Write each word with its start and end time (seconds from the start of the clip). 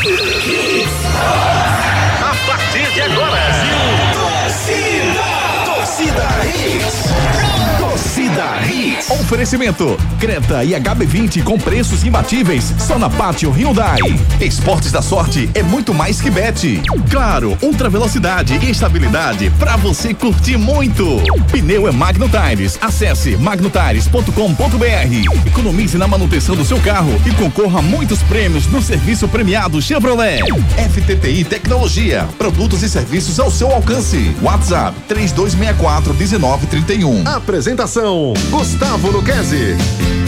A 0.00 0.06
partir 2.46 2.88
de 2.92 3.02
agora. 3.02 3.40
Torcida 4.12 5.26
Hits. 5.64 5.74
Torcida 5.74 6.28
Hits. 6.46 7.07
Oferecimento: 9.10 9.98
Creta 10.20 10.62
e 10.62 10.70
HB20 10.70 11.42
com 11.42 11.58
preços 11.58 12.04
imbatíveis 12.04 12.72
só 12.78 12.98
na 12.98 13.10
Pátio 13.10 13.50
Hyundai. 13.50 13.98
Esportes 14.40 14.92
da 14.92 15.02
sorte 15.02 15.50
é 15.54 15.62
muito 15.62 15.92
mais 15.92 16.20
que 16.20 16.30
bet. 16.30 16.80
Claro, 17.10 17.58
ultra 17.60 17.88
velocidade 17.88 18.56
e 18.62 18.70
estabilidade 18.70 19.50
para 19.58 19.76
você 19.76 20.14
curtir 20.14 20.56
muito. 20.56 21.04
Pneu 21.50 21.88
é 21.88 21.90
Magno 21.90 22.28
Tires. 22.28 22.78
Acesse 22.80 23.36
magnotires.com.br. 23.36 25.46
Economize 25.46 25.98
na 25.98 26.06
manutenção 26.06 26.54
do 26.54 26.64
seu 26.64 26.78
carro 26.80 27.20
e 27.26 27.34
concorra 27.34 27.80
a 27.80 27.82
muitos 27.82 28.22
prêmios 28.22 28.66
no 28.68 28.80
serviço 28.80 29.26
premiado 29.26 29.82
Chevrolet. 29.82 30.40
FTTI 30.92 31.44
Tecnologia. 31.44 32.28
Produtos 32.38 32.82
e 32.84 32.88
serviços 32.88 33.40
ao 33.40 33.50
seu 33.50 33.72
alcance. 33.72 34.32
WhatsApp 34.40 34.96
3264 35.08 36.14
1931. 36.14 37.26
Apresentação: 37.26 38.34
Gustavo 38.50 38.67
Luquezzi. 39.10 40.27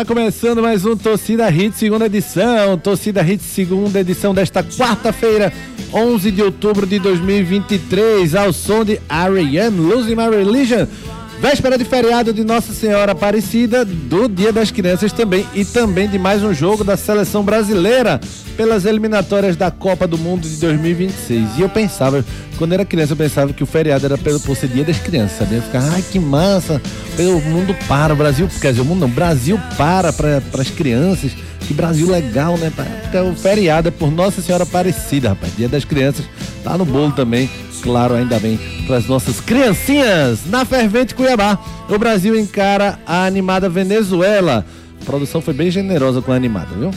Tá 0.00 0.04
começando 0.06 0.62
mais 0.62 0.86
um 0.86 0.96
Torcida 0.96 1.50
Hits, 1.50 1.76
segunda 1.76 2.06
edição. 2.06 2.78
Torcida 2.78 3.20
Hits, 3.20 3.44
segunda 3.44 4.00
edição 4.00 4.32
desta 4.32 4.64
quarta-feira, 4.64 5.52
11 5.92 6.30
de 6.30 6.42
outubro 6.42 6.86
de 6.86 6.98
2023, 6.98 8.34
ao 8.34 8.50
som 8.50 8.82
de 8.82 8.98
R.E.M. 9.06 9.78
Losing 9.78 10.14
My 10.14 10.30
Religion. 10.30 10.86
Véspera 11.40 11.78
de 11.78 11.86
feriado 11.86 12.34
de 12.34 12.44
Nossa 12.44 12.74
Senhora 12.74 13.12
Aparecida, 13.12 13.82
do 13.82 14.28
Dia 14.28 14.52
das 14.52 14.70
Crianças 14.70 15.10
também, 15.10 15.46
e 15.54 15.64
também 15.64 16.06
de 16.06 16.18
mais 16.18 16.44
um 16.44 16.52
jogo 16.52 16.84
da 16.84 16.98
seleção 16.98 17.42
brasileira 17.42 18.20
pelas 18.58 18.84
eliminatórias 18.84 19.56
da 19.56 19.70
Copa 19.70 20.06
do 20.06 20.18
Mundo 20.18 20.46
de 20.46 20.56
2026. 20.56 21.56
E 21.56 21.62
eu 21.62 21.68
pensava, 21.70 22.22
quando 22.58 22.74
era 22.74 22.84
criança, 22.84 23.14
eu 23.14 23.16
pensava 23.16 23.54
que 23.54 23.62
o 23.62 23.66
feriado 23.66 24.04
era 24.04 24.18
pelo, 24.18 24.38
por 24.40 24.54
ser 24.54 24.68
Dia 24.68 24.84
das 24.84 24.98
Crianças, 24.98 25.38
sabia? 25.38 25.58
Eu 25.58 25.62
ficava, 25.62 25.88
ai 25.92 26.04
que 26.12 26.18
massa, 26.18 26.80
o 27.18 27.40
mundo 27.48 27.74
para, 27.88 28.12
o 28.12 28.16
Brasil, 28.16 28.46
quer 28.60 28.72
dizer, 28.72 28.82
o 28.82 28.84
mundo 28.84 29.00
não, 29.00 29.08
o 29.08 29.10
Brasil 29.10 29.58
para 29.78 30.12
para 30.12 30.42
as 30.60 30.68
crianças, 30.68 31.32
que 31.66 31.72
Brasil 31.72 32.06
legal, 32.10 32.58
né? 32.58 32.70
Porque 33.00 33.16
o 33.16 33.34
feriado 33.34 33.88
é 33.88 33.90
por 33.90 34.10
Nossa 34.10 34.42
Senhora 34.42 34.64
Aparecida, 34.64 35.30
rapaz. 35.30 35.56
Dia 35.56 35.70
das 35.70 35.86
Crianças 35.86 36.26
tá 36.62 36.76
no 36.76 36.84
bolo 36.84 37.12
também, 37.12 37.48
claro, 37.80 38.14
ainda 38.14 38.38
bem, 38.38 38.58
para 38.86 38.96
as 38.96 39.06
nossas 39.06 39.40
criancinhas. 39.40 40.40
Na 40.46 40.64
Fervente 40.64 41.14
Cuiabá, 41.14 41.58
o 41.88 41.98
Brasil 41.98 42.38
encara 42.38 42.98
a 43.06 43.24
animada 43.24 43.68
Venezuela. 43.68 44.64
A 45.00 45.04
produção 45.04 45.40
foi 45.40 45.54
bem 45.54 45.70
generosa 45.70 46.20
com 46.22 46.32
a 46.32 46.36
animada, 46.36 46.74
viu? 46.76 46.90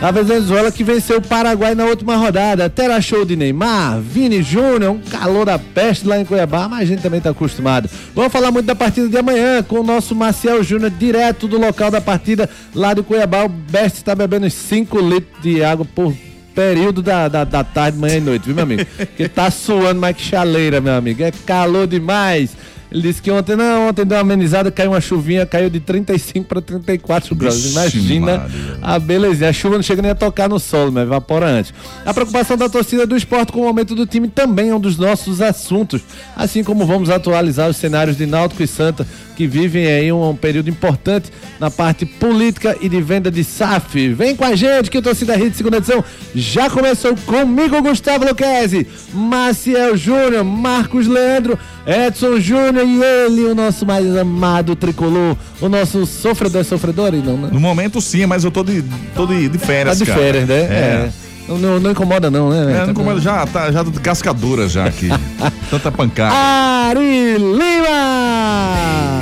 A 0.00 0.10
Venezuela 0.10 0.72
que 0.72 0.82
venceu 0.82 1.18
o 1.18 1.22
Paraguai 1.22 1.74
na 1.74 1.84
última 1.84 2.16
rodada. 2.16 2.70
Terá 2.70 3.00
show 3.02 3.24
de 3.24 3.36
Neymar, 3.36 4.00
Vini 4.00 4.42
Júnior, 4.42 4.92
um 4.92 4.98
calor 4.98 5.44
da 5.44 5.58
peste 5.58 6.06
lá 6.06 6.18
em 6.18 6.24
Cuiabá, 6.24 6.68
mas 6.68 6.80
a 6.80 6.84
gente 6.86 7.02
também 7.02 7.18
está 7.18 7.30
acostumado. 7.30 7.88
Vamos 8.14 8.32
falar 8.32 8.50
muito 8.50 8.64
da 8.64 8.74
partida 8.74 9.08
de 9.08 9.18
amanhã 9.18 9.62
com 9.62 9.80
o 9.80 9.82
nosso 9.82 10.14
Marcial 10.14 10.62
Júnior, 10.62 10.90
direto 10.90 11.46
do 11.46 11.58
local 11.58 11.90
da 11.90 12.00
partida 12.00 12.48
lá 12.74 12.94
de 12.94 13.02
Cuiabá. 13.02 13.44
O 13.44 13.48
Best 13.48 13.98
está 13.98 14.14
bebendo 14.14 14.48
5 14.48 14.98
litros 15.00 15.42
de 15.42 15.62
água 15.62 15.86
por 15.94 16.14
período 16.54 17.02
da, 17.02 17.28
da, 17.28 17.44
da 17.44 17.64
tarde, 17.64 17.98
manhã 17.98 18.16
e 18.16 18.20
noite, 18.20 18.44
viu, 18.44 18.54
meu 18.54 18.64
amigo? 18.64 18.84
Porque 18.96 19.28
tá 19.28 19.50
suando 19.50 20.00
mais 20.00 20.16
que 20.16 20.22
chaleira, 20.22 20.80
meu 20.80 20.94
amigo. 20.94 21.22
É 21.22 21.30
calor 21.30 21.86
demais. 21.86 22.56
Ele 22.90 23.02
disse 23.02 23.22
que 23.22 23.30
ontem, 23.30 23.54
não, 23.54 23.88
ontem 23.88 24.04
deu 24.04 24.18
uma 24.18 24.22
amenizada, 24.22 24.70
caiu 24.70 24.90
uma 24.90 25.00
chuvinha, 25.00 25.46
caiu 25.46 25.70
de 25.70 25.78
35 25.78 26.46
para 26.46 26.60
34 26.60 27.34
graus. 27.36 27.70
Imagina 27.70 28.38
Maria. 28.38 28.78
a 28.82 28.98
belezinha. 28.98 29.50
A 29.50 29.52
chuva 29.52 29.76
não 29.76 29.82
chega 29.82 30.02
nem 30.02 30.10
a 30.10 30.14
tocar 30.14 30.48
no 30.48 30.58
solo, 30.58 30.90
mas 30.90 31.04
evapora 31.04 31.46
antes. 31.46 31.72
A 32.04 32.12
preocupação 32.12 32.56
da 32.56 32.68
torcida 32.68 33.06
do 33.06 33.16
esporte 33.16 33.52
com 33.52 33.60
o 33.60 33.64
momento 33.64 33.94
do 33.94 34.06
time 34.06 34.28
também 34.28 34.70
é 34.70 34.74
um 34.74 34.80
dos 34.80 34.98
nossos 34.98 35.40
assuntos. 35.40 36.02
Assim 36.36 36.64
como 36.64 36.84
vamos 36.84 37.10
atualizar 37.10 37.68
os 37.68 37.76
cenários 37.76 38.16
de 38.16 38.26
Náutico 38.26 38.62
e 38.62 38.66
Santa, 38.66 39.06
que 39.36 39.46
vivem 39.46 39.86
aí 39.86 40.12
um 40.12 40.36
período 40.36 40.68
importante 40.68 41.30
na 41.58 41.70
parte 41.70 42.04
política 42.04 42.76
e 42.80 42.88
de 42.88 43.00
venda 43.00 43.30
de 43.30 43.42
SAF. 43.44 44.12
Vem 44.12 44.36
com 44.36 44.44
a 44.44 44.54
gente 44.54 44.90
que 44.90 44.98
o 44.98 45.02
Torcida 45.02 45.36
Hit 45.36 45.56
segunda 45.56 45.78
edição 45.78 46.04
já 46.34 46.68
começou 46.68 47.16
comigo, 47.16 47.80
Gustavo 47.80 48.26
Luquezzi, 48.26 48.86
Maciel 49.14 49.96
Júnior, 49.96 50.44
Marcos 50.44 51.06
Leandro, 51.06 51.58
Edson 51.86 52.38
Júnior 52.38 52.79
e 52.84 53.02
ele, 53.02 53.44
o 53.46 53.54
nosso 53.54 53.84
mais 53.86 54.16
amado 54.16 54.74
tricolor, 54.76 55.36
o 55.60 55.68
nosso 55.68 56.04
sofredor, 56.06 56.60
é 56.60 56.64
sofredor? 56.64 57.12
Não, 57.12 57.36
né? 57.36 57.48
No 57.52 57.60
momento 57.60 58.00
sim, 58.00 58.26
mas 58.26 58.44
eu 58.44 58.50
tô 58.50 58.62
de, 58.64 58.82
tô 59.14 59.26
de, 59.26 59.48
de 59.48 59.58
Tá 59.58 59.66
férias, 59.66 59.98
de 59.98 60.06
cara. 60.06 60.18
férias, 60.18 60.48
né? 60.48 60.54
É. 60.60 61.10
Não, 61.48 61.58
não- 61.58 61.80
não 61.80 61.90
incomoda 61.90 62.30
não, 62.30 62.50
né? 62.50 62.76
É, 62.80 62.84
não 62.84 62.90
incomoda, 62.92 63.20
já 63.20 63.44
tá 63.46 63.72
já 63.72 63.82
de 63.82 63.90
cascadura 64.00 64.68
já 64.68 64.84
aqui. 64.86 65.08
Tanta 65.70 65.90
pancada. 65.90 66.34
Ari 66.34 67.36
Lima! 67.38 69.20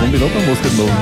Combinou 0.00 0.30
com 0.30 0.38
a 0.38 0.42
música 0.42 0.68
de 0.70 0.76
novo. 0.76 0.92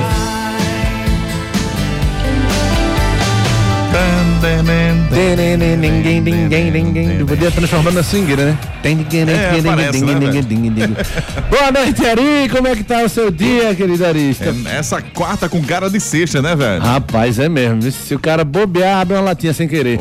Né? 7.17 7.25
Podia 7.25 7.51
transformar 7.51 7.91
na 7.91 8.03
swingueira, 8.03 8.45
né? 8.45 8.57
É, 9.31 9.61
parece, 9.69 10.03
né, 10.05 10.13
velho? 10.31 10.43
Boa 11.49 11.71
noite, 11.71 12.05
Ari! 12.05 12.49
Como 12.49 12.67
é 12.67 12.75
que 12.75 12.83
tá 12.83 13.03
o 13.03 13.09
seu 13.09 13.31
dia, 13.31 13.73
querido 13.73 14.05
Arista? 14.05 14.53
É, 14.65 14.77
essa 14.77 15.01
quarta 15.01 15.47
com 15.47 15.63
cara 15.63 15.89
de 15.89 15.99
sexta, 15.99 16.41
né, 16.41 16.55
velho? 16.55 16.81
Rapaz, 16.81 17.39
é 17.39 17.47
mesmo. 17.49 17.89
Se 17.91 18.13
o 18.13 18.19
cara 18.19 18.43
bobear, 18.43 18.99
abre 18.99 19.15
uma 19.15 19.23
latinha 19.23 19.53
sem 19.53 19.67
querer. 19.67 19.97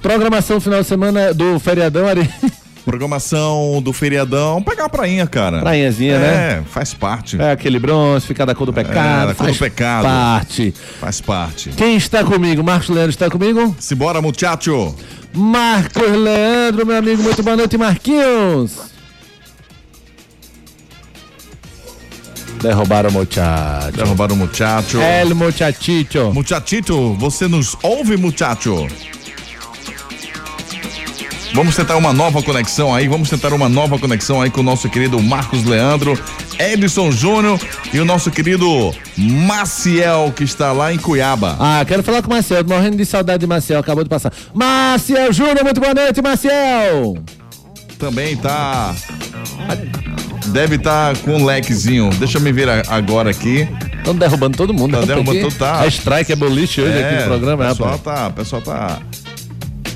Programação 0.00 0.60
final 0.60 0.80
de 0.80 0.86
semana 0.86 1.34
do 1.34 1.58
feriadão, 1.58 2.06
Ari. 2.06 2.28
programação 2.84 3.80
do 3.82 3.92
feriadão, 3.92 4.62
pegar 4.62 4.84
a 4.84 4.88
prainha, 4.88 5.26
cara. 5.26 5.60
Prainhazinha, 5.60 6.14
é, 6.14 6.18
né? 6.18 6.64
faz 6.70 6.92
parte. 6.92 7.40
É 7.40 7.52
aquele 7.52 7.78
bronze, 7.78 8.26
ficar 8.26 8.44
da 8.44 8.54
cor 8.54 8.66
do 8.66 8.72
pecado. 8.72 9.24
É, 9.24 9.26
da 9.28 9.34
cor 9.34 9.46
do 9.46 9.54
faz 9.54 9.58
pecado. 9.58 10.04
Parte. 10.04 10.74
Faz 11.00 11.20
parte. 11.20 11.70
Quem 11.70 11.96
está 11.96 12.22
comigo? 12.22 12.62
Marcos 12.62 12.90
Leandro 12.90 13.10
está 13.10 13.30
comigo? 13.30 13.74
Simbora, 13.78 14.20
muchacho. 14.20 14.94
Marcos 15.32 16.12
Leandro, 16.12 16.86
meu 16.86 16.96
amigo, 16.96 17.22
muito 17.22 17.42
boa 17.42 17.56
noite, 17.56 17.76
Marquinhos. 17.76 18.94
Derrubaram 22.62 23.10
o 23.10 23.12
muchacho. 23.12 23.92
Derrubaram 23.92 24.34
o 24.34 24.38
muchacho. 24.38 24.98
El 25.00 25.34
muchachito. 25.34 26.32
Muchachito, 26.32 27.14
você 27.14 27.46
nos 27.46 27.76
ouve, 27.82 28.16
muchacho? 28.16 28.86
Vamos 31.54 31.76
tentar 31.76 31.96
uma 31.96 32.12
nova 32.12 32.42
conexão 32.42 32.92
aí, 32.92 33.06
vamos 33.06 33.30
tentar 33.30 33.52
uma 33.52 33.68
nova 33.68 33.96
conexão 33.96 34.42
aí 34.42 34.50
com 34.50 34.60
o 34.60 34.64
nosso 34.64 34.88
querido 34.88 35.22
Marcos 35.22 35.62
Leandro, 35.62 36.18
Edson 36.58 37.12
Júnior 37.12 37.60
e 37.92 38.00
o 38.00 38.04
nosso 38.04 38.28
querido 38.28 38.92
Maciel, 39.16 40.32
que 40.34 40.42
está 40.42 40.72
lá 40.72 40.92
em 40.92 40.98
Cuiaba. 40.98 41.56
Ah, 41.60 41.84
quero 41.86 42.02
falar 42.02 42.22
com 42.22 42.26
o 42.28 42.34
Marcel, 42.34 42.64
morrendo 42.66 42.96
de 42.96 43.06
saudade 43.06 43.38
de 43.38 43.46
Marcel, 43.46 43.78
acabou 43.78 44.02
de 44.02 44.10
passar. 44.10 44.32
Marcel 44.52 45.32
Júnior, 45.32 45.62
muito 45.62 45.80
boa 45.80 45.94
noite, 45.94 46.20
Marcel! 46.20 47.18
Também 48.00 48.36
tá. 48.36 48.92
Deve 50.46 50.74
estar 50.74 51.16
com 51.18 51.36
um 51.36 51.44
lequezinho. 51.44 52.10
Deixa 52.18 52.38
eu 52.38 52.42
me 52.42 52.50
ver 52.50 52.68
a- 52.68 52.82
agora 52.88 53.30
aqui. 53.30 53.68
Estão 53.98 54.14
derrubando 54.14 54.56
todo 54.56 54.74
mundo. 54.74 54.92
Tá 54.92 55.00
né? 55.00 55.06
derrubando 55.06 55.40
todo, 55.40 55.54
tá. 55.54 55.84
É 55.84 55.88
strike, 55.88 56.32
é 56.32 56.36
boliche 56.36 56.80
hoje 56.82 56.98
aqui 57.02 57.14
no 57.14 57.22
programa, 57.28 57.62
o 57.62 57.66
é, 57.66 57.68
pessoal 57.70 57.90
rapaz. 57.92 58.18
tá, 58.18 58.26
o 58.26 58.32
pessoal 58.32 58.62
tá 58.62 58.98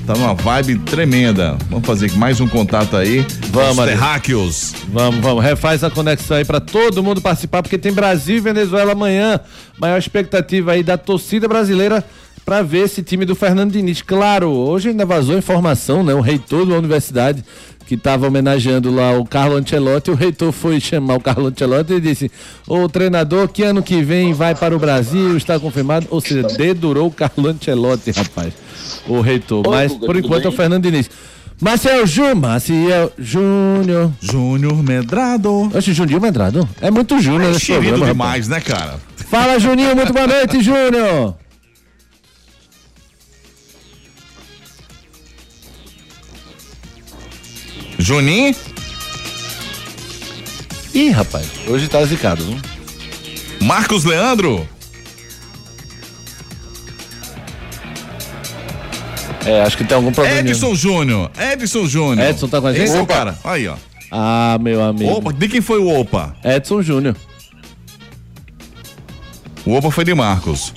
tá 0.09 0.15
numa 0.15 0.33
vibe 0.33 0.79
tremenda. 0.79 1.55
Vamos 1.69 1.85
fazer 1.85 2.11
mais 2.13 2.41
um 2.41 2.47
contato 2.47 2.97
aí. 2.97 3.23
Vamos, 3.51 3.85
terráqueos. 3.85 4.73
Vamos, 4.87 5.19
vamos, 5.19 5.43
refaz 5.43 5.83
a 5.83 5.91
conexão 5.91 6.37
aí 6.37 6.43
pra 6.43 6.59
todo 6.59 7.03
mundo 7.03 7.21
participar, 7.21 7.61
porque 7.61 7.77
tem 7.77 7.93
Brasil 7.93 8.37
e 8.37 8.39
Venezuela 8.39 8.93
amanhã. 8.93 9.39
Maior 9.79 9.99
expectativa 9.99 10.71
aí 10.71 10.81
da 10.81 10.97
torcida 10.97 11.47
brasileira 11.47 12.03
pra 12.45 12.61
ver 12.61 12.85
esse 12.85 13.03
time 13.03 13.25
do 13.25 13.35
Fernando 13.35 13.71
Diniz. 13.71 14.01
Claro, 14.01 14.49
hoje 14.49 14.89
ainda 14.89 15.05
vazou 15.05 15.37
informação, 15.37 16.03
né? 16.03 16.13
O 16.13 16.21
reitor 16.21 16.65
da 16.65 16.75
universidade 16.77 17.43
que 17.85 17.95
estava 17.95 18.27
homenageando 18.27 18.93
lá 18.93 19.17
o 19.17 19.25
Carlo 19.25 19.55
Ancelotti, 19.55 20.11
o 20.11 20.15
reitor 20.15 20.51
foi 20.51 20.79
chamar 20.79 21.15
o 21.15 21.19
Carlo 21.19 21.47
Ancelotti 21.47 21.93
e 21.93 21.99
disse: 22.01 22.31
"O 22.67 22.87
treinador 22.87 23.47
que 23.47 23.63
ano 23.63 23.81
que 23.81 24.01
vem 24.03 24.33
vai 24.33 24.53
para 24.53 24.75
o 24.75 24.79
Brasil, 24.79 25.35
está 25.35 25.59
confirmado", 25.59 26.05
ou 26.09 26.21
seja, 26.21 26.43
dedurou 26.43 27.07
o 27.07 27.11
Carlo 27.11 27.47
Ancelotti, 27.47 28.11
rapaz. 28.11 28.53
O 29.07 29.21
reitor, 29.21 29.63
mas 29.67 29.93
por 29.93 30.15
enquanto 30.15 30.45
é 30.45 30.49
o 30.49 30.51
Fernando 30.51 30.83
Diniz. 30.83 31.09
Marcel 31.61 32.07
Júnior, 32.07 32.35
Marcel 32.35 33.11
Júnior. 33.17 34.11
Júnior 34.21 34.81
Medrado. 34.81 35.69
Oxe, 35.75 35.91
Juninho 35.91 36.21
Medrado. 36.21 36.67
É 36.79 36.89
muito 36.89 37.19
Júnior 37.19 37.53
Querido 37.59 37.81
programa. 37.81 38.05
demais, 38.05 38.47
né, 38.47 38.61
cara? 38.61 38.91
rapaz. 38.91 39.01
Fala, 39.29 39.59
Juninho. 39.59 39.93
Muito 39.93 40.13
boa 40.13 40.25
noite, 40.25 40.61
Júnior. 40.63 41.35
Juninho? 47.99 48.55
Ih, 50.93 51.09
rapaz. 51.11 51.45
Hoje 51.67 51.87
tá 51.89 52.03
zicado, 52.05 52.43
viu? 52.43 52.57
Marcos 53.61 54.05
Leandro? 54.05 54.67
É, 59.45 59.61
acho 59.61 59.77
que 59.77 59.83
tem 59.83 59.95
algum 59.95 60.11
problema. 60.13 60.39
Edson 60.39 60.73
Júnior. 60.73 61.29
Edson 61.37 61.85
Júnior. 61.85 62.29
Edson 62.29 62.47
tá 62.47 62.61
com 62.61 62.67
a 62.67 62.73
gente? 62.73 62.83
Esse 62.83 62.95
é 62.95 63.01
o 63.01 63.05
cara. 63.05 63.37
Aí, 63.43 63.67
ó. 63.67 63.75
Ah, 64.09 64.57
meu 64.61 64.81
amigo. 64.81 65.11
Opa, 65.11 65.33
de 65.33 65.47
quem 65.49 65.61
foi 65.61 65.79
o 65.79 65.89
Opa? 65.99 66.35
Edson 66.43 66.81
Júnior. 66.81 67.15
O 69.65 69.73
Opa 69.75 69.91
foi 69.91 70.05
de 70.05 70.13
Marcos. 70.13 70.73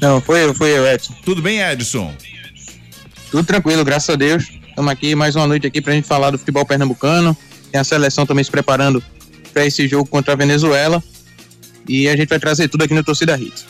Não, 0.00 0.20
foi 0.20 0.44
eu, 0.44 0.54
foi 0.54 0.70
eu, 0.76 0.86
Edson. 0.86 1.14
Tudo 1.24 1.40
bem, 1.40 1.60
Edson? 1.60 2.12
Tudo 3.30 3.44
tranquilo, 3.44 3.84
graças 3.84 4.10
a 4.10 4.16
Deus. 4.16 4.55
Estamos 4.76 4.92
aqui 4.92 5.14
mais 5.14 5.34
uma 5.34 5.46
noite 5.46 5.66
aqui 5.66 5.80
pra 5.80 5.94
gente 5.94 6.06
falar 6.06 6.30
do 6.30 6.36
futebol 6.36 6.62
pernambucano. 6.66 7.34
Tem 7.72 7.80
a 7.80 7.82
seleção 7.82 8.26
também 8.26 8.44
se 8.44 8.50
preparando 8.50 9.02
para 9.50 9.64
esse 9.64 9.88
jogo 9.88 10.06
contra 10.06 10.34
a 10.34 10.36
Venezuela. 10.36 11.02
E 11.88 12.06
a 12.10 12.14
gente 12.14 12.28
vai 12.28 12.38
trazer 12.38 12.68
tudo 12.68 12.84
aqui 12.84 12.92
no 12.92 13.02
Torcida 13.02 13.40
Hits. 13.40 13.64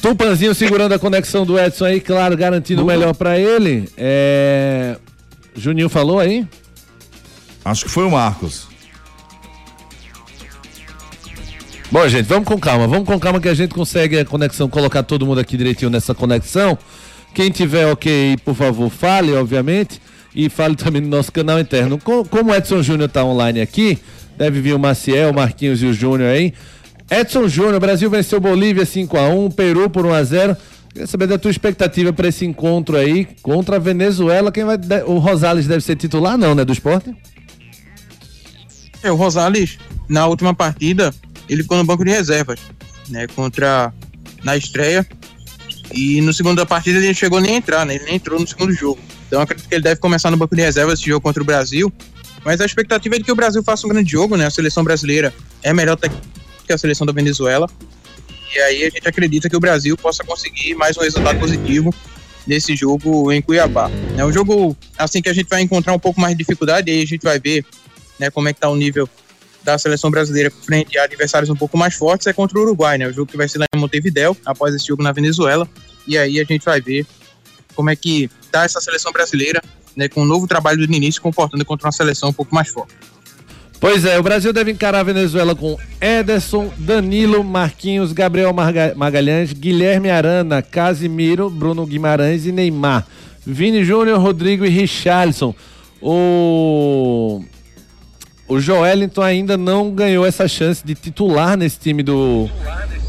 Tupanzinho 0.00 0.54
segurando 0.54 0.92
a 0.92 0.98
conexão 1.00 1.44
do 1.44 1.58
Edson 1.58 1.86
aí, 1.86 2.00
claro, 2.00 2.36
garantindo 2.36 2.84
o 2.84 2.86
melhor 2.86 3.12
pra 3.16 3.36
ele. 3.36 3.88
É... 3.96 4.96
Juninho 5.56 5.88
falou 5.88 6.20
aí? 6.20 6.46
Acho 7.64 7.86
que 7.86 7.90
foi 7.90 8.04
o 8.04 8.10
Marcos. 8.12 8.68
Bom, 11.90 12.08
gente, 12.08 12.26
vamos 12.26 12.46
com 12.46 12.60
calma, 12.60 12.86
vamos 12.86 13.08
com 13.08 13.18
calma 13.18 13.40
que 13.40 13.48
a 13.48 13.54
gente 13.54 13.74
consegue 13.74 14.20
a 14.20 14.24
conexão, 14.24 14.68
colocar 14.68 15.02
todo 15.02 15.26
mundo 15.26 15.40
aqui 15.40 15.56
direitinho 15.56 15.90
nessa 15.90 16.14
conexão. 16.14 16.78
Quem 17.34 17.50
tiver 17.50 17.86
ok, 17.86 18.36
por 18.44 18.54
favor, 18.54 18.88
fale, 18.88 19.32
obviamente, 19.32 20.00
e 20.34 20.48
fale 20.48 20.76
também 20.76 21.00
no 21.02 21.08
nosso 21.08 21.30
canal 21.32 21.58
interno. 21.60 21.98
Co- 21.98 22.24
Como 22.24 22.50
o 22.50 22.54
Edson 22.54 22.82
Júnior 22.82 23.08
tá 23.08 23.24
online 23.24 23.60
aqui, 23.60 23.98
deve 24.36 24.60
vir 24.60 24.74
o 24.74 24.78
Maciel, 24.78 25.30
o 25.30 25.34
Marquinhos 25.34 25.82
e 25.82 25.86
o 25.86 25.92
Júnior 25.92 26.30
aí. 26.30 26.52
Edson 27.10 27.46
Júnior, 27.48 27.78
Brasil 27.80 28.08
venceu 28.08 28.40
Bolívia 28.40 28.84
5x1, 28.84 29.52
Peru 29.54 29.90
por 29.90 30.04
1x0. 30.06 30.56
Queria 30.92 31.06
saber 31.06 31.26
da 31.26 31.38
tua 31.38 31.50
expectativa 31.50 32.12
para 32.12 32.28
esse 32.28 32.44
encontro 32.44 32.96
aí 32.96 33.26
contra 33.42 33.76
a 33.76 33.78
Venezuela. 33.78 34.52
Quem 34.52 34.64
vai. 34.64 34.76
O 35.06 35.18
Rosales 35.18 35.66
deve 35.66 35.82
ser 35.82 35.96
titular, 35.96 36.36
não, 36.38 36.54
né? 36.54 36.64
Do 36.64 36.72
esporte? 36.72 37.14
É, 39.02 39.10
o 39.10 39.16
Rosales, 39.16 39.78
na 40.08 40.26
última 40.26 40.54
partida, 40.54 41.12
ele 41.48 41.62
ficou 41.62 41.76
no 41.78 41.84
banco 41.84 42.04
de 42.04 42.10
reservas, 42.10 42.60
né? 43.08 43.26
Contra. 43.34 43.92
Na 44.44 44.56
estreia. 44.56 45.06
E 45.94 46.20
no 46.20 46.32
segunda 46.32 46.64
partida 46.66 46.98
ele 46.98 47.14
chegou 47.14 47.40
nem 47.40 47.54
a 47.54 47.58
entrar, 47.58 47.86
né? 47.86 47.94
Ele 47.94 48.04
nem 48.04 48.14
entrou 48.16 48.40
no 48.40 48.46
segundo 48.46 48.72
jogo. 48.72 48.98
Então 49.32 49.40
acredito 49.40 49.66
que 49.66 49.74
ele 49.74 49.82
deve 49.82 49.98
começar 49.98 50.30
no 50.30 50.36
banco 50.36 50.54
de 50.54 50.60
reservas 50.60 50.98
esse 50.98 51.08
jogo 51.08 51.22
contra 51.22 51.42
o 51.42 51.46
Brasil. 51.46 51.90
Mas 52.44 52.60
a 52.60 52.66
expectativa 52.66 53.14
é 53.14 53.18
de 53.18 53.24
que 53.24 53.32
o 53.32 53.34
Brasil 53.34 53.62
faça 53.62 53.86
um 53.86 53.88
grande 53.88 54.12
jogo, 54.12 54.36
né? 54.36 54.44
A 54.44 54.50
seleção 54.50 54.84
brasileira 54.84 55.32
é 55.62 55.72
melhor 55.72 55.96
que 56.66 56.70
a 56.70 56.76
seleção 56.76 57.06
da 57.06 57.14
Venezuela. 57.14 57.66
E 58.54 58.58
aí 58.58 58.84
a 58.84 58.90
gente 58.90 59.08
acredita 59.08 59.48
que 59.48 59.56
o 59.56 59.60
Brasil 59.60 59.96
possa 59.96 60.22
conseguir 60.22 60.74
mais 60.74 60.98
um 60.98 61.00
resultado 61.00 61.40
positivo 61.40 61.94
nesse 62.46 62.76
jogo 62.76 63.32
em 63.32 63.40
Cuiabá. 63.40 63.90
É 64.18 64.22
um 64.22 64.30
jogo 64.30 64.76
assim 64.98 65.22
que 65.22 65.30
a 65.30 65.32
gente 65.32 65.48
vai 65.48 65.62
encontrar 65.62 65.94
um 65.94 65.98
pouco 65.98 66.20
mais 66.20 66.36
de 66.36 66.44
dificuldade, 66.44 66.90
e 66.90 66.94
aí 66.94 67.02
a 67.02 67.06
gente 67.06 67.22
vai 67.22 67.40
ver 67.40 67.64
né, 68.18 68.28
como 68.28 68.50
é 68.50 68.52
que 68.52 68.60
tá 68.60 68.68
o 68.68 68.76
nível 68.76 69.08
da 69.64 69.78
seleção 69.78 70.10
brasileira 70.10 70.50
frente 70.50 70.98
a 70.98 71.04
adversários 71.04 71.48
um 71.48 71.56
pouco 71.56 71.78
mais 71.78 71.94
fortes 71.94 72.26
é 72.26 72.34
contra 72.34 72.58
o 72.58 72.62
Uruguai, 72.62 72.98
né? 72.98 73.08
O 73.08 73.12
jogo 73.14 73.30
que 73.30 73.38
vai 73.38 73.48
ser 73.48 73.60
lá 73.60 73.64
em 73.74 73.78
Montevidéu, 73.78 74.36
após 74.44 74.74
esse 74.74 74.88
jogo 74.88 75.02
na 75.02 75.10
Venezuela. 75.10 75.66
E 76.06 76.18
aí 76.18 76.38
a 76.38 76.44
gente 76.44 76.66
vai 76.66 76.82
ver 76.82 77.06
como 77.74 77.88
é 77.88 77.96
que 77.96 78.28
tá 78.60 78.64
essa 78.64 78.80
seleção 78.80 79.12
brasileira, 79.12 79.62
né, 79.96 80.08
com 80.08 80.22
um 80.22 80.24
novo 80.24 80.46
trabalho 80.46 80.86
do 80.86 80.94
início 80.94 81.20
comportando 81.20 81.64
contra 81.64 81.86
uma 81.86 81.92
seleção 81.92 82.28
um 82.28 82.32
pouco 82.32 82.54
mais 82.54 82.68
forte. 82.68 82.94
Pois 83.80 84.04
é, 84.04 84.16
o 84.16 84.22
Brasil 84.22 84.52
deve 84.52 84.70
encarar 84.70 85.00
a 85.00 85.02
Venezuela 85.02 85.56
com 85.56 85.76
Ederson, 86.00 86.72
Danilo, 86.78 87.42
Marquinhos, 87.42 88.12
Gabriel 88.12 88.54
Magalhães, 88.94 89.52
Guilherme 89.52 90.08
Arana, 90.08 90.62
Casimiro, 90.62 91.50
Bruno 91.50 91.84
Guimarães 91.84 92.46
e 92.46 92.52
Neymar. 92.52 93.04
Vini 93.44 93.84
Júnior, 93.84 94.20
Rodrigo 94.20 94.64
e 94.64 94.68
Richarlison. 94.68 95.52
O 96.00 97.42
o 98.52 98.60
Joelinton 98.60 99.22
ainda 99.22 99.56
não 99.56 99.90
ganhou 99.90 100.26
essa 100.26 100.46
chance 100.46 100.84
de 100.84 100.94
titular 100.94 101.56
nesse 101.56 101.78
time 101.78 102.02
do, 102.02 102.50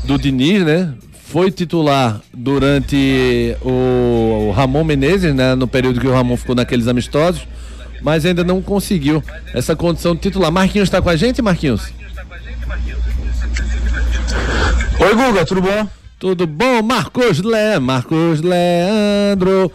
do 0.06 0.18
Diniz, 0.18 0.64
né? 0.64 0.94
Foi 1.34 1.50
titular 1.50 2.22
durante 2.32 3.58
o, 3.64 4.50
o 4.50 4.52
Ramon 4.52 4.84
Menezes, 4.84 5.34
né? 5.34 5.56
No 5.56 5.68
período 5.68 6.00
que 6.00 6.06
o 6.06 6.14
Ramon 6.14 6.38
ficou 6.38 6.54
naqueles 6.54 6.88
amistosos, 6.88 7.48
mas 8.04 8.24
ainda 8.24 8.44
não 8.44 8.62
conseguiu 8.62 9.24
essa 9.52 9.76
condição 9.76 10.14
de 10.14 10.22
titular. 10.22 10.52
Marquinhos 10.52 10.86
está 10.90 11.02
com 11.02 11.10
a 11.10 11.16
gente, 11.16 11.42
Marquinhos? 11.42 11.92
Oi, 15.00 15.16
Guga, 15.16 15.44
tudo 15.44 15.64
bom? 15.64 15.88
Tudo 16.20 16.46
bom? 16.46 16.84
Marcos 16.84 17.40
Le... 17.40 17.80
Marcos 17.80 18.40
Leandro. 18.42 19.72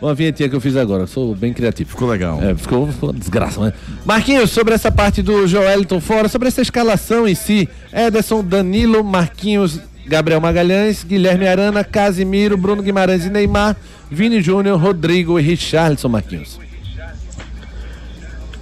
Uma 0.00 0.14
vinhetinha 0.14 0.48
que 0.48 0.56
eu 0.56 0.62
fiz 0.62 0.76
agora, 0.76 1.06
sou 1.06 1.34
bem 1.34 1.52
criativo. 1.52 1.90
Ficou 1.90 2.08
legal. 2.08 2.42
É, 2.42 2.54
ficou, 2.54 2.90
ficou 2.90 3.10
uma 3.10 3.18
desgraça, 3.18 3.60
né? 3.60 3.74
Marquinhos, 4.06 4.50
sobre 4.50 4.72
essa 4.72 4.90
parte 4.90 5.20
do 5.20 5.46
Joeliton 5.46 6.00
fora, 6.00 6.26
sobre 6.26 6.48
essa 6.48 6.62
escalação 6.62 7.28
em 7.28 7.34
si, 7.34 7.68
Ederson, 7.92 8.42
Danilo, 8.42 9.04
Marquinhos, 9.04 9.78
Gabriel 10.06 10.40
Magalhães, 10.40 11.04
Guilherme 11.04 11.46
Arana, 11.46 11.84
Casimiro, 11.84 12.56
Bruno 12.56 12.82
Guimarães 12.82 13.24
e 13.24 13.30
Neymar, 13.30 13.76
Vini 14.10 14.40
Júnior, 14.42 14.80
Rodrigo 14.80 15.38
e 15.38 15.42
Richarlison, 15.42 16.08
Marquinhos. 16.08 16.58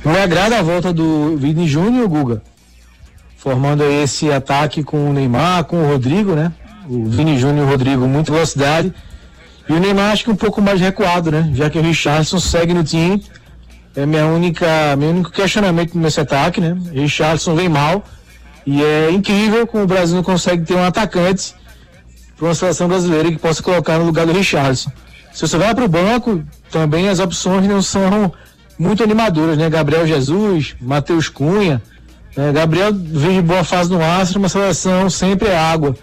Me 0.04 0.16
agrada 0.18 0.58
a 0.58 0.62
volta 0.62 0.92
do 0.92 1.36
Vini 1.36 1.68
Júnior, 1.68 2.08
Guga. 2.08 2.42
Formando 3.36 3.84
esse 3.84 4.30
ataque 4.30 4.82
com 4.82 5.10
o 5.10 5.12
Neymar, 5.12 5.64
com 5.64 5.82
o 5.82 5.86
Rodrigo, 5.86 6.34
né? 6.34 6.52
O 6.88 7.04
Vini 7.04 7.38
Júnior 7.38 7.66
e 7.66 7.68
o 7.68 7.70
Rodrigo, 7.70 8.06
muita 8.06 8.32
velocidade. 8.32 8.92
E 9.68 9.72
o 9.72 9.78
Neymar 9.78 10.12
acho 10.12 10.24
que 10.24 10.30
um 10.30 10.36
pouco 10.36 10.60
mais 10.60 10.80
recuado, 10.80 11.30
né? 11.30 11.50
Já 11.54 11.70
que 11.70 11.78
o 11.78 11.82
Richardson 11.82 12.38
segue 12.38 12.74
no 12.74 12.84
time. 12.84 13.22
É 13.94 14.06
minha 14.06 14.26
única, 14.26 14.96
meu 14.96 15.10
único 15.10 15.30
questionamento 15.30 15.98
nesse 15.98 16.20
ataque, 16.20 16.60
né? 16.60 16.76
Richardson 16.92 17.54
vem 17.54 17.68
mal. 17.68 18.04
E 18.66 18.82
é 18.82 19.10
incrível 19.10 19.66
como 19.66 19.84
o 19.84 19.86
Brasil 19.86 20.16
não 20.16 20.22
consegue 20.22 20.64
ter 20.64 20.74
um 20.74 20.84
atacante 20.84 21.54
para 22.36 22.46
uma 22.46 22.54
seleção 22.54 22.88
brasileira 22.88 23.30
que 23.30 23.38
possa 23.38 23.62
colocar 23.62 23.98
no 23.98 24.04
lugar 24.04 24.26
do 24.26 24.32
Richardson. 24.32 24.90
Se 25.32 25.46
você 25.46 25.56
vai 25.56 25.74
para 25.74 25.84
o 25.84 25.88
banco, 25.88 26.42
também 26.70 27.08
as 27.08 27.18
opções 27.18 27.66
não 27.66 27.80
são 27.80 28.32
muito 28.78 29.02
animadoras, 29.02 29.56
né? 29.58 29.68
Gabriel 29.68 30.06
Jesus, 30.06 30.74
Matheus 30.80 31.28
Cunha, 31.28 31.82
É, 32.36 32.52
Gabriel 32.52 32.92
vive 32.94 33.42
boa 33.42 33.64
fase 33.64 33.90
no 33.90 34.00
Astro, 34.02 34.38
uma 34.38 34.48
seleção 34.48 35.10
sempre 35.10 35.48
é 35.48 35.58
água. 35.58 35.96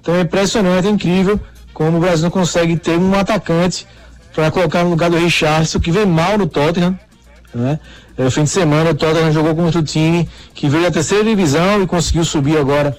Então 0.00 0.14
é 0.14 0.20
impressionante, 0.20 0.86
é 0.86 0.90
incrível 0.90 1.40
como 1.72 1.96
o 1.96 2.00
Brasil 2.00 2.24
não 2.24 2.30
consegue 2.30 2.76
ter 2.76 2.98
um 2.98 3.14
atacante 3.18 3.86
para 4.34 4.50
colocar 4.50 4.84
no 4.84 4.90
lugar 4.90 5.08
do 5.10 5.16
Richardson, 5.16 5.80
que 5.80 5.90
vem 5.90 6.04
mal 6.04 6.36
no 6.36 6.46
Tottenham. 6.46 6.98
Né? 7.54 7.78
É, 8.16 8.30
fim 8.30 8.44
de 8.44 8.50
semana 8.50 8.90
o 8.90 8.94
Tottenham 8.94 9.32
jogou 9.32 9.54
contra 9.54 9.80
o 9.80 9.82
time 9.82 10.28
que 10.54 10.68
veio 10.68 10.84
da 10.84 10.90
terceira 10.90 11.24
divisão 11.24 11.82
e 11.82 11.86
conseguiu 11.86 12.24
subir 12.24 12.56
agora 12.56 12.96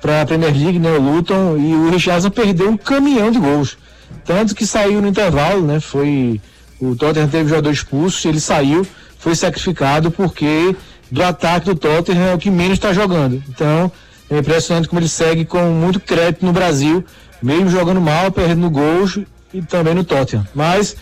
para 0.00 0.22
a 0.22 0.26
Premier 0.26 0.52
League, 0.52 0.78
né, 0.80 0.90
o 0.90 1.00
Luton, 1.00 1.56
e 1.56 1.74
o 1.74 1.90
Richardson 1.90 2.30
perdeu 2.30 2.68
um 2.68 2.76
caminhão 2.76 3.30
de 3.30 3.38
gols. 3.38 3.78
Tanto 4.24 4.54
que 4.54 4.66
saiu 4.66 5.00
no 5.00 5.08
intervalo, 5.08 5.62
né? 5.62 5.80
Foi. 5.80 6.40
O 6.80 6.96
Tottenham 6.96 7.28
teve 7.28 7.48
jogador 7.48 7.70
expulso, 7.70 8.26
ele 8.26 8.40
saiu, 8.40 8.84
foi 9.16 9.36
sacrificado 9.36 10.10
porque 10.10 10.74
do 11.10 11.22
ataque 11.22 11.66
do 11.66 11.76
Tottenham 11.76 12.26
é 12.26 12.34
o 12.34 12.38
que 12.38 12.50
menos 12.50 12.72
está 12.72 12.92
jogando. 12.92 13.40
Então, 13.48 13.90
é 14.28 14.38
impressionante 14.38 14.88
como 14.88 14.98
ele 14.98 15.08
segue 15.08 15.44
com 15.44 15.62
muito 15.70 16.00
crédito 16.00 16.44
no 16.44 16.52
Brasil, 16.52 17.04
mesmo 17.40 17.68
jogando 17.68 18.00
mal, 18.00 18.32
perdendo 18.32 18.68
gols 18.68 19.20
e 19.54 19.62
também 19.62 19.94
no 19.94 20.02
Tottenham. 20.02 20.46
Mas, 20.54 20.96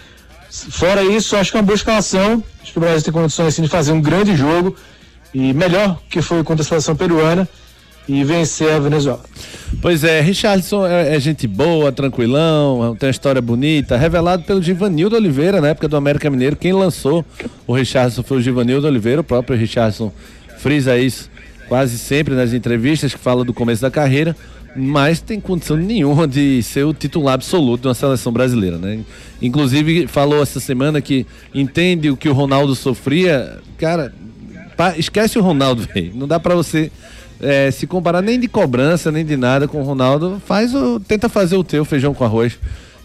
fora 0.50 1.02
isso, 1.02 1.36
acho 1.36 1.50
que 1.50 1.56
é 1.56 1.60
uma 1.60 1.66
boa 1.66 1.76
escalação. 1.76 2.42
Acho 2.62 2.72
que 2.72 2.78
o 2.78 2.80
Brasil 2.80 3.02
tem 3.02 3.12
condições 3.12 3.48
assim, 3.48 3.62
de 3.62 3.68
fazer 3.68 3.92
um 3.92 4.00
grande 4.00 4.36
jogo 4.36 4.76
e 5.32 5.52
melhor 5.52 5.98
que 6.08 6.20
foi 6.20 6.42
contra 6.42 6.62
a 6.62 6.66
seleção 6.66 6.96
peruana 6.96 7.48
e 8.08 8.24
vencer 8.24 8.72
a 8.72 8.78
Venezuela. 8.78 9.20
Pois 9.80 10.02
é, 10.02 10.20
Richardson 10.20 10.84
é, 10.84 11.14
é, 11.14 11.20
gente 11.20 11.46
boa, 11.46 11.92
tranquilão, 11.92 12.96
tem 12.98 13.06
uma 13.06 13.10
história 13.10 13.40
bonita, 13.40 13.96
revelado 13.96 14.42
pelo 14.42 14.60
Givanildo 14.60 15.14
Oliveira 15.14 15.60
na 15.60 15.68
época 15.68 15.86
do 15.86 15.96
América 15.96 16.28
Mineiro. 16.28 16.56
Quem 16.56 16.72
lançou 16.72 17.24
o 17.66 17.72
Richardson 17.72 18.22
foi 18.22 18.38
o 18.38 18.42
Givanildo 18.42 18.86
Oliveira, 18.86 19.20
o 19.20 19.24
próprio 19.24 19.56
Richardson 19.56 20.12
frisa 20.58 20.98
isso 20.98 21.30
quase 21.70 21.96
sempre 21.98 22.34
nas 22.34 22.52
entrevistas 22.52 23.14
que 23.14 23.20
fala 23.20 23.44
do 23.44 23.54
começo 23.54 23.80
da 23.80 23.92
carreira, 23.92 24.36
mas 24.76 25.20
tem 25.20 25.40
condição 25.40 25.76
nenhuma 25.76 26.28
de 26.28 26.62
ser 26.62 26.84
o 26.84 26.94
titular 26.94 27.34
absoluto 27.34 27.82
de 27.82 27.88
uma 27.88 27.94
seleção 27.94 28.32
brasileira, 28.32 28.78
né? 28.78 29.00
Inclusive 29.42 30.06
falou 30.06 30.42
essa 30.42 30.60
semana 30.60 31.00
que 31.00 31.26
entende 31.54 32.10
o 32.10 32.16
que 32.16 32.28
o 32.28 32.32
Ronaldo 32.32 32.74
sofria, 32.74 33.58
cara, 33.78 34.12
esquece 34.96 35.38
o 35.38 35.42
Ronaldo. 35.42 35.88
Não 36.14 36.26
dá 36.26 36.38
para 36.38 36.54
você 36.54 36.90
é, 37.40 37.70
se 37.70 37.86
comparar 37.86 38.22
nem 38.22 38.38
de 38.38 38.48
cobrança, 38.48 39.10
nem 39.10 39.24
de 39.24 39.36
nada 39.36 39.66
com 39.66 39.80
o 39.80 39.84
Ronaldo, 39.84 40.40
faz 40.44 40.74
o, 40.74 41.00
tenta 41.00 41.28
fazer 41.28 41.56
o 41.56 41.64
teu 41.64 41.84
feijão 41.84 42.14
com 42.14 42.24
arroz, 42.24 42.58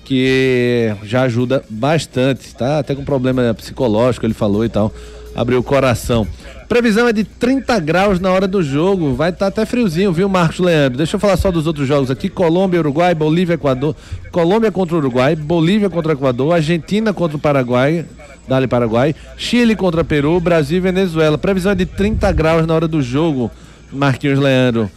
que 0.03 0.93
já 1.03 1.23
ajuda 1.23 1.63
bastante, 1.69 2.53
tá? 2.53 2.79
Até 2.79 2.93
com 2.93 3.03
problema 3.03 3.53
psicológico, 3.53 4.25
ele 4.25 4.33
falou 4.33 4.63
e 4.63 4.69
tal. 4.69 4.93
Abriu 5.35 5.59
o 5.59 5.63
coração. 5.63 6.25
Previsão 6.67 7.07
é 7.07 7.13
de 7.13 7.23
30 7.23 7.79
graus 7.79 8.19
na 8.19 8.31
hora 8.31 8.47
do 8.47 8.63
jogo. 8.63 9.13
Vai 9.13 9.29
estar 9.29 9.45
tá 9.45 9.61
até 9.61 9.65
friozinho, 9.65 10.11
viu, 10.11 10.27
Marcos 10.27 10.59
Leandro? 10.59 10.97
Deixa 10.97 11.15
eu 11.15 11.19
falar 11.19 11.37
só 11.37 11.51
dos 11.51 11.67
outros 11.67 11.87
jogos 11.87 12.09
aqui: 12.09 12.29
Colômbia, 12.29 12.79
Uruguai, 12.79 13.13
Bolívia, 13.13 13.53
Equador. 13.53 13.95
Colômbia 14.31 14.71
contra 14.71 14.95
o 14.95 14.97
Uruguai, 14.97 15.35
Bolívia 15.35 15.89
contra 15.89 16.13
o 16.13 16.15
Equador, 16.15 16.53
Argentina 16.53 17.13
contra 17.13 17.37
o 17.37 17.39
Paraguai, 17.39 18.05
Dali 18.47 18.67
Paraguai, 18.67 19.13
Chile 19.37 19.75
contra 19.75 20.03
Peru, 20.03 20.39
Brasil 20.39 20.77
e 20.77 20.81
Venezuela. 20.81 21.37
Previsão 21.37 21.73
é 21.73 21.75
de 21.75 21.85
30 21.85 22.31
graus 22.31 22.65
na 22.65 22.73
hora 22.73 22.87
do 22.87 23.01
jogo. 23.01 23.51
Marquinhos 23.91 24.39
Leandro, 24.39 24.89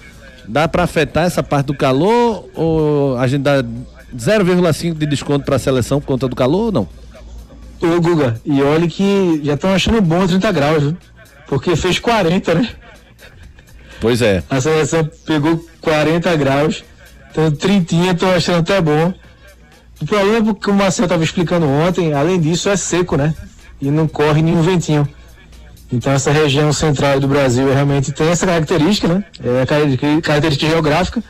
dá 0.46 0.66
para 0.66 0.84
afetar 0.84 1.24
essa 1.24 1.42
parte 1.42 1.66
do 1.66 1.74
calor 1.74 2.48
ou 2.54 3.16
a 3.18 3.26
gente 3.26 3.42
dá 3.42 3.62
0,5 4.16 4.94
de 4.94 5.06
desconto 5.06 5.44
para 5.44 5.56
a 5.56 5.58
seleção 5.58 6.00
por 6.00 6.06
conta 6.06 6.26
do 6.26 6.34
calor 6.34 6.66
ou 6.66 6.72
não? 6.72 6.88
Ô 7.80 8.00
Guga, 8.00 8.40
e 8.44 8.62
olha 8.62 8.88
que 8.88 9.40
já 9.44 9.54
estão 9.54 9.72
achando 9.72 10.00
bom 10.00 10.26
30 10.26 10.52
graus, 10.52 10.82
viu? 10.82 10.96
porque 11.48 11.74
fez 11.74 11.98
40, 11.98 12.54
né? 12.54 12.68
Pois 14.00 14.22
é. 14.22 14.42
A 14.48 14.60
seleção 14.60 15.08
pegou 15.26 15.64
40 15.80 16.36
graus, 16.36 16.84
então 17.30 17.50
30 17.50 17.94
estão 18.12 18.30
achando 18.30 18.58
até 18.58 18.80
bom. 18.80 19.12
O 20.00 20.06
problema 20.06 20.50
é 20.50 20.54
que 20.54 20.70
o 20.70 20.74
Marcelo 20.74 21.06
estava 21.06 21.24
explicando 21.24 21.66
ontem, 21.66 22.12
além 22.12 22.38
disso, 22.38 22.68
é 22.68 22.76
seco, 22.76 23.16
né? 23.16 23.34
E 23.80 23.90
não 23.90 24.06
corre 24.06 24.42
nenhum 24.42 24.62
ventinho. 24.62 25.08
Então 25.90 26.12
essa 26.12 26.30
região 26.30 26.72
central 26.72 27.18
do 27.18 27.26
Brasil 27.26 27.72
realmente 27.72 28.12
tem 28.12 28.28
essa 28.28 28.46
característica, 28.46 29.08
né? 29.08 29.24
É 29.42 29.62
a 29.62 29.66
característica 30.20 30.68
geográfica 30.68 31.22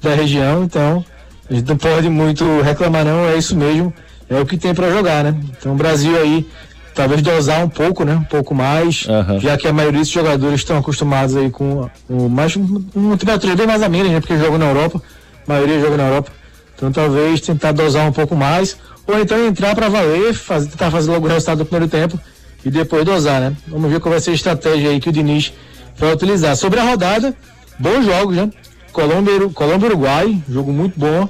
da 0.00 0.14
região, 0.14 0.64
então 0.64 1.04
a 1.48 1.54
gente 1.54 1.68
não 1.68 1.76
pode 1.76 2.08
muito 2.08 2.60
reclamar 2.62 3.04
não, 3.04 3.28
é 3.28 3.36
isso 3.36 3.54
mesmo, 3.54 3.92
é 4.28 4.40
o 4.40 4.46
que 4.46 4.56
tem 4.56 4.74
para 4.74 4.90
jogar, 4.90 5.24
né? 5.24 5.34
Então 5.58 5.72
o 5.72 5.76
Brasil 5.76 6.18
aí 6.20 6.46
talvez 6.94 7.22
dosar 7.22 7.64
um 7.64 7.68
pouco, 7.68 8.04
né? 8.04 8.14
Um 8.14 8.24
pouco 8.24 8.54
mais, 8.54 9.06
uhum. 9.06 9.40
já 9.40 9.56
que 9.56 9.66
a 9.66 9.72
maioria 9.72 10.00
dos 10.00 10.08
jogadores 10.08 10.60
estão 10.60 10.78
acostumados 10.78 11.36
aí 11.36 11.50
com, 11.50 11.88
com 12.06 12.28
mais 12.28 12.54
uma 12.56 13.16
temperatura 13.16 13.56
bem 13.56 13.66
mais 13.66 13.82
amena, 13.82 14.08
né? 14.08 14.20
Porque 14.20 14.36
jogam 14.36 14.58
na 14.58 14.66
Europa, 14.66 15.02
a 15.46 15.52
maioria 15.52 15.80
joga 15.80 15.96
na 15.96 16.08
Europa. 16.08 16.32
Então 16.76 16.92
talvez 16.92 17.40
tentar 17.40 17.72
dosar 17.72 18.06
um 18.08 18.12
pouco 18.12 18.34
mais, 18.34 18.76
ou 19.06 19.18
então 19.18 19.46
entrar 19.46 19.74
para 19.74 19.88
valer, 19.88 20.34
fazer, 20.34 20.68
tentar 20.70 20.90
fazer 20.90 21.10
logo 21.10 21.26
o 21.26 21.28
resultado 21.28 21.58
do 21.58 21.64
primeiro 21.64 21.90
tempo 21.90 22.18
e 22.64 22.70
depois 22.70 23.04
dosar, 23.04 23.40
né? 23.40 23.56
Vamos 23.66 23.90
ver 23.90 24.00
qual 24.00 24.12
vai 24.12 24.20
ser 24.20 24.30
a 24.30 24.34
estratégia 24.34 24.90
aí 24.90 25.00
que 25.00 25.08
o 25.08 25.12
Diniz 25.12 25.52
vai 25.96 26.12
utilizar. 26.12 26.56
Sobre 26.56 26.80
a 26.80 26.84
rodada, 26.84 27.34
bons 27.78 28.04
jogos, 28.04 28.36
né? 28.36 28.50
Colômbia, 28.92 29.48
Colômbia 29.54 29.88
Uruguai, 29.88 30.42
jogo 30.48 30.72
muito 30.72 30.98
bom. 30.98 31.28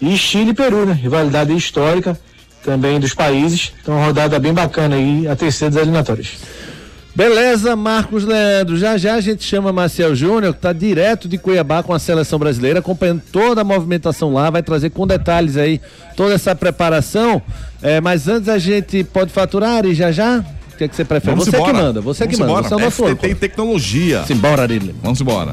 E 0.00 0.16
Chile 0.16 0.50
e 0.50 0.54
Peru, 0.54 0.86
né? 0.86 0.92
Rivalidade 0.92 1.54
histórica 1.54 2.18
também 2.64 3.00
dos 3.00 3.14
países. 3.14 3.72
Então, 3.82 3.94
uma 3.94 4.06
rodada 4.06 4.38
bem 4.38 4.52
bacana 4.52 4.96
aí, 4.96 5.26
a 5.26 5.36
terceira 5.36 5.74
das 5.74 5.82
eliminatórias. 5.82 6.38
Beleza, 7.14 7.74
Marcos 7.74 8.24
Leandro. 8.24 8.76
Já 8.76 8.96
já 8.96 9.14
a 9.14 9.20
gente 9.20 9.42
chama 9.42 9.72
Marcel 9.72 10.14
Júnior, 10.14 10.52
que 10.52 10.58
está 10.58 10.72
direto 10.72 11.28
de 11.28 11.38
Cuiabá 11.38 11.82
com 11.82 11.92
a 11.92 11.98
seleção 11.98 12.38
brasileira, 12.38 12.78
acompanhando 12.78 13.22
toda 13.32 13.62
a 13.62 13.64
movimentação 13.64 14.32
lá, 14.32 14.48
vai 14.48 14.62
trazer 14.62 14.90
com 14.90 15.06
detalhes 15.06 15.56
aí 15.56 15.80
toda 16.16 16.34
essa 16.34 16.54
preparação. 16.54 17.42
É, 17.82 18.00
mas 18.00 18.28
antes 18.28 18.48
a 18.48 18.58
gente 18.58 19.02
pode 19.02 19.32
faturar 19.32 19.84
e 19.84 19.94
já 19.94 20.12
já? 20.12 20.44
que, 20.80 20.84
é 20.84 20.88
que 20.88 20.96
você 20.96 21.04
prefere? 21.04 21.32
Vamos 21.32 21.44
você 21.44 21.56
embora. 21.56 21.72
que 21.72 21.82
manda, 21.82 22.00
você 22.00 22.24
Vamos 22.24 22.36
que 22.36 22.40
manda. 22.40 22.52
Embora. 22.52 22.68
Você 22.68 22.74
é 22.74 22.76
o 22.76 22.80
nosso 22.80 23.16
FTT 23.16 23.34
Tecnologia. 23.34 24.24
Simbora, 24.24 24.62
Arilho. 24.62 24.94
Vamos 25.02 25.20
embora. 25.20 25.52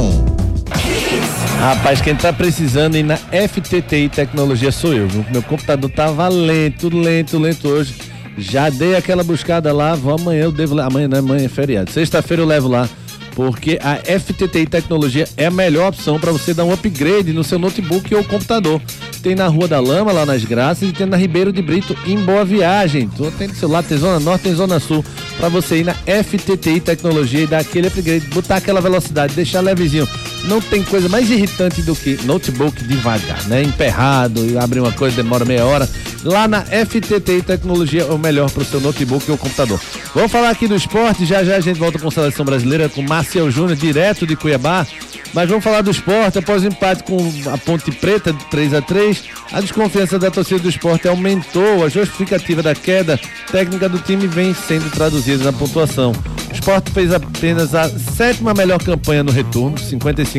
Rapaz, 1.59 2.01
quem 2.01 2.15
tá 2.15 2.33
precisando 2.33 2.97
ir 2.97 3.03
na 3.03 3.17
FTTI 3.17 4.09
Tecnologia 4.09 4.71
sou 4.71 4.93
eu, 4.93 5.07
viu? 5.07 5.25
Meu 5.31 5.43
computador 5.43 5.89
tava 5.91 6.27
lento, 6.27 6.89
lento, 6.89 7.37
lento 7.37 7.67
hoje. 7.67 7.93
Já 8.37 8.69
dei 8.69 8.95
aquela 8.95 9.23
buscada 9.23 9.71
lá, 9.71 9.93
vou 9.93 10.15
amanhã 10.15 10.43
eu 10.43 10.51
devo. 10.51 10.79
Amanhã 10.79 11.07
não 11.07 11.17
é 11.17 11.19
amanhã 11.19 11.45
é 11.45 11.49
feriado. 11.49 11.91
Sexta-feira 11.91 12.41
eu 12.41 12.47
levo 12.47 12.67
lá 12.67 12.89
porque 13.35 13.79
a 13.81 13.97
FTTI 13.97 14.65
Tecnologia 14.65 15.27
é 15.37 15.45
a 15.45 15.51
melhor 15.51 15.89
opção 15.89 16.19
para 16.19 16.31
você 16.31 16.53
dar 16.53 16.65
um 16.65 16.73
upgrade 16.73 17.33
no 17.33 17.43
seu 17.43 17.57
notebook 17.57 18.13
ou 18.13 18.23
computador. 18.23 18.81
Tem 19.21 19.35
na 19.35 19.47
Rua 19.47 19.67
da 19.67 19.79
Lama, 19.79 20.11
lá 20.11 20.25
nas 20.25 20.43
Graças, 20.43 20.89
e 20.89 20.91
tem 20.91 21.05
na 21.05 21.17
Ribeiro 21.17 21.51
de 21.51 21.61
Brito, 21.61 21.95
em 22.05 22.17
Boa 22.17 22.43
Viagem. 22.43 23.03
Então, 23.03 23.31
tem 23.31 23.53
seu 23.53 23.69
lado, 23.69 23.87
tem 23.87 23.97
Zona 23.97 24.19
Norte, 24.19 24.43
tem 24.43 24.53
Zona 24.53 24.79
Sul, 24.79 25.03
para 25.37 25.49
você 25.49 25.77
ir 25.77 25.85
na 25.85 25.93
FTTI 25.93 26.79
Tecnologia 26.79 27.43
e 27.43 27.47
dar 27.47 27.59
aquele 27.59 27.87
upgrade, 27.87 28.25
botar 28.27 28.57
aquela 28.57 28.81
velocidade, 28.81 29.35
deixar 29.35 29.61
levezinho. 29.61 30.07
Não 30.45 30.59
tem 30.59 30.83
coisa 30.83 31.07
mais 31.07 31.29
irritante 31.29 31.81
do 31.81 31.95
que 31.95 32.19
notebook 32.23 32.83
devagar, 32.83 33.47
né? 33.47 33.61
Emperrado, 33.61 34.45
e 34.45 34.57
abrir 34.57 34.79
uma 34.79 34.91
coisa 34.91 35.15
demora 35.15 35.45
meia 35.45 35.65
hora. 35.65 35.87
Lá 36.23 36.47
na 36.47 36.61
FTTI 36.61 37.41
Tecnologia 37.41 38.03
é 38.03 38.11
o 38.11 38.17
melhor 38.17 38.49
para 38.49 38.61
o 38.61 38.65
seu 38.65 38.79
notebook 38.79 39.29
ou 39.29 39.37
computador. 39.37 39.79
Vamos 40.13 40.31
falar 40.31 40.49
aqui 40.49 40.67
do 40.67 40.75
esporte, 40.75 41.25
já 41.25 41.43
já 41.43 41.55
a 41.55 41.59
gente 41.59 41.79
volta 41.79 41.97
com 41.97 42.07
a 42.07 42.11
seleção 42.11 42.45
brasileira, 42.45 42.89
com 42.89 43.01
Marcel 43.01 43.49
Júnior, 43.49 43.75
direto 43.75 44.27
de 44.27 44.35
Cuiabá. 44.35 44.85
Mas 45.33 45.47
vamos 45.47 45.63
falar 45.63 45.81
do 45.81 45.91
esporte. 45.91 46.37
Após 46.37 46.63
o 46.63 46.67
empate 46.67 47.03
com 47.03 47.17
a 47.51 47.57
Ponte 47.57 47.91
Preta 47.91 48.33
de 48.33 48.43
3 48.45 48.73
a 48.73 48.81
3 48.81 49.23
a 49.51 49.61
desconfiança 49.61 50.17
da 50.17 50.31
torcida 50.31 50.59
do 50.59 50.69
esporte 50.69 51.07
aumentou. 51.07 51.83
A 51.83 51.89
justificativa 51.89 52.61
da 52.61 52.75
queda 52.75 53.19
técnica 53.51 53.89
do 53.89 53.99
time 53.99 54.27
vem 54.27 54.53
sendo 54.53 54.89
traduzida 54.91 55.43
na 55.43 55.53
pontuação. 55.53 56.11
O 56.49 56.53
esporte 56.53 56.91
fez 56.91 57.13
apenas 57.13 57.73
a 57.73 57.89
sétima 57.89 58.53
melhor 58.53 58.83
campanha 58.83 59.23
no 59.23 59.31
retorno, 59.31 59.77
55% 59.77 60.30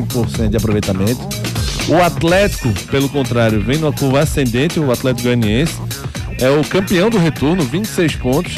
de 0.49 0.57
aproveitamento. 0.57 1.21
O 1.89 2.01
Atlético, 2.01 2.73
pelo 2.91 3.09
contrário, 3.09 3.61
vem 3.61 3.79
numa 3.79 3.93
curva 3.93 4.21
ascendente, 4.21 4.79
o 4.79 4.91
Atlético 4.91 5.25
Goianiense. 5.25 5.75
É 6.41 6.49
o 6.49 6.65
campeão 6.65 7.11
do 7.11 7.19
retorno, 7.19 7.63
26 7.63 8.17
pontos 8.17 8.55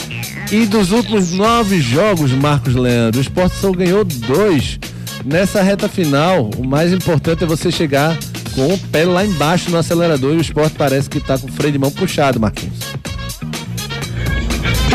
E 0.50 0.64
dos 0.64 0.90
últimos 0.90 1.32
nove 1.32 1.80
jogos, 1.80 2.32
Marcos 2.32 2.74
Leandro, 2.74 3.18
o 3.18 3.22
esporte 3.22 3.56
só 3.56 3.70
ganhou 3.72 4.04
dois. 4.04 4.78
Nessa 5.24 5.62
reta 5.62 5.88
final, 5.88 6.50
o 6.56 6.66
mais 6.66 6.92
importante 6.92 7.44
é 7.44 7.46
você 7.46 7.70
chegar 7.70 8.16
com 8.54 8.72
o 8.72 8.78
pé 8.78 9.04
lá 9.04 9.24
embaixo 9.24 9.70
no 9.70 9.78
acelerador 9.78 10.34
e 10.34 10.36
o 10.36 10.40
esporte 10.40 10.76
parece 10.76 11.10
que 11.10 11.18
está 11.18 11.36
com 11.38 11.46
o 11.46 11.52
freio 11.52 11.72
de 11.72 11.78
mão 11.78 11.90
puxado, 11.90 12.38
Marquinhos. 12.38 12.78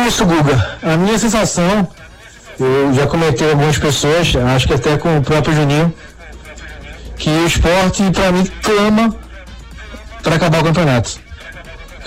Isso, 0.08 0.26
Guga. 0.26 0.78
A 0.82 0.96
minha 0.96 1.18
sensação, 1.20 1.88
eu 2.60 2.94
já 2.94 3.06
comentei 3.08 3.48
com 3.48 3.54
algumas 3.54 3.78
pessoas, 3.78 4.36
acho 4.36 4.68
que 4.68 4.74
até 4.74 4.98
com 4.98 5.18
o 5.18 5.22
próprio 5.22 5.54
Juninho, 5.54 5.94
que 7.20 7.30
o 7.30 7.46
esporte, 7.46 8.10
para 8.12 8.32
mim, 8.32 8.46
clama 8.64 9.16
para 10.24 10.36
acabar 10.36 10.62
o 10.62 10.64
campeonato. 10.64 11.20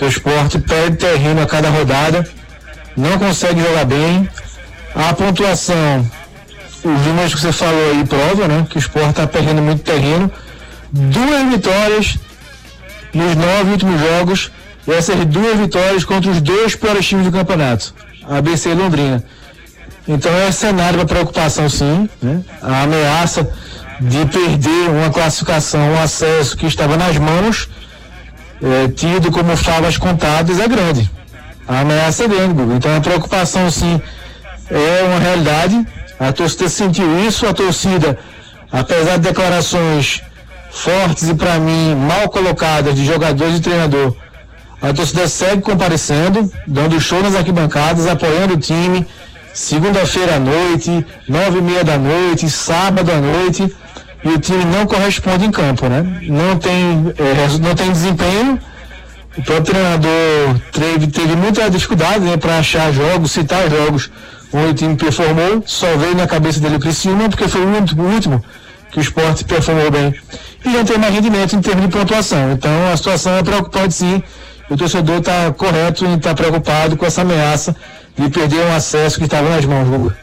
O 0.01 0.05
esporte 0.05 0.59
perde 0.59 0.97
terreno 0.97 1.41
a 1.41 1.45
cada 1.45 1.69
rodada, 1.69 2.27
não 2.97 3.17
consegue 3.17 3.61
jogar 3.61 3.85
bem. 3.85 4.27
A 4.95 5.13
pontuação, 5.13 6.11
os 6.83 7.05
números 7.05 7.33
que 7.33 7.41
você 7.41 7.51
falou 7.51 7.91
aí 7.91 8.03
prova, 8.05 8.47
né? 8.47 8.67
Que 8.69 8.77
o 8.77 8.79
esporte 8.79 9.11
está 9.11 9.25
perdendo 9.25 9.61
muito 9.61 9.83
terreno. 9.83 10.31
Duas 10.91 11.49
vitórias 11.49 12.17
nos 13.13 13.35
nove 13.35 13.71
últimos 13.71 14.01
jogos, 14.01 14.51
e 14.87 14.91
essas 14.91 15.23
duas 15.25 15.57
vitórias 15.57 16.03
contra 16.03 16.31
os 16.31 16.41
dois 16.41 16.75
piores 16.75 17.05
times 17.07 17.25
do 17.25 17.31
campeonato, 17.31 17.93
ABC 18.27 18.69
e 18.69 18.73
Londrina. 18.73 19.23
Então 20.07 20.31
é 20.33 20.51
cenário 20.51 20.97
para 20.97 21.05
preocupação 21.05 21.69
sim, 21.69 22.09
né? 22.21 22.43
A 22.61 22.83
ameaça 22.83 23.49
de 24.09 24.25
perder 24.25 24.89
uma 24.89 25.09
classificação, 25.09 25.93
um 25.93 26.01
acesso 26.01 26.57
que 26.57 26.65
estava 26.65 26.97
nas 26.97 27.17
mãos, 27.17 27.69
é, 28.61 28.87
tido 28.89 29.31
como 29.31 29.55
favas 29.55 29.97
contadas, 29.97 30.59
é 30.59 30.67
grande. 30.67 31.09
A 31.67 31.79
ameaça 31.79 32.25
é 32.25 32.27
grande, 32.27 32.53
Google. 32.53 32.75
Então 32.75 32.95
a 32.95 33.01
preocupação 33.01 33.71
sim 33.71 34.01
é 34.69 35.03
uma 35.03 35.19
realidade. 35.19 35.85
A 36.19 36.31
torcida 36.31 36.67
sentiu 36.67 37.19
isso, 37.25 37.47
a 37.47 37.53
torcida, 37.53 38.19
apesar 38.71 39.17
de 39.17 39.23
declarações 39.29 40.21
fortes 40.69 41.29
e 41.29 41.35
para 41.35 41.59
mim 41.59 41.95
mal 41.95 42.27
colocadas 42.29 42.95
de 42.95 43.05
jogadores 43.05 43.57
e 43.57 43.61
treinador, 43.61 44.15
a 44.81 44.91
torcida 44.91 45.27
segue 45.27 45.61
comparecendo, 45.61 46.51
dando 46.67 46.99
show 46.99 47.21
nas 47.21 47.35
arquibancadas, 47.35 48.05
apoiando 48.05 48.55
o 48.55 48.57
time. 48.57 49.07
Segunda-feira 49.53 50.35
à 50.35 50.39
noite, 50.39 51.05
nove 51.27 51.59
e 51.59 51.61
meia 51.61 51.83
da 51.83 51.97
noite, 51.97 52.49
sábado 52.49 53.11
à 53.11 53.21
noite, 53.21 53.73
e 54.23 54.29
o 54.29 54.39
time 54.39 54.63
não 54.65 54.85
corresponde 54.85 55.45
em 55.45 55.51
campo, 55.51 55.87
né? 55.87 56.01
Não 56.23 56.57
tem, 56.57 57.13
é, 57.17 57.57
não 57.59 57.75
tem 57.75 57.91
desempenho. 57.91 58.59
O 59.37 59.41
próprio 59.41 59.73
treinador 59.73 60.59
teve, 60.71 61.07
teve 61.07 61.35
muita 61.35 61.69
dificuldade 61.69 62.19
né, 62.19 62.37
para 62.37 62.59
achar 62.59 62.93
jogos, 62.93 63.31
citar 63.31 63.69
jogos 63.69 64.09
onde 64.53 64.69
o 64.69 64.73
time 64.73 64.95
performou. 64.95 65.63
Só 65.65 65.97
veio 65.97 66.15
na 66.15 66.27
cabeça 66.27 66.59
dele 66.59 66.75
o 66.77 66.79
Criciúma, 66.79 67.27
porque 67.27 67.47
foi 67.47 67.61
o 67.61 67.67
último, 68.13 68.43
que 68.91 68.99
o 68.99 69.01
esporte 69.01 69.43
performou 69.43 69.89
bem. 69.91 70.13
E 70.63 70.69
não 70.69 70.85
tem 70.85 70.97
mais 70.97 71.13
rendimento 71.13 71.55
em 71.55 71.61
termos 71.61 71.83
de 71.83 71.91
pontuação. 71.91 72.53
Então 72.53 72.71
a 72.91 72.95
situação 72.95 73.37
é 73.37 73.43
preocupante 73.43 73.93
sim. 73.93 74.23
O 74.69 74.77
torcedor 74.77 75.17
está 75.17 75.51
correto 75.51 76.05
em 76.05 76.15
estar 76.15 76.29
tá 76.29 76.35
preocupado 76.35 76.95
com 76.95 77.05
essa 77.05 77.21
ameaça 77.21 77.75
de 78.17 78.29
perder 78.29 78.65
um 78.65 78.75
acesso 78.75 79.17
que 79.17 79.25
estava 79.25 79.49
nas 79.49 79.65
mãos, 79.65 79.87
Hugo. 79.87 80.13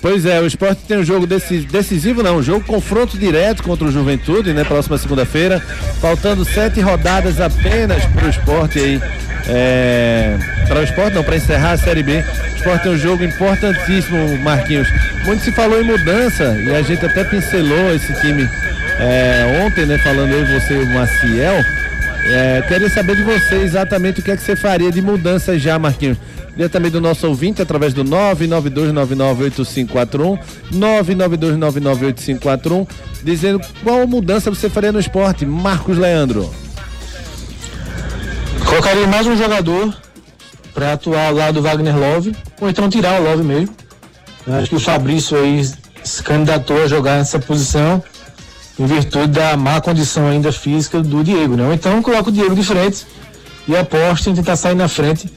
Pois 0.00 0.24
é, 0.24 0.40
o 0.40 0.46
esporte 0.46 0.80
tem 0.88 0.98
um 0.98 1.04
jogo 1.04 1.26
decisivo, 1.26 2.22
não, 2.22 2.38
um 2.38 2.42
jogo 2.42 2.64
confronto 2.64 3.18
direto 3.18 3.62
contra 3.62 3.86
o 3.86 3.92
Juventude, 3.92 4.54
né? 4.54 4.64
Próxima 4.64 4.96
segunda-feira. 4.96 5.60
Faltando 6.00 6.42
sete 6.42 6.80
rodadas 6.80 7.38
apenas 7.38 8.04
para 8.06 8.26
o 8.26 8.30
esporte 8.30 8.78
aí. 8.78 9.00
É, 9.46 10.38
para 10.66 10.80
o 10.80 10.82
esporte, 10.82 11.14
não, 11.14 11.22
para 11.22 11.36
encerrar 11.36 11.72
a 11.72 11.76
Série 11.76 12.02
B. 12.02 12.24
O 12.52 12.56
esporte 12.56 12.82
tem 12.82 12.92
um 12.92 12.98
jogo 12.98 13.24
importantíssimo, 13.24 14.38
Marquinhos. 14.38 14.88
Muito 15.26 15.44
se 15.44 15.52
falou 15.52 15.78
em 15.80 15.84
mudança 15.84 16.44
e 16.64 16.74
a 16.74 16.80
gente 16.80 17.04
até 17.04 17.22
pincelou 17.22 17.94
esse 17.94 18.12
time 18.20 18.48
é, 18.98 19.64
ontem, 19.66 19.84
né? 19.84 19.98
Falando 19.98 20.32
eu 20.32 20.46
e 20.46 20.60
você, 20.60 20.74
o 20.74 20.86
Maciel. 20.86 21.62
É, 22.24 22.62
queria 22.66 22.88
saber 22.88 23.16
de 23.16 23.22
você 23.22 23.56
exatamente 23.56 24.20
o 24.20 24.22
que 24.22 24.30
é 24.30 24.36
que 24.36 24.42
você 24.42 24.56
faria 24.56 24.90
de 24.90 25.02
mudança 25.02 25.58
já, 25.58 25.78
Marquinhos. 25.78 26.16
Queria 26.50 26.68
também 26.68 26.90
do 26.90 27.00
nosso 27.00 27.26
ouvinte 27.26 27.62
através 27.62 27.94
do 27.94 28.04
992998541, 28.04 30.38
992998541, 30.72 32.86
dizendo 33.22 33.60
qual 33.82 34.06
mudança 34.06 34.50
você 34.50 34.68
faria 34.68 34.92
no 34.92 35.00
esporte, 35.00 35.46
Marcos 35.46 35.96
Leandro. 35.96 36.52
Colocaria 38.66 39.06
mais 39.06 39.26
um 39.26 39.36
jogador 39.36 39.96
para 40.74 40.92
atuar 40.92 41.30
lado 41.30 41.54
do 41.54 41.62
Wagner 41.62 41.96
Love, 41.96 42.36
ou 42.60 42.68
então 42.68 42.88
tirar 42.88 43.20
o 43.20 43.24
Love 43.24 43.42
mesmo. 43.42 43.74
Acho 44.46 44.70
que 44.70 44.76
o 44.76 44.80
Fabrício 44.80 45.36
aí 45.36 45.68
se 46.02 46.22
candidatou 46.22 46.82
a 46.82 46.86
jogar 46.86 47.18
nessa 47.18 47.38
posição 47.38 48.02
em 48.78 48.86
virtude 48.86 49.28
da 49.28 49.56
má 49.56 49.80
condição 49.80 50.28
ainda 50.28 50.50
física 50.50 51.00
do 51.00 51.22
Diego, 51.22 51.56
né? 51.56 51.74
Então 51.74 52.00
coloca 52.02 52.30
o 52.30 52.32
Diego 52.32 52.54
de 52.54 52.62
frente 52.62 53.06
e 53.68 53.76
aposta 53.76 54.30
em 54.30 54.34
tentar 54.34 54.56
sair 54.56 54.74
na 54.74 54.88
frente 54.88 55.30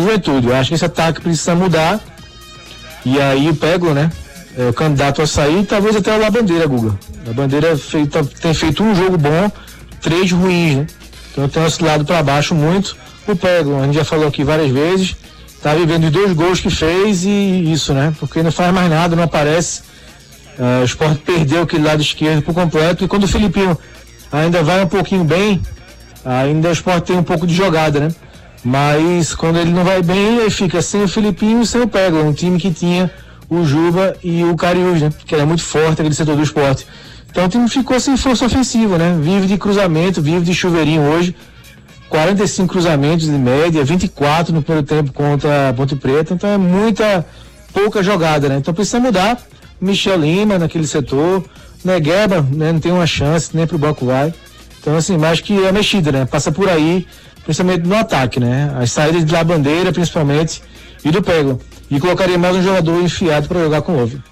Juventude. 0.00 0.48
Eu 0.48 0.56
acho 0.56 0.68
que 0.68 0.74
esse 0.74 0.84
ataque 0.84 1.20
precisa 1.20 1.54
mudar. 1.54 2.00
E 3.04 3.20
aí 3.20 3.48
o 3.48 3.54
Pego, 3.54 3.90
né? 3.92 4.10
É 4.56 4.68
o 4.68 4.72
candidato 4.72 5.22
a 5.22 5.26
sair, 5.26 5.64
talvez 5.64 5.96
até 5.96 6.14
o 6.14 6.20
La 6.20 6.30
Bandeira, 6.30 6.66
Guga. 6.66 6.98
A 7.28 7.32
Bandeira 7.32 7.76
feita, 7.76 8.22
tem 8.24 8.52
feito 8.52 8.82
um 8.82 8.94
jogo 8.94 9.16
bom, 9.16 9.50
três 10.00 10.30
ruins, 10.30 10.76
né? 10.76 10.86
Então 11.30 11.48
tem 11.48 11.64
oscilado 11.64 12.04
para 12.04 12.22
baixo 12.22 12.54
muito. 12.54 12.96
O 13.26 13.34
Pego, 13.34 13.80
a 13.80 13.86
gente 13.86 13.94
já 13.94 14.04
falou 14.04 14.28
aqui 14.28 14.44
várias 14.44 14.70
vezes, 14.70 15.16
tá 15.62 15.74
vivendo 15.74 16.04
os 16.04 16.10
dois 16.10 16.32
gols 16.32 16.60
que 16.60 16.68
fez 16.70 17.24
e 17.24 17.72
isso, 17.72 17.94
né? 17.94 18.12
Porque 18.20 18.42
não 18.42 18.52
faz 18.52 18.72
mais 18.74 18.90
nada, 18.90 19.16
não 19.16 19.22
aparece. 19.22 19.80
Uh, 20.58 20.82
o 20.82 20.84
Sport 20.84 21.18
perdeu 21.20 21.62
aquele 21.62 21.84
lado 21.84 22.02
esquerdo 22.02 22.42
por 22.42 22.52
completo. 22.54 23.04
E 23.04 23.08
quando 23.08 23.24
o 23.24 23.28
Filipinho 23.28 23.78
ainda 24.30 24.62
vai 24.62 24.82
um 24.84 24.88
pouquinho 24.88 25.24
bem, 25.24 25.62
ainda 26.24 26.68
o 26.68 26.72
Sport 26.72 27.04
tem 27.04 27.16
um 27.16 27.22
pouco 27.22 27.46
de 27.46 27.54
jogada, 27.54 28.00
né? 28.00 28.08
Mas 28.64 29.34
quando 29.34 29.58
ele 29.58 29.72
não 29.72 29.84
vai 29.84 30.02
bem, 30.02 30.38
ele 30.38 30.50
fica 30.50 30.80
sem 30.80 31.02
o 31.02 31.08
Filipinho 31.08 31.62
e 31.62 31.66
sem 31.66 31.80
o 31.80 31.88
Pego, 31.88 32.18
um 32.18 32.32
time 32.32 32.58
que 32.60 32.70
tinha 32.70 33.10
o 33.48 33.64
Juba 33.64 34.16
e 34.22 34.44
o 34.44 34.56
Cariús, 34.56 35.02
né? 35.02 35.12
Que 35.26 35.34
era 35.34 35.44
muito 35.44 35.62
forte 35.62 36.00
aquele 36.00 36.14
setor 36.14 36.36
do 36.36 36.42
esporte. 36.42 36.86
Então 37.30 37.46
o 37.46 37.48
time 37.48 37.68
ficou 37.68 37.98
sem 37.98 38.16
força 38.16 38.46
ofensiva, 38.46 38.96
né? 38.98 39.18
Vive 39.20 39.46
de 39.46 39.58
cruzamento, 39.58 40.22
vive 40.22 40.44
de 40.44 40.54
chuveirinho 40.54 41.02
hoje. 41.02 41.34
45 42.08 42.68
cruzamentos 42.70 43.24
de 43.26 43.32
média, 43.32 43.82
24 43.82 44.54
no 44.54 44.62
primeiro 44.62 44.86
tempo 44.86 45.12
contra 45.12 45.70
a 45.70 45.72
Ponte 45.72 45.96
Preta. 45.96 46.34
Então 46.34 46.48
é 46.48 46.58
muita, 46.58 47.26
pouca 47.72 48.02
jogada, 48.02 48.48
né? 48.48 48.58
Então 48.58 48.72
precisa 48.72 49.00
mudar. 49.00 49.38
Michel 49.80 50.18
Lima 50.18 50.58
naquele 50.58 50.86
setor. 50.86 51.44
Negueba, 51.84 52.42
né? 52.42 52.70
Não 52.70 52.78
tem 52.78 52.92
uma 52.92 53.06
chance, 53.06 53.50
nem 53.54 53.66
pro 53.66 53.78
banco 53.78 54.06
vai. 54.06 54.32
Então, 54.80 54.96
assim, 54.96 55.16
mais 55.16 55.40
que 55.40 55.64
é 55.64 55.72
mexida, 55.72 56.12
né? 56.12 56.24
Passa 56.24 56.52
por 56.52 56.68
aí 56.68 57.06
principalmente 57.44 57.86
no 57.86 57.94
ataque, 57.94 58.40
né? 58.40 58.72
As 58.78 58.92
saídas 58.92 59.24
da 59.24 59.42
bandeira, 59.42 59.92
principalmente, 59.92 60.62
e 61.04 61.10
do 61.10 61.22
pego. 61.22 61.60
E 61.90 62.00
colocaria 62.00 62.38
mais 62.38 62.56
um 62.56 62.62
jogador 62.62 63.02
enfiado 63.02 63.48
para 63.48 63.60
jogar 63.60 63.82
com 63.82 63.92
o 63.92 64.02
Ovo. 64.02 64.22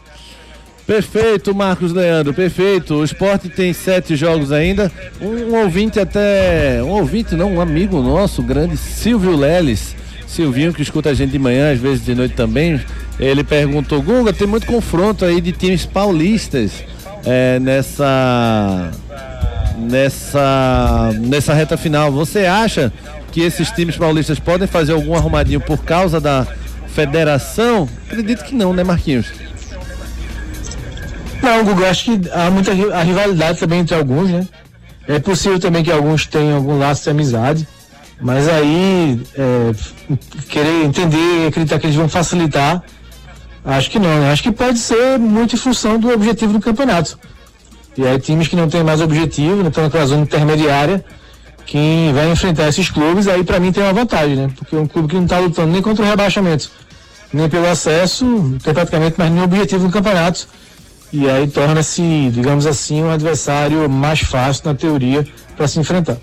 Perfeito, 0.86 1.54
Marcos 1.54 1.92
Leandro, 1.92 2.34
perfeito. 2.34 2.94
O 2.94 3.04
esporte 3.04 3.48
tem 3.48 3.72
sete 3.72 4.16
jogos 4.16 4.50
ainda. 4.50 4.90
Um, 5.20 5.52
um 5.52 5.62
ouvinte 5.62 6.00
até. 6.00 6.82
Um 6.82 6.88
ouvinte, 6.88 7.36
não, 7.36 7.54
um 7.54 7.60
amigo 7.60 8.02
nosso, 8.02 8.42
grande 8.42 8.76
Silvio 8.76 9.36
Leles. 9.36 9.94
Silvinho, 10.26 10.72
que 10.72 10.82
escuta 10.82 11.10
a 11.10 11.14
gente 11.14 11.30
de 11.30 11.38
manhã, 11.38 11.72
às 11.72 11.78
vezes 11.78 12.04
de 12.04 12.14
noite 12.14 12.34
também. 12.34 12.80
Ele 13.18 13.44
perguntou: 13.44 14.02
Gunga, 14.02 14.32
tem 14.32 14.46
muito 14.46 14.66
confronto 14.66 15.24
aí 15.24 15.40
de 15.40 15.52
times 15.52 15.86
paulistas 15.86 16.72
é, 17.24 17.60
nessa 17.60 18.90
nessa, 19.80 21.12
nessa 21.18 21.54
reta 21.54 21.76
final. 21.76 22.12
Você 22.12 22.46
acha 22.46 22.92
que 23.32 23.40
esses 23.40 23.70
times 23.70 23.96
paulistas 23.96 24.38
podem 24.38 24.66
fazer 24.66 24.92
algum 24.92 25.14
arrumadinho 25.14 25.60
por 25.60 25.78
causa 25.78 26.20
da 26.20 26.46
federação? 26.88 27.88
Acredito 28.06 28.44
que 28.44 28.54
não, 28.54 28.72
né, 28.72 28.84
Marquinhos? 28.84 29.32
Não, 31.42 31.64
Gugu, 31.64 31.84
acho 31.86 32.04
que 32.04 32.30
há 32.30 32.50
muita 32.50 32.72
a 32.72 33.02
rivalidade 33.02 33.58
também 33.58 33.80
entre 33.80 33.94
alguns, 33.94 34.30
né? 34.30 34.46
É 35.08 35.18
possível 35.18 35.58
também 35.58 35.82
que 35.82 35.90
alguns 35.90 36.26
tenham 36.26 36.56
algum 36.56 36.78
laço 36.78 37.04
de 37.04 37.10
amizade, 37.10 37.66
mas 38.20 38.46
aí 38.46 39.20
é, 39.34 39.72
querer 40.48 40.84
entender, 40.84 41.48
acreditar 41.48 41.78
que 41.78 41.86
eles 41.86 41.96
vão 41.96 42.08
facilitar, 42.08 42.82
acho 43.64 43.90
que 43.90 43.98
não, 43.98 44.20
né? 44.20 44.30
Acho 44.30 44.42
que 44.42 44.52
pode 44.52 44.78
ser 44.78 45.18
muito 45.18 45.54
em 45.56 45.58
função 45.58 45.98
do 45.98 46.12
objetivo 46.12 46.52
do 46.52 46.60
campeonato. 46.60 47.18
E 47.96 48.06
aí 48.06 48.18
times 48.18 48.48
que 48.48 48.56
não 48.56 48.68
têm 48.68 48.82
mais 48.82 49.00
objetivo, 49.00 49.66
estão 49.66 49.84
naquela 49.84 50.06
zona 50.06 50.22
intermediária, 50.22 51.04
quem 51.66 52.12
vai 52.12 52.30
enfrentar 52.30 52.68
esses 52.68 52.90
clubes, 52.90 53.28
aí 53.28 53.44
para 53.44 53.60
mim 53.60 53.72
tem 53.72 53.82
uma 53.82 53.92
vantagem, 53.92 54.36
né? 54.36 54.50
Porque 54.56 54.76
um 54.76 54.86
clube 54.86 55.08
que 55.08 55.14
não 55.14 55.24
está 55.24 55.38
lutando 55.38 55.72
nem 55.72 55.82
contra 55.82 56.04
o 56.04 56.08
rebaixamento, 56.08 56.70
nem 57.32 57.48
pelo 57.48 57.68
acesso, 57.68 58.24
não 58.24 58.58
tem 58.58 58.74
praticamente 58.74 59.18
mais 59.18 59.30
nenhum 59.30 59.44
objetivo 59.44 59.84
no 59.84 59.90
campeonato. 59.90 60.48
E 61.12 61.28
aí 61.28 61.48
torna-se, 61.48 62.30
digamos 62.32 62.66
assim, 62.66 63.02
um 63.02 63.10
adversário 63.10 63.88
mais 63.88 64.20
fácil 64.20 64.62
na 64.66 64.74
teoria 64.74 65.26
para 65.56 65.66
se 65.66 65.78
enfrentar. 65.80 66.16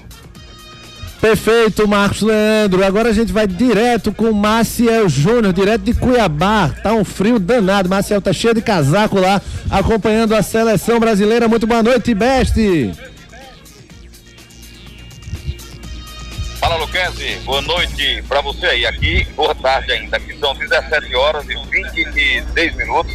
Perfeito, 1.20 1.88
Marcos 1.88 2.22
Leandro. 2.22 2.86
Agora 2.86 3.10
a 3.10 3.14
gente 3.14 3.32
vai 3.34 3.48
direto 3.48 4.14
com 4.14 4.32
Maciel 4.32 5.10
Júnior, 5.10 5.52
direto 5.52 5.82
de 5.82 5.94
Cuiabá. 5.94 6.70
Tá 6.84 6.94
um 6.94 7.04
frio 7.04 7.40
danado. 7.40 7.90
Maciel 7.90 8.22
tá 8.22 8.32
cheio 8.32 8.54
de 8.54 8.62
casaco 8.62 9.20
lá, 9.20 9.42
acompanhando 9.70 10.36
a 10.36 10.42
seleção 10.42 11.00
brasileira. 11.00 11.48
Muito 11.48 11.66
boa 11.66 11.82
noite, 11.82 12.14
Beste. 12.14 12.92
Fala, 16.60 16.76
Luquezzi. 16.78 17.40
Boa 17.46 17.62
noite 17.62 18.24
para 18.28 18.42
você 18.42 18.66
aí. 18.68 18.86
Aqui, 18.86 19.28
boa 19.36 19.56
tarde 19.56 19.92
ainda. 19.92 20.18
Aqui 20.18 20.38
são 20.40 20.54
17 20.54 21.16
horas 21.16 21.46
e 21.50 21.56
26 21.94 22.76
minutos. 22.76 23.14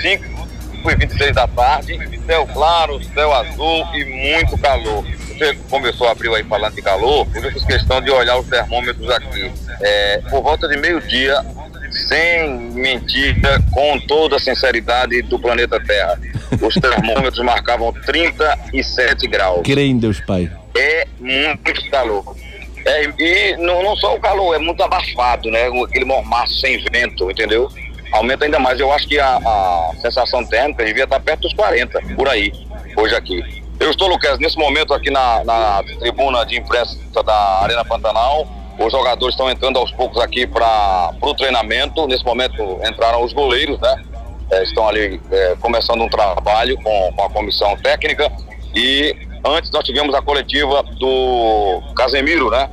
5 0.00 0.47
e 0.86 0.94
26 0.94 1.34
da 1.34 1.46
tarde. 1.46 1.98
Céu 2.26 2.46
claro, 2.46 3.02
céu 3.14 3.32
azul 3.32 3.86
e 3.94 4.04
muito 4.04 4.58
calor. 4.58 5.04
Você 5.04 5.54
começou, 5.70 6.08
abriu 6.08 6.34
aí 6.34 6.44
falando 6.44 6.74
de 6.74 6.82
calor. 6.82 7.26
Eu 7.34 7.52
fiz 7.52 7.64
questão 7.64 8.00
de 8.00 8.10
olhar 8.10 8.38
os 8.38 8.46
termômetros 8.46 9.08
aqui. 9.10 9.52
É, 9.80 10.20
por 10.28 10.42
volta 10.42 10.66
de 10.68 10.76
meio-dia, 10.76 11.44
sem 11.90 12.58
mentira, 12.72 13.62
com 13.72 13.98
toda 14.00 14.36
a 14.36 14.38
sinceridade 14.38 15.22
do 15.22 15.38
planeta 15.38 15.80
Terra. 15.80 16.18
Os 16.60 16.74
termômetros 16.80 17.44
marcavam 17.44 17.92
37 17.92 19.28
graus. 19.28 19.62
Creio 19.64 19.90
em 19.90 19.98
Deus, 19.98 20.20
Pai. 20.20 20.50
É 20.76 21.06
muito 21.20 21.90
calor. 21.90 22.36
É, 22.84 23.04
e 23.18 23.56
não, 23.58 23.82
não 23.82 23.96
só 23.96 24.16
o 24.16 24.20
calor, 24.20 24.54
é 24.54 24.58
muito 24.58 24.82
abafado, 24.82 25.50
né? 25.50 25.68
Aquele 25.84 26.04
mormaço 26.04 26.54
sem 26.60 26.82
vento, 26.90 27.30
entendeu? 27.30 27.70
Aumenta 28.12 28.44
ainda 28.44 28.58
mais. 28.58 28.80
Eu 28.80 28.92
acho 28.92 29.06
que 29.06 29.18
a, 29.18 29.36
a 29.36 29.90
sensação 30.00 30.44
térmica 30.44 30.84
devia 30.84 31.04
estar 31.04 31.20
perto 31.20 31.42
dos 31.42 31.52
40, 31.54 32.00
por 32.16 32.28
aí, 32.28 32.52
hoje 32.96 33.14
aqui. 33.14 33.62
Eu 33.78 33.90
estou, 33.90 34.08
Lucas, 34.08 34.38
nesse 34.38 34.58
momento 34.58 34.92
aqui 34.92 35.10
na, 35.10 35.44
na 35.44 35.82
tribuna 36.00 36.44
de 36.44 36.58
imprensa 36.58 36.98
da 37.24 37.62
Arena 37.62 37.84
Pantanal. 37.84 38.46
Os 38.78 38.92
jogadores 38.92 39.34
estão 39.34 39.50
entrando 39.50 39.78
aos 39.78 39.90
poucos 39.92 40.20
aqui 40.20 40.46
para 40.46 41.12
o 41.20 41.34
treinamento. 41.34 42.06
Nesse 42.06 42.24
momento 42.24 42.80
entraram 42.84 43.24
os 43.24 43.32
goleiros, 43.32 43.78
né? 43.80 44.04
É, 44.50 44.62
estão 44.64 44.88
ali 44.88 45.20
é, 45.30 45.56
começando 45.60 46.00
um 46.00 46.08
trabalho 46.08 46.76
com, 46.82 47.12
com 47.14 47.24
a 47.24 47.30
comissão 47.30 47.76
técnica. 47.76 48.30
E 48.74 49.14
antes 49.44 49.70
nós 49.70 49.84
tivemos 49.84 50.14
a 50.14 50.22
coletiva 50.22 50.82
do 50.82 51.82
Casemiro, 51.94 52.50
né? 52.50 52.68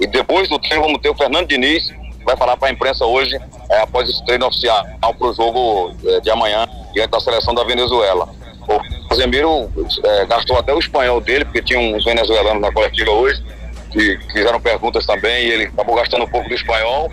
E 0.00 0.06
depois 0.06 0.48
do 0.48 0.58
treino 0.58 0.82
vamos 0.84 1.00
ter 1.00 1.10
o 1.10 1.14
Fernando 1.14 1.48
Diniz, 1.48 1.92
vai 2.24 2.36
falar 2.36 2.56
para 2.56 2.68
a 2.68 2.70
imprensa 2.70 3.04
hoje, 3.04 3.38
é, 3.70 3.80
após 3.80 4.08
esse 4.08 4.24
treino 4.24 4.46
oficial 4.46 4.84
para 5.00 5.26
o 5.26 5.34
jogo 5.34 5.96
é, 6.04 6.20
de 6.20 6.30
amanhã, 6.30 6.66
diante 6.92 7.10
da 7.10 7.20
seleção 7.20 7.54
da 7.54 7.64
Venezuela. 7.64 8.28
O 8.68 9.08
Casemiro 9.08 9.70
é, 10.04 10.26
gastou 10.26 10.58
até 10.58 10.74
o 10.74 10.78
espanhol 10.78 11.20
dele, 11.20 11.44
porque 11.44 11.62
tinha 11.62 11.78
uns 11.78 12.04
venezuelanos 12.04 12.60
na 12.60 12.70
coletiva 12.70 13.10
hoje, 13.10 13.42
que 13.90 14.18
fizeram 14.30 14.60
perguntas 14.60 15.06
também, 15.06 15.46
e 15.46 15.50
ele 15.50 15.64
acabou 15.64 15.96
gastando 15.96 16.24
um 16.24 16.28
pouco 16.28 16.48
do 16.48 16.54
espanhol. 16.54 17.10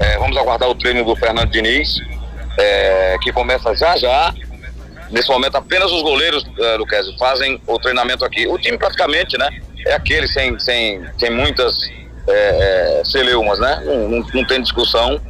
É, 0.00 0.18
vamos 0.18 0.36
aguardar 0.36 0.68
o 0.68 0.74
treino 0.74 1.04
do 1.04 1.16
Fernando 1.16 1.50
Diniz, 1.50 1.98
é, 2.58 3.16
que 3.20 3.32
começa 3.32 3.74
já 3.74 3.96
já. 3.96 4.32
Nesse 5.10 5.28
momento, 5.28 5.56
apenas 5.56 5.90
os 5.90 6.02
goleiros, 6.02 6.46
é, 6.58 6.76
Luquezzi, 6.76 7.16
fazem 7.18 7.60
o 7.66 7.78
treinamento 7.78 8.24
aqui. 8.24 8.46
O 8.46 8.56
time 8.56 8.78
praticamente, 8.78 9.36
né, 9.36 9.48
é 9.86 9.94
aquele 9.94 10.28
sem, 10.28 10.58
sem, 10.58 11.02
sem 11.18 11.30
muitas 11.30 11.74
é, 12.26 13.00
é, 13.00 13.04
celeumas, 13.04 13.58
né? 13.58 13.82
Não, 13.84 14.08
não, 14.08 14.26
não, 14.32 14.44
tem 14.46 14.62
discussão, 14.62 15.20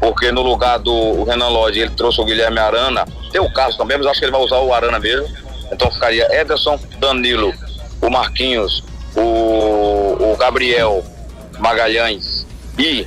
porque 0.00 0.32
no 0.32 0.42
lugar 0.42 0.78
do 0.78 1.24
Renan 1.24 1.48
Lodge 1.48 1.80
ele 1.80 1.90
trouxe 1.90 2.20
o 2.20 2.24
Guilherme 2.24 2.58
Arana, 2.58 3.04
tem 3.30 3.40
o 3.40 3.52
Carlos 3.52 3.76
também, 3.76 3.98
mas 3.98 4.06
acho 4.06 4.20
que 4.20 4.24
ele 4.24 4.32
vai 4.32 4.40
usar 4.40 4.58
o 4.58 4.72
Arana 4.72 4.98
mesmo. 4.98 5.28
Então 5.70 5.90
ficaria 5.90 6.26
Ederson, 6.40 6.78
Danilo, 6.98 7.52
o 8.00 8.08
Marquinhos, 8.08 8.82
o, 9.14 10.32
o 10.32 10.36
Gabriel 10.38 11.04
Magalhães 11.58 12.46
e 12.78 13.06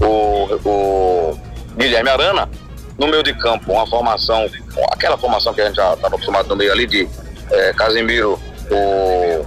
o, 0.00 0.48
o 0.64 1.40
Guilherme 1.76 2.08
Arana 2.08 2.48
no 2.96 3.06
meio 3.06 3.22
de 3.22 3.32
campo, 3.34 3.72
uma 3.72 3.86
formação, 3.86 4.48
aquela 4.90 5.16
formação 5.16 5.54
que 5.54 5.60
a 5.60 5.66
gente 5.66 5.76
já 5.76 5.94
estava 5.94 6.14
acostumado 6.16 6.48
no 6.48 6.56
meio 6.56 6.72
ali 6.72 6.86
de 6.86 7.08
é, 7.50 7.72
Casimiro, 7.72 8.40
o 8.70 9.46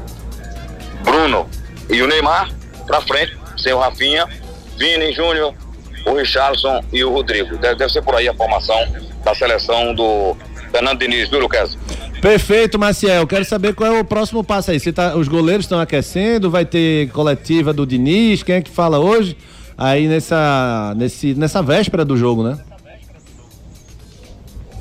Bruno 1.03 1.49
e 1.89 2.01
o 2.01 2.07
Neymar 2.07 2.49
para 2.91 3.01
frente, 3.01 3.37
sem 3.57 3.71
o 3.71 3.79
Rafinha, 3.79 4.27
Vini 4.77 5.13
Júnior, 5.13 5.53
o 6.05 6.13
Richardson 6.13 6.83
e 6.91 7.03
o 7.03 7.09
Rodrigo. 7.09 7.57
Deve, 7.57 7.75
deve, 7.75 7.91
ser 7.91 8.01
por 8.01 8.15
aí 8.15 8.27
a 8.27 8.33
formação 8.33 8.77
da 9.23 9.33
seleção 9.33 9.95
do 9.95 10.35
Fernando 10.71 10.99
Diniz, 10.99 11.29
viu, 11.29 11.39
Lucas? 11.39 11.77
Perfeito, 12.21 12.77
Maciel. 12.77 13.25
Quero 13.25 13.45
saber 13.45 13.73
qual 13.73 13.93
é 13.93 13.99
o 13.99 14.03
próximo 14.03 14.43
passo 14.43 14.71
aí. 14.71 14.79
Se 14.79 14.91
tá, 14.91 15.15
os 15.15 15.29
goleiros 15.29 15.65
estão 15.65 15.79
aquecendo, 15.79 16.51
vai 16.51 16.65
ter 16.65 17.09
coletiva 17.11 17.71
do 17.71 17.85
Diniz, 17.85 18.43
quem 18.43 18.55
é 18.55 18.61
que 18.61 18.69
fala 18.69 18.99
hoje? 18.99 19.37
Aí 19.77 20.07
nessa, 20.07 20.93
nesse, 20.97 21.33
nessa 21.33 21.61
véspera 21.61 22.03
do 22.03 22.17
jogo, 22.17 22.43
né? 22.43 22.59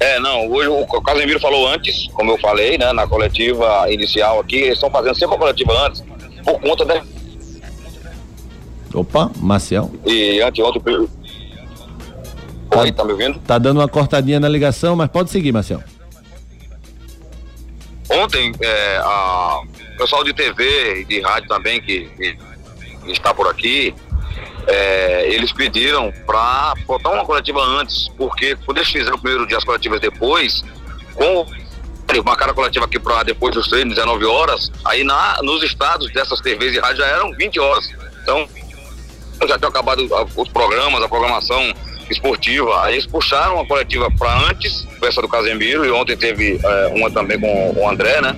É, 0.01 0.19
não, 0.19 0.49
hoje 0.51 0.69
o 0.69 1.03
Casemiro 1.03 1.39
falou 1.39 1.69
antes, 1.69 2.09
como 2.15 2.33
eu 2.33 2.39
falei, 2.39 2.79
né, 2.79 2.91
na 2.93 3.07
coletiva 3.07 3.87
inicial 3.91 4.41
aqui, 4.41 4.57
eles 4.57 4.75
estão 4.75 4.91
fazendo 4.91 5.15
sempre 5.15 5.37
a 5.37 5.39
coletiva 5.39 5.87
antes, 5.87 6.03
por 6.43 6.59
conta 6.59 6.87
da 6.87 7.03
Opa, 8.95 9.31
Marcel. 9.37 9.91
E 10.05 10.41
anteontem. 10.41 10.83
Tá, 12.69 12.81
Oi, 12.81 12.93
tá 12.93 13.05
me 13.05 13.13
ouvindo? 13.13 13.39
Tá 13.41 13.59
dando 13.59 13.79
uma 13.81 13.89
cortadinha 13.89 14.39
na 14.41 14.49
ligação, 14.49 14.95
mas 14.97 15.09
pode 15.11 15.31
seguir, 15.31 15.53
Marcel. 15.53 15.83
Ontem, 18.09 18.53
é, 18.61 18.97
a, 18.99 19.61
o 19.95 19.97
pessoal 19.99 20.25
de 20.25 20.33
TV 20.33 21.03
e 21.03 21.05
de 21.05 21.21
rádio 21.21 21.49
também, 21.49 21.81
que, 21.81 22.07
que, 22.17 22.37
que 23.05 23.13
está 23.13 23.33
por 23.33 23.47
aqui, 23.47 23.95
é, 24.67 25.33
eles 25.33 25.53
pediram 25.53 26.13
para 26.27 26.75
botar 26.87 27.11
uma 27.11 27.25
coletiva 27.25 27.61
antes, 27.61 28.09
porque 28.17 28.57
quando 28.65 28.79
eles 28.79 28.91
fizeram 28.91 29.17
o 29.17 29.21
primeiro 29.21 29.47
dia 29.47 29.59
as 29.59 29.65
coletivas 29.65 30.01
depois, 30.01 30.65
com 31.15 31.47
marcaram 32.25 32.51
a 32.51 32.55
coletiva 32.55 32.85
aqui 32.87 32.99
para 32.99 33.23
depois 33.23 33.55
dos 33.55 33.69
treinos, 33.69 33.95
19 33.95 34.25
horas, 34.25 34.73
aí 34.85 35.05
na, 35.05 35.41
nos 35.43 35.63
estados 35.63 36.13
dessas 36.13 36.41
TVs 36.41 36.75
e 36.75 36.81
rádio 36.81 36.97
já 36.97 37.07
eram 37.07 37.33
20 37.33 37.61
horas. 37.61 37.89
Então, 38.23 38.49
já 39.49 39.59
tinham 39.59 39.71
acabado 39.71 40.09
os 40.37 40.49
programas, 40.49 41.03
a 41.03 41.09
programação 41.09 41.73
esportiva. 42.11 42.85
Aí 42.85 42.95
eles 42.95 43.07
puxaram 43.07 43.61
a 43.61 43.67
coletiva 43.67 44.11
para 44.19 44.49
antes, 44.49 44.87
essa 45.03 45.23
do 45.23 45.29
Casemiro, 45.29 45.85
e 45.85 45.91
ontem 45.91 46.17
teve 46.17 46.61
é, 46.63 46.93
uma 46.95 47.11
também 47.11 47.39
com 47.39 47.75
o 47.77 47.89
André, 47.89 48.21
né? 48.21 48.35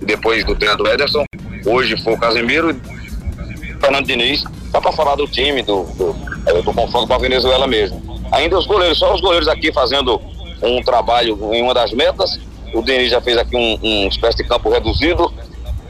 Depois 0.00 0.44
do 0.44 0.54
treinador 0.54 0.88
Ederson. 0.88 1.24
Hoje 1.64 1.96
foi 2.02 2.14
o 2.14 2.18
Casemiro 2.18 2.70
e 2.70 3.80
Fernando 3.80 4.06
Diniz, 4.06 4.44
só 4.70 4.80
para 4.80 4.92
falar 4.92 5.14
do 5.14 5.26
time, 5.28 5.62
do, 5.62 5.84
do, 5.84 6.16
é, 6.46 6.52
do 6.54 6.72
confronto 6.72 7.06
com 7.06 7.14
a 7.14 7.18
Venezuela 7.18 7.66
mesmo. 7.66 8.02
Ainda 8.32 8.58
os 8.58 8.66
goleiros, 8.66 8.98
só 8.98 9.14
os 9.14 9.20
goleiros 9.20 9.46
aqui 9.46 9.72
fazendo 9.72 10.20
um 10.62 10.82
trabalho 10.82 11.38
em 11.52 11.62
uma 11.62 11.74
das 11.74 11.92
metas. 11.92 12.38
O 12.74 12.82
Diniz 12.82 13.10
já 13.10 13.20
fez 13.20 13.36
aqui 13.36 13.56
um, 13.56 13.78
um 13.82 14.08
espécie 14.08 14.38
de 14.38 14.44
campo 14.44 14.70
reduzido 14.70 15.32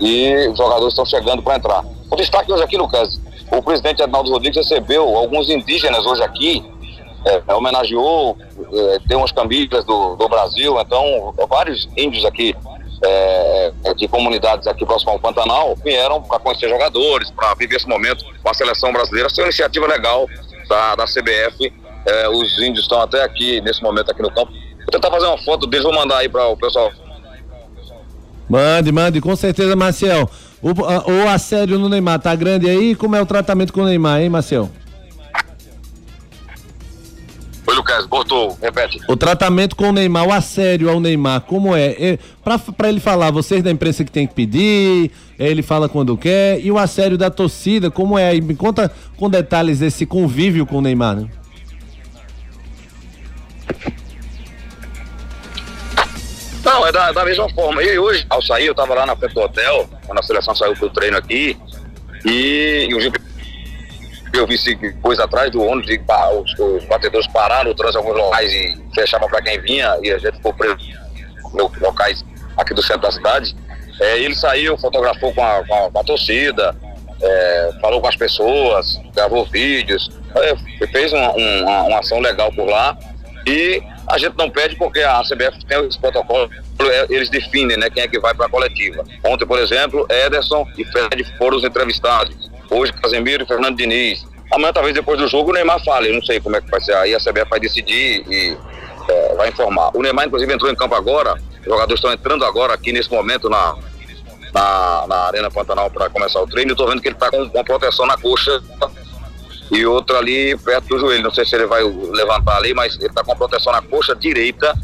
e 0.00 0.48
os 0.48 0.58
jogadores 0.58 0.88
estão 0.88 1.06
chegando 1.06 1.42
para 1.42 1.56
entrar. 1.56 1.84
O 2.10 2.16
destaque 2.16 2.52
hoje 2.52 2.64
aqui, 2.64 2.76
Lucas, 2.76 3.20
o 3.52 3.62
presidente 3.62 4.02
Arnaldo 4.02 4.30
Rodrigues 4.30 4.56
recebeu 4.56 5.16
alguns 5.16 5.48
indígenas 5.50 6.04
hoje 6.06 6.22
aqui, 6.22 6.64
é, 7.24 7.54
homenageou, 7.54 8.36
é, 8.72 8.98
deu 9.06 9.18
umas 9.18 9.30
camisas 9.30 9.84
do, 9.84 10.16
do 10.16 10.28
Brasil, 10.28 10.80
então 10.80 11.34
vários 11.48 11.88
índios 11.96 12.24
aqui 12.24 12.54
é, 13.04 13.72
é 13.84 13.94
de 13.94 14.08
comunidades 14.08 14.66
aqui 14.66 14.86
próximo 14.86 15.12
ao 15.12 15.18
Pantanal 15.18 15.76
vieram 15.84 16.22
para 16.22 16.38
conhecer 16.38 16.68
jogadores, 16.68 17.30
para 17.30 17.54
viver 17.54 17.76
esse 17.76 17.88
momento 17.88 18.24
com 18.42 18.48
a 18.48 18.54
seleção 18.54 18.92
brasileira. 18.92 19.26
Essa 19.26 19.40
é 19.40 19.42
uma 19.42 19.48
iniciativa 19.48 19.86
legal 19.86 20.26
da, 20.68 20.94
da 20.94 21.04
CBF. 21.04 21.72
É, 22.06 22.28
os 22.28 22.58
índios 22.60 22.84
estão 22.84 23.00
até 23.00 23.22
aqui, 23.22 23.60
nesse 23.60 23.82
momento, 23.82 24.10
aqui 24.10 24.22
no 24.22 24.30
campo. 24.30 24.52
Vou 24.52 24.90
tentar 24.90 25.10
fazer 25.10 25.26
uma 25.26 25.38
foto 25.38 25.66
deles, 25.66 25.84
vou 25.84 25.94
mandar 25.94 26.18
aí 26.18 26.28
para 26.28 26.46
o 26.46 26.56
pessoal. 26.56 26.90
Mande, 28.48 28.92
mande, 28.92 29.20
com 29.20 29.34
certeza, 29.34 29.74
Marcel. 29.76 30.28
O, 30.62 30.70
o 30.70 31.28
assédio 31.28 31.76
no 31.76 31.88
Neymar 31.88 32.20
tá 32.20 32.34
grande 32.36 32.70
aí? 32.70 32.94
Como 32.94 33.16
é 33.16 33.20
o 33.20 33.26
tratamento 33.26 33.72
com 33.72 33.80
o 33.80 33.84
Neymar, 33.84 34.20
hein, 34.20 34.28
Marcel? 34.28 34.70
Oi, 37.66 37.74
Lucas, 37.74 38.06
voltou, 38.06 38.56
repete. 38.62 39.00
O 39.08 39.16
tratamento 39.16 39.74
com 39.74 39.88
o 39.88 39.92
Neymar, 39.92 40.26
o 40.26 40.32
assédio 40.32 40.88
ao 40.88 41.00
Neymar, 41.00 41.40
como 41.42 41.74
é? 41.74 41.86
é 41.98 42.18
para 42.76 42.88
ele 42.88 43.00
falar, 43.00 43.30
vocês 43.32 43.62
da 43.62 43.70
imprensa 43.70 44.04
que 44.04 44.10
tem 44.10 44.26
que 44.26 44.34
pedir, 44.34 45.10
ele 45.38 45.62
fala 45.62 45.88
quando 45.88 46.16
quer, 46.16 46.60
e 46.60 46.70
o 46.70 46.78
assédio 46.78 47.18
da 47.18 47.30
torcida, 47.30 47.90
como 47.90 48.16
é? 48.16 48.32
Me 48.40 48.54
conta 48.54 48.90
com 49.16 49.28
detalhes 49.28 49.80
esse 49.80 50.06
convívio 50.06 50.64
com 50.64 50.78
o 50.78 50.80
Neymar, 50.80 51.16
né? 51.16 51.28
Não, 56.64 56.86
é 56.86 56.92
da, 56.92 57.12
da 57.12 57.24
mesma 57.24 57.48
forma. 57.50 57.82
E 57.82 57.98
hoje, 57.98 58.24
ao 58.30 58.40
sair, 58.42 58.66
eu 58.66 58.74
tava 58.74 58.94
lá 58.94 59.06
na 59.06 59.16
frente 59.16 59.34
do 59.34 59.40
hotel, 59.40 59.88
quando 60.06 60.18
a 60.18 60.22
seleção 60.22 60.54
saiu 60.54 60.74
pro 60.74 60.90
treino 60.90 61.16
aqui, 61.16 61.56
e, 62.24 62.86
e 62.88 62.94
o 62.94 63.00
eu 64.32 64.46
vi 64.46 64.56
coisa 65.02 65.24
atrás 65.24 65.50
do 65.50 65.62
ônibus 65.62 65.90
e 65.90 66.00
os, 66.40 66.58
os 66.58 66.84
batedores 66.86 67.26
pararam 67.26 67.70
o 67.70 67.74
alguns 67.96 68.16
locais 68.16 68.50
e 68.50 68.82
fechavam 68.94 69.28
para 69.28 69.42
quem 69.42 69.60
vinha 69.60 69.98
e 70.02 70.10
a 70.10 70.18
gente 70.18 70.36
ficou 70.36 70.54
preso 70.54 70.76
em 70.80 71.60
locais 71.80 72.24
aqui 72.56 72.72
do 72.72 72.82
centro 72.82 73.02
da 73.02 73.12
cidade. 73.12 73.54
É, 74.00 74.18
ele 74.20 74.34
saiu, 74.34 74.78
fotografou 74.78 75.34
com 75.34 75.44
a, 75.44 75.62
com 75.66 75.74
a, 75.74 75.90
com 75.90 75.98
a 75.98 76.04
torcida, 76.04 76.74
é, 77.20 77.70
falou 77.80 78.00
com 78.00 78.08
as 78.08 78.16
pessoas, 78.16 78.98
gravou 79.14 79.44
vídeos, 79.44 80.10
é, 80.34 80.86
fez 80.86 81.12
uma, 81.12 81.30
uma 81.32 81.98
ação 81.98 82.18
legal 82.18 82.50
por 82.52 82.66
lá 82.66 82.96
e 83.46 83.82
a 84.12 84.18
gente 84.18 84.36
não 84.36 84.50
pede 84.50 84.76
porque 84.76 85.00
a 85.00 85.22
CBF 85.22 85.64
tem 85.66 85.86
esse 85.86 85.98
protocolo, 85.98 86.50
é, 86.80 87.06
eles 87.08 87.30
definem 87.30 87.78
né, 87.78 87.88
quem 87.88 88.02
é 88.02 88.08
que 88.08 88.20
vai 88.20 88.34
para 88.34 88.44
a 88.44 88.48
coletiva. 88.48 89.02
Ontem, 89.24 89.46
por 89.46 89.58
exemplo, 89.58 90.06
Ederson 90.10 90.66
e 90.76 90.84
Fred 90.84 91.24
foram 91.38 91.56
os 91.56 91.64
entrevistados. 91.64 92.50
Hoje, 92.70 92.92
Casemiro 92.92 93.44
e 93.44 93.46
Fernando 93.46 93.74
Diniz. 93.74 94.22
Amanhã, 94.52 94.70
talvez 94.70 94.94
depois 94.94 95.18
do 95.18 95.26
jogo, 95.26 95.50
o 95.50 95.54
Neymar 95.54 95.82
fale. 95.82 96.10
Eu 96.10 96.14
não 96.14 96.22
sei 96.22 96.40
como 96.40 96.54
é 96.56 96.60
que 96.60 96.70
vai 96.70 96.78
ser. 96.82 96.94
Aí 96.96 97.14
a 97.14 97.18
CBF 97.18 97.48
vai 97.48 97.58
decidir 97.58 98.22
e 98.30 98.54
é, 99.08 99.34
vai 99.34 99.48
informar. 99.48 99.90
O 99.94 100.02
Neymar, 100.02 100.26
inclusive, 100.26 100.52
entrou 100.52 100.70
em 100.70 100.76
campo 100.76 100.94
agora. 100.94 101.32
Os 101.60 101.64
jogadores 101.64 101.94
estão 101.94 102.12
entrando 102.12 102.44
agora 102.44 102.74
aqui 102.74 102.92
nesse 102.92 103.10
momento 103.10 103.48
na, 103.48 103.74
na, 104.52 105.06
na 105.08 105.16
Arena 105.28 105.50
Pantanal 105.50 105.90
para 105.90 106.10
começar 106.10 106.38
o 106.42 106.46
treino. 106.46 106.72
Estou 106.72 106.86
vendo 106.86 107.00
que 107.00 107.08
ele 107.08 107.14
está 107.14 107.30
com 107.30 107.44
uma 107.44 107.64
proteção 107.64 108.04
na 108.04 108.18
coxa 108.18 108.62
e 109.70 109.86
outra 109.86 110.18
ali 110.18 110.56
perto 110.58 110.88
do 110.88 110.98
joelho. 110.98 111.22
Não 111.22 111.30
sei 111.30 111.44
se 111.44 111.54
ele 111.54 111.66
vai 111.66 111.82
levantar 111.82 112.56
ali, 112.56 112.74
mas 112.74 112.96
ele 112.96 113.06
está 113.06 113.22
com 113.22 113.36
proteção 113.36 113.72
na 113.72 113.82
coxa 113.82 114.14
direita. 114.14 114.74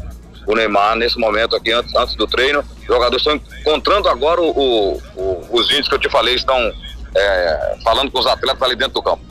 O 0.47 0.55
Neymar, 0.55 0.95
nesse 0.95 1.19
momento 1.19 1.55
aqui, 1.55 1.71
antes, 1.71 1.93
antes 1.95 2.15
do 2.15 2.25
treino. 2.25 2.63
Os 2.79 2.87
jogadores 2.87 3.25
estão 3.25 3.35
encontrando 3.61 4.09
agora 4.09 4.41
o, 4.41 4.49
o, 4.49 5.01
o, 5.15 5.47
os 5.51 5.69
índios 5.69 5.87
que 5.87 5.95
eu 5.95 5.99
te 5.99 6.09
falei, 6.09 6.35
estão 6.35 6.57
é, 7.15 7.75
falando 7.83 8.11
com 8.11 8.19
os 8.19 8.25
atletas 8.25 8.61
ali 8.61 8.75
dentro 8.75 8.93
do 8.93 9.03
campo. 9.03 9.21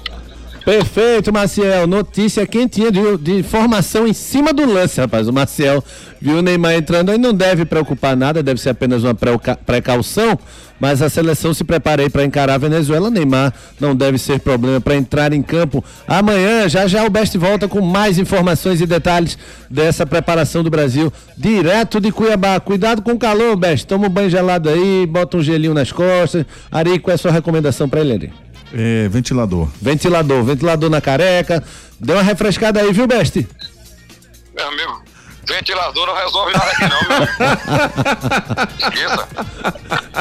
Perfeito, 0.68 1.32
Maciel. 1.32 1.86
Notícia 1.86 2.46
quentinha 2.46 2.92
de, 2.92 3.16
de 3.16 3.32
informação 3.38 4.06
em 4.06 4.12
cima 4.12 4.52
do 4.52 4.70
lance, 4.70 5.00
rapaz. 5.00 5.26
O 5.26 5.32
Maciel 5.32 5.82
viu 6.20 6.40
o 6.40 6.42
Neymar 6.42 6.74
entrando 6.74 7.10
aí, 7.10 7.16
não 7.16 7.32
deve 7.32 7.64
preocupar 7.64 8.14
nada, 8.14 8.42
deve 8.42 8.60
ser 8.60 8.68
apenas 8.68 9.02
uma 9.02 9.14
precaução. 9.64 10.38
Mas 10.78 11.00
a 11.00 11.08
seleção 11.08 11.54
se 11.54 11.64
prepara 11.64 12.02
aí 12.02 12.10
para 12.10 12.22
encarar 12.22 12.56
a 12.56 12.58
Venezuela. 12.58 13.10
Neymar 13.10 13.54
não 13.80 13.96
deve 13.96 14.18
ser 14.18 14.40
problema 14.40 14.78
para 14.78 14.94
entrar 14.94 15.32
em 15.32 15.40
campo 15.40 15.82
amanhã. 16.06 16.68
Já 16.68 16.86
já 16.86 17.02
o 17.02 17.08
Best 17.08 17.38
volta 17.38 17.66
com 17.66 17.80
mais 17.80 18.18
informações 18.18 18.82
e 18.82 18.86
detalhes 18.86 19.38
dessa 19.70 20.04
preparação 20.04 20.62
do 20.62 20.68
Brasil 20.68 21.10
direto 21.34 21.98
de 21.98 22.12
Cuiabá. 22.12 22.60
Cuidado 22.60 23.00
com 23.00 23.12
o 23.12 23.18
calor, 23.18 23.56
Best. 23.56 23.86
Toma 23.86 24.06
um 24.06 24.10
banho 24.10 24.28
gelado 24.28 24.68
aí, 24.68 25.06
bota 25.06 25.38
um 25.38 25.42
gelinho 25.42 25.72
nas 25.72 25.90
costas. 25.90 26.44
Ari, 26.70 26.98
qual 26.98 27.12
é 27.12 27.14
a 27.14 27.18
sua 27.18 27.32
recomendação 27.32 27.88
para 27.88 28.02
ele, 28.02 28.12
Ari? 28.12 28.47
É, 28.72 29.08
ventilador. 29.08 29.68
Ventilador, 29.80 30.42
ventilador 30.44 30.90
na 30.90 31.00
careca. 31.00 31.62
Deu 31.98 32.16
uma 32.16 32.22
refrescada 32.22 32.80
aí, 32.80 32.92
viu, 32.92 33.06
Beste? 33.06 33.48
Meu 34.54 34.68
amigo, 34.68 35.02
ventilador 35.46 36.06
não 36.06 36.14
resolve 36.14 36.52
nada 36.52 36.70
aqui 36.70 36.88
não, 36.88 37.00
meu. 37.08 37.18
Esqueça. 38.78 39.28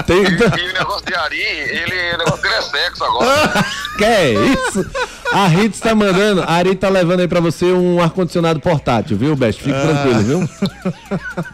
Tem... 0.05 0.23
E, 0.23 0.27
e, 0.27 0.69
o 0.69 0.73
negócio 0.73 1.05
de 1.05 1.15
Ari, 1.15 1.41
ele, 1.41 2.15
o 2.15 2.17
negócio 2.19 2.41
dele 2.41 2.55
é 2.55 2.61
sexo 2.61 3.03
agora. 3.03 3.65
que 3.97 4.05
é 4.05 4.31
isso? 4.31 4.85
A 5.33 5.47
Ritz 5.47 5.79
tá 5.79 5.93
mandando, 5.93 6.41
a 6.41 6.51
Ari 6.51 6.75
tá 6.75 6.87
levando 6.87 7.19
aí 7.19 7.27
pra 7.27 7.39
você 7.39 7.65
um 7.65 8.01
ar-condicionado 8.01 8.59
portátil, 8.59 9.17
viu, 9.17 9.35
Beste? 9.35 9.63
Fique 9.63 9.75
ah. 9.75 9.81
tranquilo, 9.81 10.23
viu? 10.23 10.49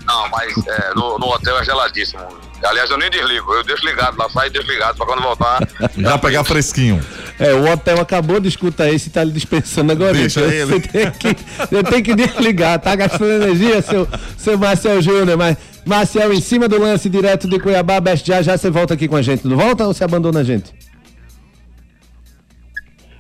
Não, 0.06 0.30
mas 0.30 0.54
é, 0.68 0.94
no, 0.94 1.18
no 1.18 1.28
hotel 1.28 1.58
é 1.58 1.66
geladíssimo. 1.66 2.53
Aliás, 2.64 2.90
eu 2.90 2.98
nem 2.98 3.10
desligo, 3.10 3.54
eu 3.54 3.64
deixo 3.64 3.86
ligado 3.86 4.18
lá, 4.18 4.30
sai 4.30 4.50
desligado 4.50 4.96
pra 4.98 5.06
quando 5.06 5.22
voltar. 5.22 5.60
Já 5.98 6.18
pegar 6.18 6.44
fresquinho. 6.44 7.04
É, 7.38 7.54
o 7.54 7.72
hotel 7.72 8.00
acabou 8.00 8.40
de 8.40 8.48
escutar 8.48 8.90
esse 8.90 9.10
e 9.10 9.12
tá 9.12 9.24
lhe 9.24 9.32
dispensando 9.32 9.92
agora. 9.92 10.14
Deixa 10.14 10.40
então, 10.40 10.52
ele. 10.52 10.66
Você 10.66 10.80
tem, 10.80 11.12
que, 11.12 11.36
você 11.58 11.84
tem 11.84 12.04
que 12.04 12.16
desligar, 12.16 12.80
tá 12.80 12.96
gastando 12.96 13.44
energia, 13.44 13.82
seu, 13.82 14.08
seu 14.38 14.58
Marcel 14.58 15.02
Júnior, 15.02 15.38
mas 15.38 15.58
Marcel 15.86 16.32
em 16.32 16.40
cima 16.40 16.68
do 16.68 16.80
lance 16.80 17.10
direto 17.10 17.50
de 17.50 17.60
Cuiabá, 17.60 18.00
Best, 18.00 18.26
já 18.26 18.42
já 18.42 18.58
você 18.58 18.70
volta 18.70 18.94
aqui 18.94 19.08
com 19.08 19.16
a 19.16 19.22
gente, 19.22 19.46
não 19.46 19.58
volta 19.58 19.86
ou 19.86 19.94
você 19.94 20.04
abandona 20.04 20.40
a 20.40 20.44
gente? 20.44 20.74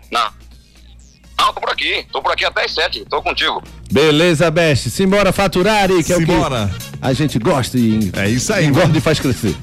Não. 0.09 0.31
Não, 1.37 1.53
tô 1.53 1.59
por 1.59 1.69
aqui, 1.69 2.05
tô 2.11 2.21
por 2.21 2.31
aqui 2.31 2.45
até 2.45 2.63
as 2.63 2.73
sete, 2.73 3.03
tô 3.09 3.21
contigo. 3.21 3.61
Beleza, 3.93 4.49
Best, 4.49 4.89
simbora 4.89 5.31
faturar, 5.31 5.87
que 5.87 6.11
é 6.11 6.17
Simbora. 6.17 6.65
o 6.73 6.77
que 6.77 6.93
a 6.99 7.13
gente 7.13 7.37
gosta 7.37 7.77
e 7.77 8.09
é 8.13 8.29
isso 8.29 8.51
aí, 8.53 8.65
engorda 8.65 8.97
e 8.97 9.01
faz 9.01 9.19
crescer. 9.19 9.53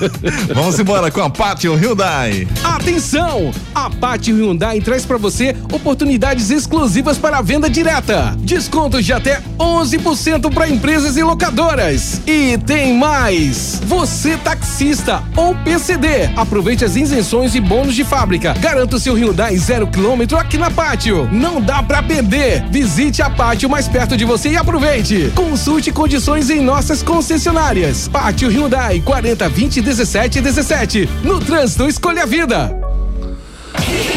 Vamos 0.52 0.78
embora 0.78 1.10
com 1.12 1.22
a 1.22 1.30
Pátio 1.30 1.72
Hyundai. 1.74 2.46
Atenção! 2.62 3.52
A 3.72 3.88
Pátio 3.88 4.36
Hyundai 4.36 4.80
traz 4.80 5.06
para 5.06 5.16
você 5.16 5.54
oportunidades 5.72 6.50
exclusivas 6.50 7.16
para 7.16 7.38
a 7.38 7.42
venda 7.42 7.70
direta. 7.70 8.36
Descontos 8.40 9.06
de 9.06 9.12
até 9.12 9.40
11% 9.58 10.52
para 10.52 10.68
empresas 10.68 11.16
e 11.16 11.22
locadoras. 11.22 12.20
E 12.26 12.58
tem 12.66 12.98
mais! 12.98 13.80
Você 13.86 14.36
taxista 14.36 15.22
ou 15.36 15.54
PCD, 15.54 16.30
aproveite 16.36 16.84
as 16.84 16.96
isenções 16.96 17.54
e 17.54 17.60
bônus 17.60 17.94
de 17.94 18.04
fábrica. 18.04 18.52
Garanta 18.54 18.96
o 18.96 19.00
seu 19.00 19.14
Hyundai 19.14 19.56
zero 19.56 19.86
quilômetro 19.86 20.36
aqui 20.36 20.58
na 20.58 20.70
Pátio. 20.70 21.28
Não 21.32 21.60
dá 21.60 21.80
para 21.80 22.02
perder. 22.02 22.64
Visite 22.70 23.22
a 23.22 23.30
Pátio 23.30 23.68
mais 23.78 23.86
perto 23.86 24.16
de 24.16 24.24
você 24.24 24.48
e 24.48 24.56
aproveite. 24.56 25.30
Consulte 25.36 25.92
condições 25.92 26.50
em 26.50 26.60
nossa 26.60 26.88
nossas 26.88 27.02
concessionárias. 27.02 28.08
Pátio 28.08 28.48
Hyundai 28.48 29.00
40 29.00 29.48
20 29.48 29.82
17 29.82 30.40
17. 30.40 31.08
No 31.22 31.38
trânsito, 31.38 31.86
escolha 31.86 32.22
a 32.22 32.26
vida. 32.26 32.74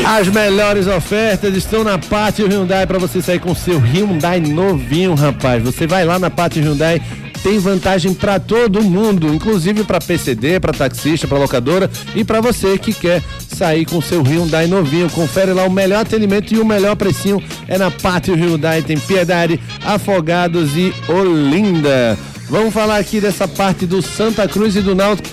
As 0.05 0.27
melhores 0.29 0.87
ofertas 0.87 1.55
estão 1.55 1.83
na 1.83 1.97
Pátio 1.97 2.47
Hyundai 2.47 2.87
para 2.87 2.97
você 2.97 3.21
sair 3.21 3.39
com 3.39 3.53
seu 3.53 3.77
Hyundai 3.77 4.39
novinho, 4.39 5.13
rapaz. 5.13 5.61
Você 5.63 5.85
vai 5.85 6.05
lá 6.05 6.17
na 6.17 6.29
Pátio 6.29 6.63
Hyundai 6.63 7.01
tem 7.43 7.59
vantagem 7.59 8.13
para 8.13 8.39
todo 8.39 8.81
mundo, 8.81 9.33
inclusive 9.33 9.83
para 9.83 9.99
PCD, 9.99 10.59
para 10.59 10.73
taxista, 10.73 11.27
para 11.27 11.37
locadora 11.37 11.89
e 12.15 12.23
para 12.23 12.41
você 12.41 12.77
que 12.77 12.93
quer 12.93 13.23
sair 13.47 13.85
com 13.85 14.01
seu 14.01 14.21
Hyundai 14.21 14.67
novinho. 14.67 15.09
Confere 15.09 15.53
lá 15.53 15.65
o 15.65 15.71
melhor 15.71 16.01
atendimento 16.01 16.53
e 16.53 16.59
o 16.59 16.65
melhor 16.65 16.95
precinho 16.95 17.41
é 17.67 17.77
na 17.77 17.89
Pátio 17.89 18.35
Hyundai. 18.35 18.81
Tem 18.81 18.97
Piedade, 18.97 19.59
Afogados 19.83 20.75
e 20.75 20.93
Olinda. 21.07 22.17
Vamos 22.49 22.73
falar 22.73 22.97
aqui 22.97 23.19
dessa 23.21 23.47
parte 23.47 23.85
do 23.85 24.01
Santa 24.01 24.47
Cruz 24.47 24.75
e 24.75 24.81
do 24.81 24.93
Náutico. 24.93 25.29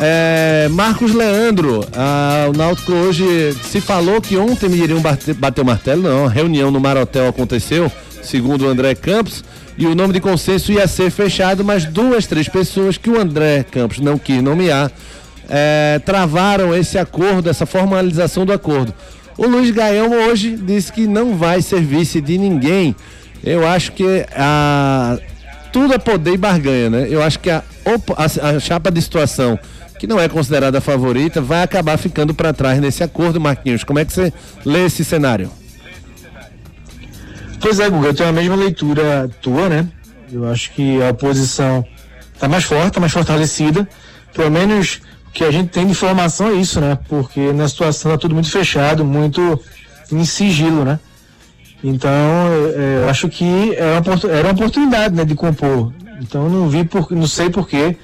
É, 0.00 0.68
Marcos 0.70 1.14
Leandro, 1.14 1.86
ah, 1.94 2.46
o 2.48 2.56
Náutico 2.56 2.92
hoje 2.92 3.56
se 3.62 3.80
falou 3.80 4.20
que 4.20 4.36
ontem 4.36 4.70
iriam 4.72 5.00
bater, 5.00 5.34
bater 5.34 5.60
o 5.60 5.64
martelo, 5.64 6.02
não, 6.02 6.26
a 6.26 6.28
reunião 6.28 6.70
no 6.70 6.80
Marotel 6.80 7.28
aconteceu, 7.28 7.92
segundo 8.22 8.64
o 8.64 8.68
André 8.68 8.94
Campos, 8.96 9.44
e 9.82 9.86
o 9.86 9.94
nome 9.94 10.12
de 10.12 10.20
consenso 10.20 10.70
ia 10.70 10.86
ser 10.86 11.10
fechado, 11.10 11.64
mas 11.64 11.84
duas, 11.84 12.26
três 12.26 12.48
pessoas 12.48 12.96
que 12.96 13.10
o 13.10 13.20
André 13.20 13.64
Campos 13.64 13.98
não 13.98 14.16
quis 14.16 14.42
nomear 14.42 14.90
é, 15.48 16.00
travaram 16.04 16.74
esse 16.74 16.96
acordo, 16.98 17.50
essa 17.50 17.66
formalização 17.66 18.46
do 18.46 18.52
acordo. 18.52 18.94
O 19.36 19.46
Luiz 19.46 19.70
Gaião 19.70 20.10
hoje 20.10 20.56
disse 20.56 20.92
que 20.92 21.06
não 21.06 21.36
vai 21.36 21.60
ser 21.62 21.80
vice 21.80 22.20
de 22.20 22.38
ninguém. 22.38 22.94
Eu 23.42 23.66
acho 23.66 23.92
que 23.92 24.24
a, 24.34 25.18
tudo 25.72 25.94
é 25.94 25.98
poder 25.98 26.34
e 26.34 26.36
barganha, 26.36 26.90
né? 26.90 27.06
Eu 27.10 27.22
acho 27.22 27.38
que 27.38 27.50
a, 27.50 27.62
a, 28.16 28.50
a 28.50 28.60
chapa 28.60 28.90
de 28.90 29.02
situação, 29.02 29.58
que 29.98 30.06
não 30.06 30.20
é 30.20 30.28
considerada 30.28 30.78
a 30.78 30.80
favorita, 30.80 31.40
vai 31.40 31.62
acabar 31.62 31.98
ficando 31.98 32.32
para 32.32 32.52
trás 32.52 32.78
nesse 32.80 33.02
acordo, 33.02 33.40
Marquinhos. 33.40 33.84
Como 33.84 33.98
é 33.98 34.04
que 34.04 34.12
você 34.12 34.32
lê 34.64 34.86
esse 34.86 35.04
cenário? 35.04 35.50
Pois 37.62 37.78
é, 37.78 37.88
Guga, 37.88 38.08
eu 38.08 38.14
tenho 38.14 38.28
a 38.28 38.32
mesma 38.32 38.56
leitura 38.56 39.30
tua, 39.40 39.68
né? 39.68 39.88
Eu 40.32 40.50
acho 40.50 40.72
que 40.72 41.00
a 41.00 41.10
oposição 41.10 41.86
está 42.34 42.48
mais 42.48 42.64
forte, 42.64 42.88
está 42.88 42.98
mais 42.98 43.12
fortalecida. 43.12 43.88
Pelo 44.34 44.50
menos 44.50 45.00
o 45.28 45.30
que 45.30 45.44
a 45.44 45.50
gente 45.52 45.68
tem 45.68 45.86
de 45.86 45.92
informação 45.92 46.48
é 46.48 46.54
isso, 46.54 46.80
né? 46.80 46.98
Porque 47.08 47.52
na 47.52 47.68
situação 47.68 48.10
está 48.10 48.20
tudo 48.20 48.34
muito 48.34 48.50
fechado, 48.50 49.04
muito 49.04 49.60
em 50.10 50.24
sigilo, 50.24 50.84
né? 50.84 50.98
Então, 51.84 52.10
é, 52.10 53.08
acho 53.08 53.28
que 53.28 53.74
era 53.76 54.00
uma, 54.00 54.32
era 54.32 54.48
uma 54.48 54.54
oportunidade 54.54 55.14
né, 55.14 55.24
de 55.24 55.36
compor. 55.36 55.92
Então, 56.20 56.48
não 56.48 56.68
vi 56.68 56.82
por, 56.82 57.12
não 57.12 57.28
sei 57.28 57.48
por 57.48 57.68
que 57.68 57.96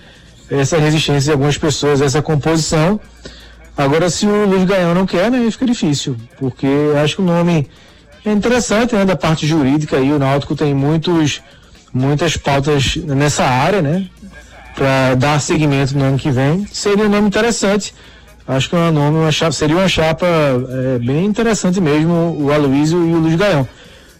essa 0.48 0.78
resistência 0.78 1.22
de 1.22 1.32
algumas 1.32 1.58
pessoas, 1.58 2.00
essa 2.00 2.22
composição. 2.22 3.00
Agora, 3.76 4.08
se 4.08 4.24
o 4.24 4.46
Luiz 4.46 4.64
Gaião 4.64 4.94
não 4.94 5.04
quer, 5.04 5.32
né, 5.32 5.50
fica 5.50 5.66
difícil, 5.66 6.16
porque 6.38 6.68
acho 7.02 7.16
que 7.16 7.22
o 7.22 7.24
nome 7.24 7.68
é 8.24 8.32
interessante, 8.32 8.94
né, 8.94 9.04
da 9.04 9.16
parte 9.16 9.46
jurídica 9.46 9.96
aí, 9.96 10.12
o 10.12 10.18
Náutico 10.18 10.54
tem 10.54 10.74
muitos, 10.74 11.40
muitas 11.92 12.36
pautas 12.36 12.96
nessa 12.96 13.44
área, 13.44 13.82
né, 13.82 14.08
para 14.74 15.14
dar 15.14 15.40
seguimento 15.40 15.96
no 15.96 16.04
ano 16.04 16.18
que 16.18 16.30
vem. 16.30 16.66
Seria 16.72 17.04
um 17.04 17.08
nome 17.08 17.26
interessante 17.26 17.94
acho 18.48 18.70
que 18.70 18.76
é 18.76 18.78
um 18.78 18.90
nome, 18.90 19.18
uma 19.18 19.30
chapa, 19.30 19.52
seria 19.52 19.76
uma 19.76 19.88
chapa 19.88 20.26
é, 20.26 20.98
bem 20.98 21.26
interessante 21.26 21.80
mesmo, 21.80 22.34
o 22.40 22.50
Aloysio 22.50 23.06
e 23.06 23.12
o 23.12 23.18
Luiz 23.18 23.36
Gaião. 23.36 23.68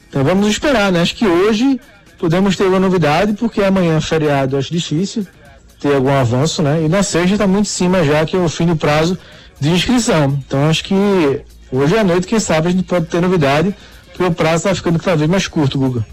Então 0.09 0.23
vamos 0.23 0.47
esperar, 0.49 0.93
né? 0.93 1.01
Acho 1.01 1.15
que 1.15 1.27
hoje 1.27 1.81
podemos 2.19 2.57
ter 2.57 2.65
uma 2.65 2.79
novidade, 2.79 3.33
porque 3.33 3.63
amanhã 3.63 3.97
é 3.97 4.01
feriado, 4.01 4.57
acho 4.57 4.71
difícil 4.73 5.27
ter 5.81 5.95
algum 5.95 6.13
avanço, 6.13 6.63
né? 6.63 6.83
E 6.85 6.89
na 6.89 7.03
sexta 7.03 7.35
está 7.35 7.47
muito 7.47 7.67
em 7.67 7.71
cima 7.71 8.05
já, 8.05 8.25
que 8.27 8.37
é 8.37 8.39
o 8.39 8.49
fim 8.49 8.67
do 8.67 8.77
prazo 8.77 9.17
de 9.59 9.71
inscrição. 9.71 10.39
Então 10.47 10.69
acho 10.69 10.85
que 10.85 11.41
hoje 11.71 11.97
à 11.97 12.05
noite, 12.05 12.27
quem 12.27 12.41
sabe, 12.41 12.69
a 12.69 12.71
gente 12.71 12.85
pode 12.85 13.07
ter 13.07 13.21
novidade, 13.21 13.75
porque 14.09 14.25
o 14.25 14.33
prazo 14.33 14.57
está 14.57 14.75
ficando 14.75 14.99
cada 14.99 15.17
vez 15.17 15.31
mais 15.31 15.47
curto, 15.49 15.79
Guga. 15.79 16.05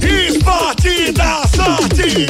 Esporte 0.00 1.12
da 1.12 1.42
sorte! 1.54 2.26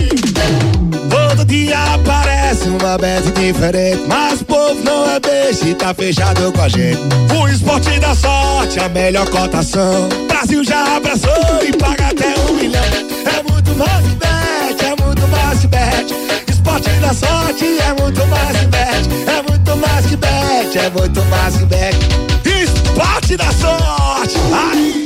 Todo 1.09 1.45
dia 1.47 1.95
aparece 1.95 2.69
uma 2.69 2.99
bet 2.99 3.31
diferente, 3.33 4.03
mas 4.07 4.43
o 4.43 4.45
povo 4.45 4.85
não 4.85 5.11
é 5.11 5.19
beijo 5.19 5.67
e 5.67 5.75
tá 5.75 5.95
fechado 5.95 6.53
com 6.53 6.61
a 6.61 6.69
gente. 6.69 7.01
O 7.39 7.49
esporte 7.49 7.99
da 8.01 8.15
sorte, 8.15 8.79
a 8.81 8.89
melhor 8.91 9.29
cotação. 9.31 10.09
Brasil 10.29 10.63
já 10.63 10.97
abraçou 10.97 11.33
e 11.67 11.73
paga 11.77 12.09
até 12.09 12.35
um 12.51 12.55
milhão. 12.55 12.83
É 12.85 13.43
muito 13.51 13.75
mais 13.77 14.07
que 14.07 14.15
bet, 14.17 14.85
é 14.85 15.03
muito 15.03 15.29
mais 15.29 15.61
que 15.61 15.67
bet. 15.69 16.15
Esporte 16.49 16.91
da 17.01 17.15
sorte 17.15 17.65
é 17.65 18.03
muito 18.03 18.27
mais 18.27 18.59
que 18.59 18.67
bet, 18.67 19.09
é 19.27 19.43
muito 19.51 19.77
mais 19.77 20.07
que 20.07 20.17
bet, 20.17 20.79
é 20.79 20.91
muito 20.91 21.25
mais 21.31 21.57
que 21.57 21.65
bet. 21.65 21.97
Esporte 22.45 23.37
da 23.37 23.51
sorte! 23.53 24.37
Ai! 24.53 25.06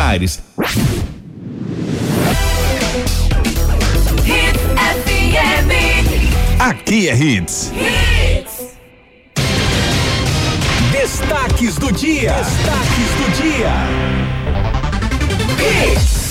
Aqui 6.57 7.07
é 7.07 7.15
Hits. 7.15 7.71
Destaques 10.91 11.75
do 11.75 11.91
dia. 11.91 12.33
Destaques 12.33 13.11
do 13.15 13.43
dia. 13.43 13.71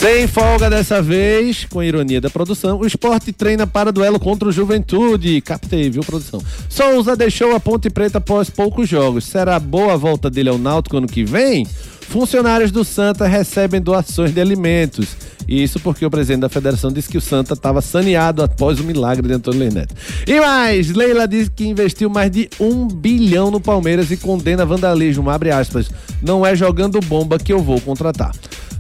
Sem 0.00 0.26
folga 0.26 0.68
dessa 0.68 1.00
vez, 1.00 1.64
com 1.64 1.80
ironia 1.80 2.20
da 2.20 2.28
produção, 2.28 2.80
o 2.80 2.86
esporte 2.86 3.32
treina 3.32 3.68
para 3.68 3.92
duelo 3.92 4.18
contra 4.18 4.48
o 4.48 4.52
Juventude. 4.52 5.40
Captei, 5.42 5.88
viu, 5.88 6.02
produção? 6.02 6.42
Souza 6.68 7.14
deixou 7.14 7.54
a 7.54 7.60
Ponte 7.60 7.88
Preta 7.88 8.18
após 8.18 8.50
poucos 8.50 8.88
jogos. 8.88 9.26
Será 9.26 9.60
boa 9.60 9.92
a 9.92 9.96
volta 9.96 10.28
dele 10.28 10.48
ao 10.48 10.58
Náutico 10.58 10.96
ano 10.96 11.06
que 11.06 11.22
vem? 11.22 11.66
Funcionários 12.10 12.72
do 12.72 12.82
Santa 12.82 13.28
recebem 13.28 13.80
doações 13.80 14.34
de 14.34 14.40
alimentos. 14.40 15.16
Isso 15.46 15.78
porque 15.78 16.04
o 16.04 16.10
presidente 16.10 16.40
da 16.40 16.48
federação 16.48 16.90
disse 16.90 17.08
que 17.08 17.16
o 17.16 17.20
Santa 17.20 17.54
estava 17.54 17.80
saneado 17.80 18.42
após 18.42 18.80
o 18.80 18.84
milagre 18.84 19.28
de 19.28 19.34
Antônio 19.34 19.60
Leonete. 19.60 19.94
E 20.26 20.40
mais, 20.40 20.90
Leila 20.90 21.28
disse 21.28 21.52
que 21.52 21.64
investiu 21.64 22.10
mais 22.10 22.28
de 22.32 22.50
um 22.58 22.88
bilhão 22.88 23.52
no 23.52 23.60
Palmeiras 23.60 24.10
e 24.10 24.16
condena 24.16 24.66
vandalismo. 24.66 25.30
Abre 25.30 25.52
aspas. 25.52 25.88
Não 26.20 26.44
é 26.44 26.56
jogando 26.56 26.98
bomba 27.00 27.38
que 27.38 27.52
eu 27.52 27.60
vou 27.60 27.80
contratar. 27.80 28.32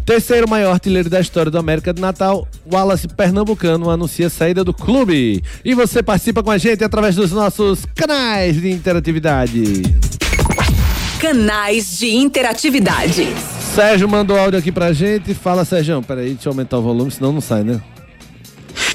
Terceiro 0.04 0.50
maior 0.50 0.72
artilheiro 0.72 1.08
da 1.08 1.20
história 1.20 1.52
do 1.52 1.58
América 1.58 1.94
de 1.94 2.02
Natal, 2.02 2.48
Wallace 2.70 3.06
Pernambucano 3.06 3.90
anuncia 3.90 4.26
a 4.26 4.30
saída 4.30 4.64
do 4.64 4.74
clube. 4.74 5.40
E 5.64 5.72
você 5.72 6.02
participa 6.02 6.42
com 6.42 6.50
a 6.50 6.58
gente 6.58 6.82
através 6.82 7.14
dos 7.14 7.30
nossos 7.30 7.86
canais 7.94 8.60
de 8.60 8.72
interatividade. 8.72 10.19
Canais 11.20 11.98
de 11.98 12.08
interatividade. 12.16 13.28
Sérgio 13.74 14.08
mandou 14.08 14.38
áudio 14.38 14.58
aqui 14.58 14.72
pra 14.72 14.92
gente. 14.92 15.34
Fala, 15.34 15.64
Sérgio. 15.64 16.02
Peraí, 16.02 16.30
deixa 16.30 16.48
eu 16.48 16.52
aumentar 16.52 16.78
o 16.78 16.82
volume, 16.82 17.10
senão 17.10 17.32
não 17.32 17.40
sai, 17.40 17.62
né? 17.62 17.80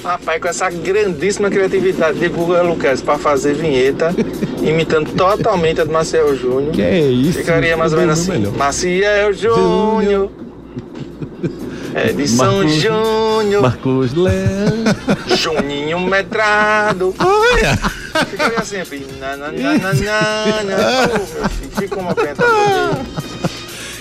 Rapaz, 0.03 0.41
com 0.41 0.47
essa 0.47 0.69
grandíssima 0.69 1.49
criatividade 1.49 2.19
de 2.19 2.27
Google 2.27 2.63
Lucas 2.63 3.01
para 3.01 3.17
fazer 3.17 3.53
vinheta, 3.53 4.13
imitando 4.61 5.11
totalmente 5.13 5.81
a 5.81 5.85
de 5.85 5.91
Maciel 5.91 6.35
Júnior. 6.35 6.71
Que 6.73 6.81
é 6.81 6.99
isso? 6.99 7.39
Ficaria 7.39 7.77
mais 7.77 7.93
ou 7.93 7.99
menos 7.99 8.19
assim. 8.19 8.31
Melhor. 8.31 8.53
Maciel 8.53 9.33
Júnior. 9.33 10.31
É 11.97 12.11
de 12.11 12.27
São 12.27 12.57
Marcos- 12.57 12.73
Júnior. 12.73 13.61
Marcos 13.61 14.13
Leão. 14.13 14.83
Juninho 15.37 15.99
Medrado. 16.01 17.15
Olha! 17.17 17.77
Ficaria 18.25 18.61
sempre. 18.65 19.07
Na, 19.17 19.37
na, 19.37 19.51
na, 19.51 19.77
na, 19.77 19.93
na, 19.93 20.63
na. 20.63 21.05
Ô, 21.07 21.17
meu 21.39 21.49
filho, 21.49 21.71
fica 21.71 21.95
uma 21.97 22.13
pena. 22.13 22.35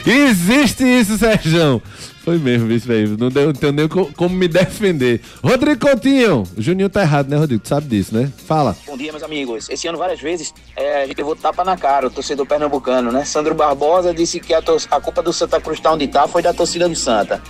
Existe 0.06 0.84
isso, 0.84 1.16
Sérgio. 1.16 1.80
Foi 2.24 2.38
mesmo, 2.38 2.70
isso, 2.72 2.86
velho. 2.86 3.16
Não 3.18 3.28
deu, 3.28 3.46
não 3.46 3.52
tenho 3.52 3.72
nem 3.72 3.86
co- 3.86 4.10
como 4.16 4.34
me 4.34 4.48
defender. 4.48 5.20
Rodrigo 5.42 5.86
Coutinho. 5.86 6.42
O 6.56 6.60
Juninho 6.62 6.88
tá 6.88 7.02
errado, 7.02 7.28
né, 7.28 7.36
Rodrigo? 7.36 7.62
Tu 7.62 7.68
sabe 7.68 7.86
disso, 7.86 8.14
né? 8.14 8.30
Fala. 8.46 8.74
Bom 8.86 8.96
dia, 8.96 9.12
meus 9.12 9.22
amigos. 9.22 9.68
Esse 9.70 9.86
ano, 9.86 9.98
várias 9.98 10.20
vezes, 10.20 10.52
é, 10.74 11.02
a 11.02 11.06
gente 11.06 11.16
levou 11.18 11.36
tapa 11.36 11.62
na 11.64 11.76
cara, 11.76 12.06
o 12.06 12.10
torcedor 12.10 12.46
pernambucano, 12.46 13.12
né? 13.12 13.24
Sandro 13.24 13.54
Barbosa 13.54 14.12
disse 14.14 14.40
que 14.40 14.52
a, 14.54 14.62
a 14.90 15.00
culpa 15.00 15.22
do 15.22 15.32
Santa 15.32 15.60
Cruz 15.60 15.78
tá 15.80 15.92
onde 15.92 16.08
tá 16.08 16.26
foi 16.26 16.42
da 16.42 16.52
torcida 16.54 16.88
do 16.88 16.96
Santa. 16.96 17.42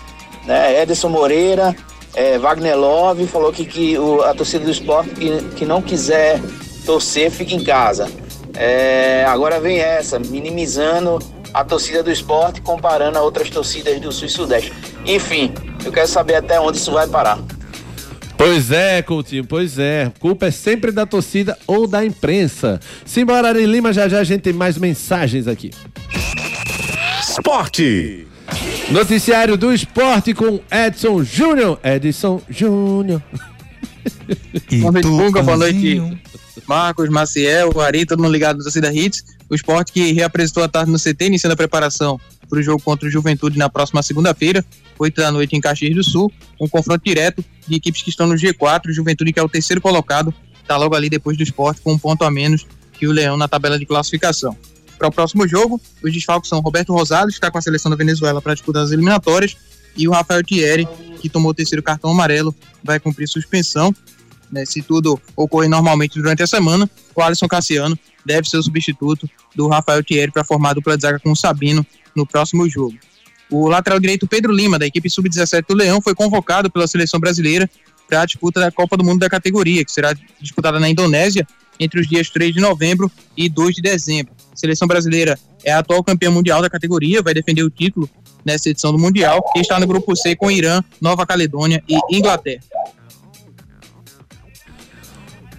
Né? 0.47 0.83
Ederson 0.83 1.09
Moreira, 1.09 1.75
é, 2.15 2.39
Wagner 2.39 2.77
Love 2.79 3.27
falou 3.27 3.53
que, 3.53 3.65
que 3.65 3.99
o- 3.99 4.23
a 4.23 4.35
torcida 4.35 4.65
do 4.65 4.71
esporte 4.71 5.11
que, 5.11 5.43
que 5.57 5.65
não 5.67 5.81
quiser 5.83 6.41
torcer, 6.85 7.31
fica 7.31 7.55
em 7.55 7.65
casa. 7.65 8.09
É, 8.57 9.25
agora 9.27 9.59
vem 9.59 9.79
essa, 9.79 10.19
minimizando 10.19 11.19
a 11.53 11.65
torcida 11.65 12.03
do 12.03 12.11
esporte, 12.11 12.61
comparando 12.61 13.19
a 13.19 13.23
outras 13.23 13.49
torcidas 13.51 13.99
do 14.01 14.13
Sul 14.13 14.27
e 14.27 14.31
Sudeste. 14.31 14.73
Enfim, 15.07 15.53
eu 15.85 15.91
quero 15.91 16.07
saber 16.09 16.35
até 16.37 16.61
onde 16.61 16.79
isso 16.79 16.93
vai 16.93 17.07
parar. 17.07 17.39
Pois 18.37 18.71
é, 18.71 19.01
Coutinho, 19.01 19.45
pois 19.47 19.79
é. 19.79 20.13
Culpa 20.21 20.47
é 20.47 20.51
sempre 20.51 20.91
da 20.93 21.07
torcida 21.07 21.57
ou 21.67 21.87
da 21.87 22.05
imprensa. 22.05 22.79
Simbora, 23.07 23.49
Ari 23.49 23.65
Lima, 23.65 23.93
já 23.93 24.09
já 24.09 24.19
a 24.19 24.25
gente 24.25 24.43
tem 24.43 24.53
mais 24.53 24.77
mensagens 24.77 25.47
aqui. 25.49 25.71
Esporte. 27.21 28.27
Noticiário 28.91 29.57
do 29.57 29.73
esporte 29.73 30.35
com 30.35 30.61
Edson 30.71 31.25
Júnior. 31.25 31.79
Edson 31.83 32.41
Júnior. 32.49 33.23
Boa 34.81 34.93
noite, 34.93 35.09
Bunga, 35.09 35.43
boa 35.43 35.57
noite, 35.57 36.21
Marcos, 36.67 37.09
Maciel, 37.09 37.81
Ari, 37.81 38.05
todo 38.05 38.23
mundo 38.23 38.33
ligado 38.33 38.59
na 38.59 38.63
torcida 38.63 38.93
Hits. 38.93 39.25
O 39.49 39.55
esporte 39.55 39.93
que 39.93 40.13
reapresentou 40.13 40.63
a 40.63 40.69
tarde 40.69 40.91
no 40.91 40.99
CT, 40.99 41.27
iniciando 41.27 41.55
a 41.55 41.57
preparação 41.57 42.21
para 42.49 42.59
o 42.59 42.63
jogo 42.63 42.83
contra 42.83 43.09
o 43.09 43.11
Juventude 43.11 43.59
na 43.59 43.69
próxima 43.69 44.03
segunda-feira, 44.03 44.65
8 44.99 45.21
da 45.21 45.33
noite 45.33 45.57
em 45.57 45.61
Caxias 45.61 45.95
do 45.95 46.05
Sul. 46.05 46.31
Um 46.61 46.69
confronto 46.69 47.03
direto 47.05 47.45
de 47.67 47.75
equipes 47.75 48.03
que 48.03 48.11
estão 48.11 48.27
no 48.27 48.35
G4. 48.35 48.89
O 48.89 48.93
Juventude, 48.93 49.33
que 49.33 49.41
é 49.41 49.43
o 49.43 49.49
terceiro 49.49 49.81
colocado, 49.81 50.33
está 50.61 50.77
logo 50.77 50.95
ali 50.95 51.09
depois 51.09 51.37
do 51.37 51.43
esporte, 51.43 51.81
com 51.81 51.93
um 51.93 51.99
ponto 51.99 52.23
a 52.23 52.31
menos 52.31 52.67
que 52.93 53.07
o 53.07 53.13
Leão 53.13 53.37
na 53.37 53.49
tabela 53.49 53.79
de 53.79 53.87
classificação. 53.87 54.57
Para 54.99 55.09
o 55.09 55.13
próximo 55.13 55.47
jogo, 55.47 55.81
os 56.03 56.13
desfalques 56.13 56.49
são 56.49 56.61
Roberto 56.61 56.93
Rosado, 56.93 57.29
que 57.29 57.35
está 57.35 57.51
com 57.51 57.59
a 57.59 57.63
seleção 57.63 57.91
da 57.91 57.97
Venezuela 57.97 58.41
para 58.41 58.55
disputar 58.55 58.83
as 58.83 58.91
eliminatórias, 58.91 59.57
e 59.97 60.09
o 60.09 60.13
Rafael 60.13 60.43
Thierry, 60.43 60.89
que 61.21 61.29
tomou 61.29 61.51
o 61.51 61.55
terceiro 61.55 61.83
cartão 61.83 62.11
amarelo, 62.11 62.55
vai 62.83 62.99
cumprir 62.99 63.29
suspensão. 63.29 63.95
Né, 64.51 64.65
se 64.65 64.83
tudo 64.83 65.21
ocorrer 65.35 65.69
normalmente 65.69 66.19
durante 66.19 66.43
a 66.43 66.47
semana, 66.47 66.89
o 67.15 67.23
Alisson 67.23 67.49
Cassiano 67.49 67.99
deve 68.25 68.49
ser 68.49 68.57
o 68.59 68.63
substituto 68.63 69.29
do 69.55 69.67
Rafael 69.69 70.03
Thierry 70.05 70.31
para 70.31 70.45
formar 70.45 70.71
a 70.71 70.75
dupla 70.75 70.97
de 70.97 71.03
zaga 71.03 71.19
com 71.19 71.33
o 71.33 71.37
Sabino 71.37 71.85
no 72.15 72.27
próximo 72.27 72.69
jogo. 72.69 72.95
O 73.51 73.69
lateral 73.69 73.99
direito 73.99 74.27
Pedro 74.27 74.53
Lima, 74.53 74.79
da 74.79 74.87
equipe 74.87 75.11
sub-17 75.11 75.65
do 75.69 75.75
Leão, 75.75 76.01
foi 76.01 76.15
convocado 76.15 76.71
pela 76.71 76.87
seleção 76.87 77.19
brasileira 77.19 77.69
para 78.09 78.23
a 78.23 78.27
disputa 78.27 78.61
da 78.61 78.71
Copa 78.71 78.97
do 78.97 79.05
Mundo 79.05 79.21
da 79.21 79.29
categoria, 79.29 79.85
que 79.85 79.93
será 79.93 80.15
disputada 80.41 80.79
na 80.79 80.89
Indonésia 80.89 81.47
entre 81.79 82.01
os 82.01 82.07
dias 82.07 82.31
3 82.31 82.55
de 82.55 82.61
novembro 82.61 83.11
e 83.37 83.49
2 83.49 83.77
de 83.77 83.83
dezembro. 83.83 84.33
Seleção 84.65 84.89
brasileira 84.89 85.39
é 85.63 85.73
a 85.73 85.81
atual 85.81 86.03
campeã 86.03 86.31
mundial 86.31 86.63
da 86.63 86.71
categoria, 86.71 87.21
vai 87.21 87.35
defender 87.35 87.63
o 87.63 87.69
título 87.69 88.09
nessa 88.43 88.71
edição 88.71 88.93
do 88.93 88.99
Mundial 88.99 89.45
e 89.55 89.61
está 89.61 89.79
no 89.79 89.87
grupo 89.87 90.17
C 90.17 90.35
com 90.35 90.51
Irã, 90.51 90.83
Nova 91.03 91.27
Caledônia 91.27 91.85
e 91.87 91.99
Inglaterra. 92.11 92.63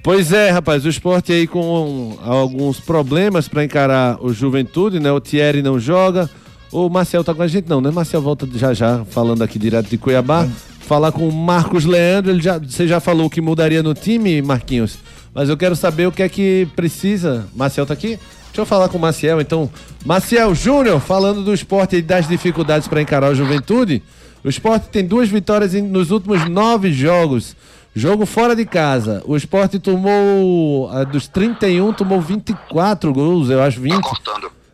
Pois 0.02 0.34
é, 0.34 0.50
rapaz, 0.50 0.84
o 0.86 0.90
esporte 0.90 1.32
aí 1.32 1.46
com 1.46 2.18
alguns 2.24 2.80
problemas 2.80 3.48
para 3.48 3.64
encarar 3.64 4.18
o 4.24 4.34
Juventude, 4.34 5.00
né? 5.00 5.12
O 5.12 5.22
Thierry 5.22 5.62
não 5.62 5.80
joga. 5.80 6.28
O 6.72 6.90
Marcel 6.90 7.24
tá 7.24 7.32
com 7.36 7.44
a 7.44 7.48
gente, 7.48 7.70
não, 7.70 7.80
né? 7.80 7.92
Marcel 7.92 8.24
volta 8.24 8.48
já 8.56 8.74
já, 8.74 9.06
falando 9.06 9.44
aqui 9.44 9.60
direto 9.60 9.88
de 9.88 10.00
Cuiabá. 10.00 10.48
Falar 10.80 11.12
com 11.12 11.30
o 11.30 11.32
Marcos 11.32 11.86
Leandro, 11.86 12.32
ele 12.32 12.42
já, 12.42 12.58
você 12.58 12.88
já 12.88 13.00
falou 13.00 13.30
que 13.30 13.40
mudaria 13.40 13.84
no 13.84 13.94
time, 13.94 14.42
Marquinhos. 14.42 14.98
Mas 15.32 15.48
eu 15.48 15.58
quero 15.58 15.76
saber 15.76 16.08
o 16.08 16.12
que 16.12 16.24
é 16.24 16.30
que 16.30 16.68
precisa. 16.76 17.48
Marcel 17.56 17.86
tá 17.86 17.94
aqui? 17.94 18.18
Deixa 18.56 18.62
eu 18.62 18.66
falar 18.66 18.88
com 18.88 18.98
o 18.98 19.02
Marcel, 19.02 19.42
então. 19.42 19.70
Marcel 20.06 20.56
Júnior, 20.56 21.02
falando 21.02 21.44
do 21.44 21.54
esporte 21.54 21.98
e 21.98 22.02
das 22.02 22.26
dificuldades 22.26 22.88
para 22.88 23.02
encarar 23.02 23.30
o 23.30 23.36
Juventude. 23.36 24.02
O 24.46 24.48
esporte 24.48 24.88
tem 24.88 25.06
duas 25.06 25.28
vitórias 25.28 25.74
nos 25.74 26.10
últimos 26.10 26.48
nove 26.48 26.94
jogos. 26.94 27.54
Jogo 27.94 28.26
fora 28.26 28.56
de 28.56 28.66
casa. 28.66 29.22
O 29.26 29.36
esporte 29.36 29.78
tomou, 29.78 30.90
ah, 30.90 31.04
dos 31.04 31.28
31, 31.28 31.92
tomou 31.92 32.22
24 32.22 33.12
gols, 33.12 33.50
eu 33.50 33.62
acho 33.62 33.82
20. 33.82 34.00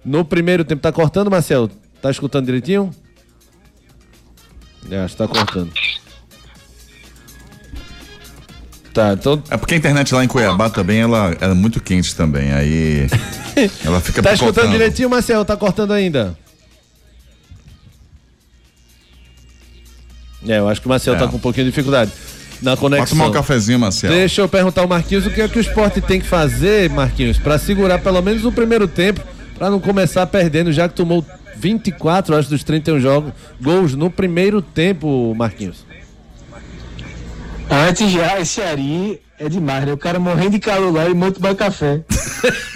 No 0.06 0.24
primeiro 0.24 0.64
tempo. 0.64 0.80
Tá 0.80 0.92
cortando, 0.92 1.32
Marcel? 1.32 1.68
Tá 2.00 2.12
escutando 2.12 2.46
direitinho? 2.46 2.92
É, 4.92 5.00
acho 5.00 5.16
que 5.16 5.24
tá 5.24 5.28
cortando. 5.28 5.74
Tá, 8.94 9.14
então. 9.14 9.42
É 9.50 9.56
porque 9.56 9.74
a 9.76 9.78
internet 9.78 10.14
lá 10.14 10.24
em 10.24 10.28
Cuiabá 10.28 10.70
também 10.70 11.00
ela 11.00 11.36
é 11.40 11.48
muito 11.54 11.80
quente 11.82 12.14
também. 12.16 12.52
Aí 12.52 13.08
ela 13.86 14.02
fica 14.02 14.22
Tá 14.22 14.34
escutando 14.34 14.54
picotando. 14.56 14.72
direitinho, 14.74 15.10
Marcel? 15.10 15.46
Tá 15.46 15.56
cortando 15.56 15.92
ainda? 15.94 16.38
É, 20.48 20.58
eu 20.58 20.68
acho 20.68 20.82
que 20.82 20.88
o 20.88 20.90
Marcel 20.90 21.16
É. 21.16 21.18
tá 21.18 21.28
com 21.28 21.38
um 21.38 21.40
pouquinho 21.40 21.66
de 21.66 21.72
dificuldade 21.72 22.12
na 22.62 22.72
Vai 22.72 22.78
conexão. 22.82 23.18
tomar 23.18 23.30
um 23.30 23.32
cafezinho, 23.32 23.80
Marcelo. 23.80 24.14
Deixa 24.14 24.42
eu 24.42 24.50
perguntar 24.50 24.82
ao 24.82 24.88
Marquinhos 24.88 25.26
o 25.26 25.32
que 25.32 25.42
é 25.42 25.48
que 25.48 25.58
o 25.58 25.62
esporte 25.62 26.02
tem 26.02 26.20
que 26.20 26.28
fazer, 26.28 26.90
Marquinhos, 26.90 27.38
pra 27.38 27.58
segurar 27.58 28.00
pelo 28.00 28.22
menos 28.22 28.44
o 28.44 28.52
primeiro 28.52 28.88
tempo, 28.88 29.22
pra 29.58 29.70
não 29.70 29.80
começar 29.80 30.26
perdendo, 30.28 30.72
já 30.72 30.90
que 30.90 30.96
tomou 30.96 31.26
24, 31.58 32.36
acho, 32.36 32.50
dos 32.50 32.64
31 32.64 33.00
jogos, 33.00 33.32
gols 33.62 33.94
no 33.96 34.10
primeiro 34.10 34.62
tempo, 34.62 35.34
Marquinhos. 35.36 35.86
Antes 37.72 38.12
já, 38.12 38.38
esse 38.38 38.62
Ari 38.62 39.22
é 39.40 39.48
demais, 39.48 39.86
né? 39.86 39.94
O 39.94 39.98
cara 39.98 40.20
morrendo 40.20 40.50
de 40.52 40.60
calor 40.60 40.94
lá 40.94 41.08
e 41.08 41.14
muito 41.14 41.40
tomar 41.40 41.56
café. 41.56 42.02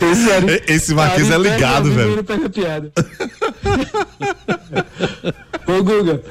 esse 0.00 0.32
Ari. 0.32 0.62
Esse 0.68 0.94
Marquinhos 0.94 1.32
é 1.32 1.38
ligado, 1.38 1.90
velho. 1.90 2.22
pega 2.22 2.48
piada. 2.48 2.92
Ô, 5.66 5.82
Guga. 5.82 6.22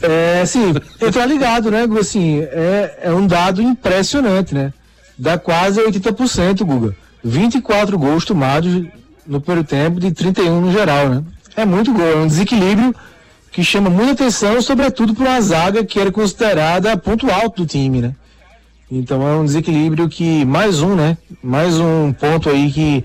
É, 0.00 0.40
assim, 0.42 0.72
entrar 1.02 1.26
ligado, 1.26 1.70
né, 1.70 1.86
Guga? 1.86 2.00
Assim, 2.00 2.40
é, 2.40 3.00
é 3.02 3.12
um 3.12 3.26
dado 3.26 3.60
impressionante, 3.60 4.54
né? 4.54 4.72
Dá 5.18 5.36
quase 5.36 5.78
80%, 5.78 6.64
Guga. 6.64 6.96
24 7.22 7.98
gols 7.98 8.24
tomados 8.24 8.82
no 9.26 9.42
primeiro 9.42 9.68
tempo, 9.68 10.00
de 10.00 10.10
31 10.10 10.58
no 10.62 10.72
geral, 10.72 11.10
né? 11.10 11.22
É 11.54 11.66
muito 11.66 11.92
gol, 11.92 12.02
é 12.12 12.16
um 12.16 12.26
desequilíbrio 12.26 12.94
que 13.54 13.62
chama 13.62 13.88
muita 13.88 14.24
atenção, 14.24 14.60
sobretudo 14.60 15.14
para 15.14 15.30
uma 15.30 15.40
zaga 15.40 15.84
que 15.84 16.00
era 16.00 16.10
considerada 16.10 16.96
ponto 16.96 17.30
alto 17.30 17.62
do 17.62 17.66
time, 17.66 18.00
né? 18.00 18.12
Então 18.90 19.26
é 19.26 19.36
um 19.36 19.44
desequilíbrio 19.44 20.08
que, 20.08 20.44
mais 20.44 20.82
um, 20.82 20.96
né? 20.96 21.16
Mais 21.40 21.78
um 21.78 22.12
ponto 22.12 22.50
aí 22.50 22.68
que 22.72 23.04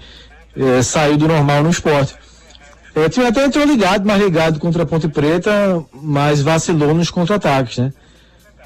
eh, 0.58 0.82
saiu 0.82 1.18
do 1.18 1.28
normal 1.28 1.62
no 1.62 1.70
esporte. 1.70 2.16
É, 2.96 3.06
o 3.06 3.10
time 3.10 3.28
até 3.28 3.46
entrou 3.46 3.64
ligado, 3.64 4.08
mais 4.08 4.20
ligado 4.20 4.60
contra 4.60 4.82
a 4.82 4.86
Ponte 4.88 5.08
Preta, 5.08 5.86
mas 5.94 6.42
vacilou 6.42 6.96
nos 6.96 7.12
contra-ataques, 7.12 7.78
né? 7.78 7.94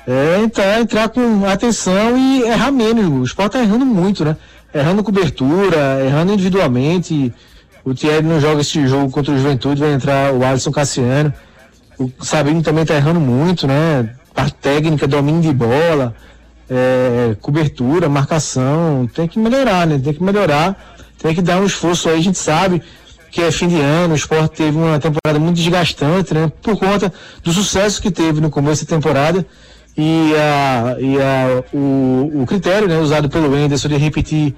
É 0.08 0.40
entrar, 0.42 0.80
entrar 0.80 1.10
com 1.10 1.46
atenção 1.46 2.18
e 2.18 2.44
errar 2.44 2.72
menos. 2.72 3.06
O 3.06 3.24
Sport 3.24 3.52
tá 3.52 3.62
errando 3.62 3.86
muito, 3.86 4.24
né? 4.24 4.38
Errando 4.74 5.04
cobertura, 5.04 6.02
errando 6.06 6.32
individualmente. 6.32 7.34
O 7.84 7.94
Thierry 7.94 8.26
não 8.26 8.40
joga 8.40 8.62
esse 8.62 8.88
jogo 8.88 9.12
contra 9.12 9.34
o 9.34 9.38
Juventude, 9.38 9.82
vai 9.82 9.94
entrar 9.94 10.34
o 10.34 10.46
Alisson 10.46 10.72
Cassiano. 10.72 11.34
O 12.20 12.26
Sabino 12.26 12.62
também 12.62 12.86
tá 12.86 12.96
errando 12.96 13.20
muito, 13.20 13.68
né? 13.68 14.10
Parte 14.34 14.56
técnica, 14.56 15.08
domínio 15.08 15.42
de 15.42 15.54
bola, 15.54 16.16
é, 16.70 17.36
cobertura, 17.42 18.10
marcação. 18.10 19.10
Tem 19.14 19.28
que 19.28 19.38
melhorar, 19.38 19.86
né? 19.86 20.00
Tem 20.04 20.14
que 20.14 20.24
melhorar. 20.24 20.96
Tem 21.18 21.34
que 21.34 21.42
dar 21.42 21.62
um 21.62 21.66
esforço 21.66 22.10
aí, 22.10 22.20
a 22.20 22.22
gente 22.22 22.38
sabe 22.38 22.82
que 23.32 23.42
é 23.42 23.52
fim 23.52 23.68
de 23.68 23.80
ano, 23.80 24.14
o 24.14 24.18
Sport 24.18 24.52
teve 24.54 24.78
uma 24.78 25.00
temporada 25.00 25.40
muito 25.40 25.56
desgastante, 25.56 26.36
né? 26.36 26.52
Por 26.62 26.78
conta 26.78 27.12
do 27.44 27.52
sucesso 27.52 28.00
que 28.00 28.12
teve 28.12 28.40
no 28.40 28.52
começo 28.52 28.86
da 28.86 28.96
temporada 28.96 29.44
e, 29.98 30.34
a, 30.36 30.98
e 31.00 31.18
a, 31.20 31.64
o, 31.74 32.44
o 32.44 32.46
critério 32.46 32.88
né, 32.88 33.00
usado 33.00 33.30
pelo 33.30 33.54
Anderson 33.56 33.88
de 33.88 33.98
repetir 33.98 34.54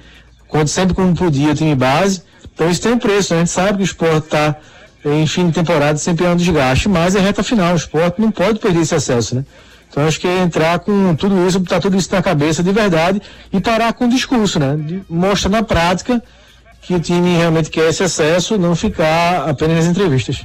quando, 0.47 0.67
sempre 0.67 0.93
quando 0.93 1.17
podia 1.17 1.51
o 1.51 1.55
time 1.55 1.73
base. 1.73 2.23
Então 2.53 2.69
isso 2.69 2.81
tem 2.81 2.91
um 2.91 2.99
preço, 2.99 3.33
né? 3.33 3.41
A 3.41 3.43
gente 3.45 3.51
sabe 3.51 3.77
que 3.77 3.83
o 3.83 3.85
Sport 3.85 4.25
está 4.25 4.57
em 5.13 5.27
fim 5.27 5.47
de 5.47 5.53
temporada 5.53 5.97
sempre 5.97 6.25
é 6.25 6.29
um 6.29 6.35
desgaste, 6.35 6.89
mas 6.89 7.15
é 7.15 7.19
reta 7.19 7.43
final, 7.43 7.73
o 7.73 7.77
Sport 7.77 8.15
não 8.17 8.31
pode 8.31 8.59
perder 8.59 8.81
esse 8.81 8.95
acesso, 8.95 9.35
né? 9.35 9.45
Então 9.89 10.05
acho 10.05 10.19
que 10.19 10.27
é 10.27 10.39
entrar 10.39 10.79
com 10.79 11.15
tudo 11.15 11.47
isso, 11.47 11.59
botar 11.59 11.79
tudo 11.79 11.95
isso 11.95 12.11
na 12.11 12.21
cabeça 12.21 12.61
de 12.61 12.71
verdade 12.71 13.21
e 13.53 13.61
parar 13.61 13.93
com 13.93 14.05
o 14.05 14.09
discurso, 14.09 14.59
né? 14.59 14.75
De 14.77 15.01
mostrar 15.07 15.49
na 15.49 15.63
prática 15.63 16.21
que 16.81 16.93
o 16.93 16.99
time 16.99 17.37
realmente 17.37 17.69
quer 17.69 17.89
esse 17.89 18.03
acesso, 18.03 18.57
não 18.57 18.75
ficar 18.75 19.49
apenas 19.49 19.77
nas 19.77 19.85
entrevistas. 19.85 20.43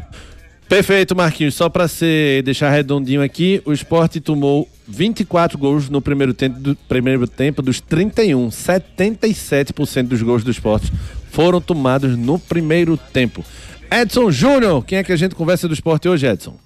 Perfeito, 0.68 1.16
Marquinhos. 1.16 1.56
Só 1.56 1.68
para 1.68 1.88
ser 1.88 2.42
deixar 2.42 2.70
redondinho 2.70 3.22
aqui, 3.22 3.60
o 3.64 3.72
esporte 3.72 4.20
tomou 4.20 4.68
24 4.86 5.58
gols 5.58 5.88
no 5.88 6.00
primeiro 6.00 6.32
tempo, 6.32 6.60
do, 6.60 6.76
primeiro 6.88 7.26
tempo 7.26 7.60
dos 7.60 7.80
31. 7.80 8.48
77% 8.50 10.06
dos 10.06 10.22
gols 10.22 10.44
do 10.44 10.50
esporte 10.50 10.92
foram 11.32 11.60
tomados 11.60 12.16
no 12.16 12.38
primeiro 12.38 12.96
tempo. 12.96 13.44
Edson 13.90 14.30
Júnior, 14.30 14.84
quem 14.84 14.98
é 14.98 15.04
que 15.04 15.12
a 15.12 15.16
gente 15.16 15.34
conversa 15.34 15.66
do 15.66 15.74
esporte 15.74 16.08
hoje, 16.08 16.26
Edson? 16.26 16.56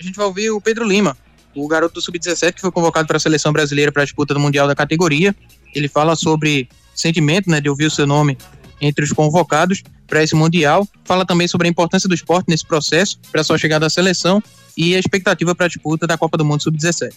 A 0.00 0.02
gente 0.02 0.16
vai 0.16 0.26
ouvir 0.26 0.50
o 0.50 0.60
Pedro 0.60 0.86
Lima, 0.86 1.16
o 1.54 1.68
garoto 1.68 1.94
do 1.94 2.00
Sub-17 2.00 2.54
que 2.54 2.60
foi 2.60 2.72
convocado 2.72 3.06
para 3.06 3.18
a 3.18 3.20
seleção 3.20 3.52
brasileira 3.52 3.92
para 3.92 4.02
a 4.02 4.04
disputa 4.04 4.32
do 4.32 4.40
Mundial 4.40 4.66
da 4.66 4.74
categoria. 4.74 5.34
Ele 5.74 5.86
fala 5.86 6.16
sobre 6.16 6.68
sentimento 6.94 7.50
né, 7.50 7.60
de 7.60 7.68
ouvir 7.68 7.84
o 7.84 7.90
seu 7.90 8.06
nome 8.06 8.38
entre 8.80 9.04
os 9.04 9.12
convocados 9.12 9.82
para 10.06 10.22
esse 10.22 10.34
Mundial. 10.34 10.88
Fala 11.04 11.26
também 11.26 11.46
sobre 11.46 11.68
a 11.68 11.70
importância 11.70 12.08
do 12.08 12.14
esporte 12.14 12.46
nesse 12.48 12.66
processo, 12.66 13.18
para 13.30 13.42
a 13.42 13.44
sua 13.44 13.58
chegada 13.58 13.86
à 13.86 13.90
seleção 13.90 14.42
e 14.76 14.96
a 14.96 14.98
expectativa 14.98 15.54
para 15.54 15.66
a 15.66 15.68
disputa 15.68 16.06
da 16.06 16.16
Copa 16.16 16.38
do 16.38 16.44
Mundo 16.44 16.62
Sub-17. 16.62 17.12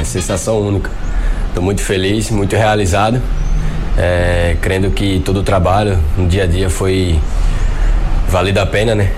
É 0.00 0.02
sensação 0.04 0.60
única. 0.60 0.90
Estou 1.48 1.62
muito 1.62 1.82
feliz, 1.82 2.30
muito 2.30 2.54
realizado, 2.56 3.22
é, 3.96 4.56
crendo 4.60 4.90
que 4.90 5.20
todo 5.24 5.40
o 5.40 5.42
trabalho 5.42 5.98
no 6.16 6.28
dia 6.28 6.44
a 6.44 6.46
dia 6.46 6.68
foi 6.68 7.18
valido 8.28 8.60
a 8.60 8.66
pena, 8.66 8.94
né? 8.94 9.10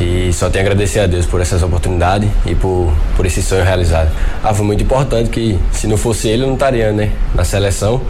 E 0.00 0.32
só 0.32 0.50
tenho 0.50 0.64
a 0.64 0.66
agradecer 0.66 1.00
a 1.00 1.06
Deus 1.06 1.24
por 1.24 1.40
essas 1.40 1.62
oportunidades 1.62 2.28
e 2.44 2.54
por, 2.54 2.92
por 3.16 3.24
esse 3.24 3.40
sonho 3.40 3.62
realizado. 3.62 4.10
Ah, 4.42 4.52
foi 4.52 4.66
muito 4.66 4.82
importante 4.82 5.30
que 5.30 5.58
se 5.70 5.86
não 5.86 5.96
fosse 5.96 6.28
ele, 6.28 6.42
eu 6.42 6.48
não 6.48 6.54
estaria 6.54 6.90
né, 6.90 7.12
na 7.32 7.44
seleção. 7.44 8.02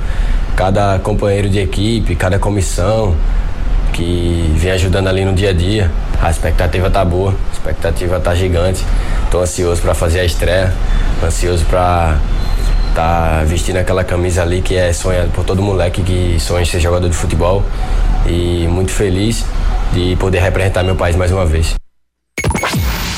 Cada 0.57 0.99
companheiro 1.01 1.49
de 1.49 1.59
equipe, 1.59 2.14
cada 2.16 2.39
comissão 2.39 3.14
que 3.93 4.51
vem 4.57 4.72
ajudando 4.72 5.09
ali 5.09 5.25
no 5.25 5.35
dia 5.35 5.51
a 5.51 5.53
dia. 5.53 5.91
A 6.22 6.31
expectativa 6.31 6.89
tá 6.89 7.05
boa, 7.05 7.33
a 7.33 7.53
expectativa 7.53 8.18
tá 8.18 8.35
gigante. 8.35 8.83
Tô 9.31 9.41
ansioso 9.41 9.83
para 9.83 9.93
fazer 9.93 10.20
a 10.20 10.25
estreia, 10.25 10.72
ansioso 11.22 11.66
para 11.66 12.18
tá 12.95 13.42
vestindo 13.45 13.76
aquela 13.76 14.05
camisa 14.05 14.42
ali 14.42 14.62
que 14.62 14.76
é 14.76 14.92
sonhada 14.92 15.28
por 15.28 15.45
todo 15.45 15.61
moleque 15.61 16.03
que 16.03 16.38
sonha 16.38 16.62
em 16.62 16.66
ser 16.66 16.78
jogador 16.80 17.09
de 17.09 17.16
futebol 17.16 17.64
e 18.26 18.66
muito 18.68 18.92
feliz 18.92 19.45
de 19.92 20.16
poder 20.16 20.40
representar 20.40 20.84
meu 20.84 20.97
país 20.97 21.16
mais 21.16 21.32
uma 21.32 21.45
vez. 21.45 21.74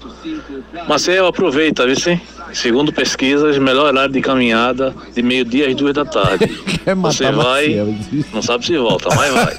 Maciel, 0.88 1.28
aproveita, 1.28 1.86
viu 1.86 1.96
sim? 2.00 2.20
Segundo 2.54 2.94
pesquisas, 2.94 3.58
melhor 3.58 3.88
horário 3.88 4.14
de 4.14 4.22
caminhada 4.22 4.94
de 5.16 5.24
meio-dia 5.24 5.68
às 5.68 5.76
duas 5.76 5.94
da 5.94 6.06
tarde. 6.06 6.46
Você 7.02 7.32
vai, 7.32 7.68
Maciel, 7.70 7.96
não 8.32 8.42
sabe 8.42 8.66
se 8.66 8.78
volta, 8.78 9.10
mas 9.16 9.34
vai. 9.34 9.56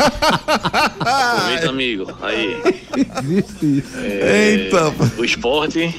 Aproveita, 1.00 1.68
amigo. 1.70 2.12
Aí. 2.22 2.56
Existe 3.22 3.66
isso. 3.78 3.98
É, 3.98 4.68
O 5.18 5.24
esporte. 5.24 5.92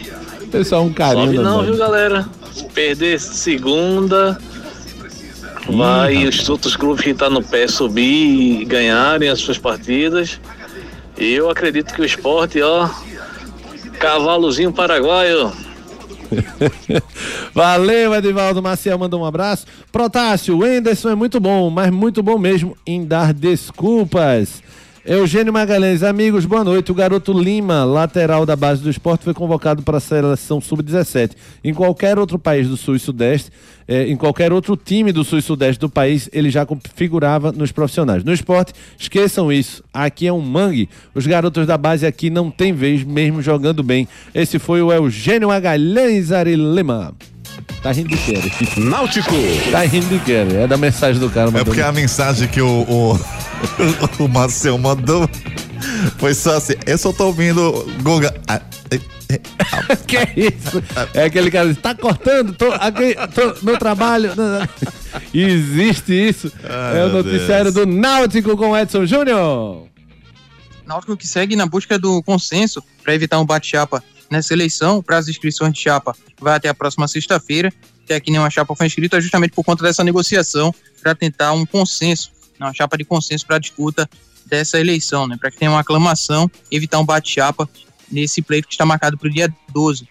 Pessoal, 0.52 0.84
um 0.86 0.94
carinho. 0.94 1.26
Sobe 1.26 1.38
não, 1.40 1.58
mano? 1.58 1.64
viu, 1.68 1.78
galera? 1.78 2.26
Perder 2.74 3.20
segunda, 3.20 4.38
vai 5.70 6.28
os 6.28 6.48
outros 6.50 6.76
clubes 6.76 7.04
que 7.04 7.12
estão 7.12 7.30
no 7.30 7.44
pé 7.44 7.68
subir 7.68 8.62
e 8.62 8.66
ganharem 8.66 9.30
as 9.30 9.40
suas 9.40 9.58
partidas. 9.58 10.40
E 11.18 11.34
eu 11.34 11.50
acredito 11.50 11.94
que 11.94 12.02
o 12.02 12.06
esporte, 12.06 12.62
ó, 12.62 12.90
cavalozinho 14.00 14.72
paraguaio. 14.72 15.52
Valeu, 17.54 18.14
Edivaldo 18.14 18.62
Maciel 18.62 18.98
mandou 18.98 19.22
um 19.22 19.26
abraço. 19.26 19.66
Protássio, 19.92 20.58
o 20.58 20.66
Enderson 20.66 21.10
é 21.10 21.16
muito 21.16 21.40
bom, 21.40 21.70
mas 21.70 21.92
muito 21.92 22.22
bom 22.22 22.38
mesmo 22.38 22.76
em 22.86 23.06
dar 23.06 23.34
desculpas. 23.34 24.62
Eugênio 25.08 25.54
Magalhães, 25.54 26.02
amigos, 26.02 26.48
boa 26.48 26.64
noite. 26.64 26.92
O 26.92 26.96
garoto 26.96 27.32
Lima, 27.32 27.84
lateral 27.84 28.44
da 28.44 28.56
base 28.56 28.82
do 28.82 28.90
esporte, 28.90 29.24
foi 29.24 29.36
convocado 29.36 29.84
para 29.84 29.98
a 29.98 30.00
seleção 30.00 30.60
sub-17. 30.60 31.34
Em 31.64 31.76
qualquer 31.76 32.18
outro 32.18 32.40
país 32.40 32.68
do 32.68 32.76
sul 32.76 32.96
e 32.96 33.00
sudeste, 33.00 33.52
eh, 33.88 34.08
em 34.08 34.16
qualquer 34.16 34.52
outro 34.52 34.76
time 34.76 35.12
do 35.12 35.24
sul 35.24 35.38
e 35.38 35.44
sudeste 35.44 35.80
do 35.80 35.88
país, 35.88 36.28
ele 36.34 36.50
já 36.50 36.66
figurava 36.96 37.52
nos 37.52 37.72
profissionais. 37.72 38.24
No 38.24 38.34
esporte, 38.34 38.74
esqueçam 38.98 39.54
isso. 39.54 39.84
Aqui 39.94 40.26
é 40.26 40.34
um 40.34 40.42
mangue. 40.42 40.90
Os 41.14 41.28
garotos 41.28 41.68
da 41.68 41.78
base 41.78 42.04
aqui 42.04 42.32
não 42.32 42.50
tem 42.50 42.74
vez, 42.74 43.04
mesmo 43.04 43.44
jogando 43.44 43.84
bem. 43.84 44.08
Esse 44.34 44.58
foi 44.58 44.82
o 44.82 44.92
Eugênio 44.92 45.50
Magalhães 45.50 46.32
Arilema. 46.32 47.14
Tá 47.82 47.92
rindo 47.92 48.10
de 48.10 48.18
quê? 48.18 48.34
Náutico. 48.78 49.36
Tá 49.72 49.82
rindo 49.82 50.08
de 50.08 50.20
quê? 50.20 50.44
É 50.64 50.68
da 50.68 50.76
mensagem 50.76 51.20
do 51.20 51.30
cara. 51.30 51.52
É 51.56 51.64
porque 51.64 51.82
a 51.82 51.92
mensagem 51.92 52.48
que 52.48 52.60
o, 52.60 52.82
o, 52.82 53.20
o 54.24 54.28
Marcel 54.28 54.78
mandou 54.78 55.30
foi 56.18 56.34
só 56.34 56.58
assim. 56.58 56.74
Eu 56.86 56.98
só 56.98 57.14
tô 57.14 57.28
ouvindo 57.28 57.86
Guga. 58.02 58.34
Ah, 58.48 58.62
eh, 58.90 59.00
eh, 59.30 59.42
ah, 59.72 59.96
que 60.08 60.18
é 60.18 60.34
isso? 60.36 60.84
É 61.14 61.26
aquele 61.26 61.52
cara 61.52 61.68
que 61.68 61.74
diz, 61.74 61.82
tá 61.84 61.94
cortando, 61.94 62.54
tô, 62.54 62.72
aqui, 62.72 63.16
tô 63.34 63.56
no 63.64 63.78
trabalho. 63.78 64.32
Existe 65.34 66.12
isso. 66.12 66.52
Ai, 66.64 67.00
é 67.00 67.06
o 67.06 67.10
meu 67.10 67.24
noticiário 67.24 67.72
do 67.72 67.86
Náutico 67.86 68.58
com 68.58 68.76
Edson 68.76 69.06
Júnior. 69.06 69.88
Náutico 70.86 71.18
que 71.18 71.28
segue 71.28 71.56
na 71.56 71.66
busca 71.66 71.98
do 71.98 72.22
consenso 72.24 72.84
para 73.04 73.14
evitar 73.14 73.40
um 73.40 73.46
bate-chapa 73.46 74.04
nessa 74.30 74.54
eleição. 74.54 75.02
Para 75.02 75.18
as 75.18 75.28
inscrições 75.28 75.74
de 75.74 75.80
chapa 75.80 76.16
vai 76.40 76.56
até 76.56 76.70
a 76.70 76.74
próxima 76.74 77.08
sexta-feira. 77.08 77.72
Até 78.04 78.16
aqui 78.16 78.32
nenhuma 78.32 78.50
chapa 78.50 78.76
foi 78.76 78.86
inscrita 78.86 79.20
justamente 79.20 79.52
por 79.52 79.64
conta 79.64 79.84
dessa 79.84 80.04
negociação 80.04 80.74
para 81.02 81.16
tentar 81.16 81.54
um 81.54 81.66
consenso, 81.66 82.32
uma 82.60 82.74
chapa 82.74 82.98
de 82.98 83.04
consenso 83.04 83.46
para 83.46 83.56
a 83.56 83.60
disputa 83.60 84.10
dessa 84.46 84.80
eleição, 84.80 85.28
né? 85.28 85.38
Para 85.40 85.50
que 85.50 85.58
tenha 85.58 85.72
uma 85.72 85.80
aclamação, 85.80 86.50
evitar 86.72 87.00
um 87.00 87.06
bate-chapa 87.06 87.68
nesse 88.12 88.42
pleito 88.42 88.68
que 88.68 88.74
está 88.76 88.86
marcado 88.86 89.18
para 89.18 89.28
o 89.28 89.32
dia 89.32 89.52
12. 89.72 90.08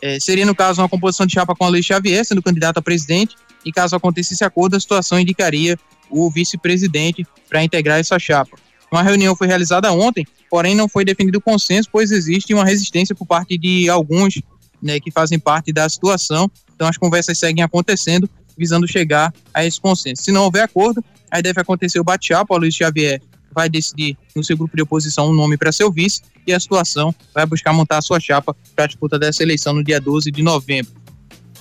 É, 0.00 0.18
seria, 0.18 0.46
no 0.46 0.54
caso, 0.54 0.80
uma 0.80 0.88
composição 0.88 1.26
de 1.26 1.32
chapa 1.32 1.54
com 1.54 1.64
a 1.64 1.68
Luiz 1.68 1.84
Xavier, 1.84 2.24
sendo 2.24 2.42
candidato 2.42 2.78
a 2.78 2.82
presidente, 2.82 3.36
e 3.64 3.72
caso 3.72 3.94
acontecesse 3.94 4.34
esse 4.34 4.44
acordo, 4.44 4.76
a 4.76 4.80
situação 4.80 5.18
indicaria 5.18 5.78
o 6.10 6.30
vice-presidente 6.30 7.26
para 7.48 7.62
integrar 7.62 7.98
essa 7.98 8.18
chapa. 8.18 8.56
Uma 8.92 9.02
reunião 9.02 9.34
foi 9.34 9.46
realizada 9.46 9.90
ontem, 9.90 10.26
porém 10.50 10.74
não 10.74 10.86
foi 10.86 11.02
definido 11.02 11.40
consenso, 11.40 11.88
pois 11.90 12.10
existe 12.10 12.52
uma 12.52 12.62
resistência 12.62 13.14
por 13.14 13.26
parte 13.26 13.56
de 13.56 13.88
alguns 13.88 14.42
né, 14.82 15.00
que 15.00 15.10
fazem 15.10 15.38
parte 15.38 15.72
da 15.72 15.88
situação. 15.88 16.50
Então 16.74 16.86
as 16.86 16.98
conversas 16.98 17.38
seguem 17.38 17.64
acontecendo, 17.64 18.28
visando 18.56 18.86
chegar 18.86 19.32
a 19.54 19.64
esse 19.64 19.80
consenso. 19.80 20.22
Se 20.22 20.30
não 20.30 20.44
houver 20.44 20.62
acordo, 20.62 21.02
aí 21.30 21.40
deve 21.40 21.58
acontecer 21.58 21.98
o 21.98 22.04
bate-chapa, 22.04 22.54
o 22.54 22.58
Luiz 22.58 22.74
Xavier 22.74 23.22
vai 23.54 23.68
decidir 23.68 24.16
no 24.36 24.44
seu 24.44 24.56
grupo 24.58 24.76
de 24.76 24.82
oposição 24.82 25.30
um 25.30 25.34
nome 25.34 25.56
para 25.56 25.72
seu 25.72 25.90
vice 25.90 26.20
e 26.46 26.52
a 26.52 26.60
situação 26.60 27.14
vai 27.34 27.46
buscar 27.46 27.72
montar 27.72 27.98
a 27.98 28.02
sua 28.02 28.20
chapa 28.20 28.54
para 28.74 28.84
a 28.84 28.88
disputa 28.88 29.18
dessa 29.18 29.42
eleição 29.42 29.72
no 29.72 29.82
dia 29.82 30.00
12 30.00 30.30
de 30.30 30.42
novembro. 30.42 31.01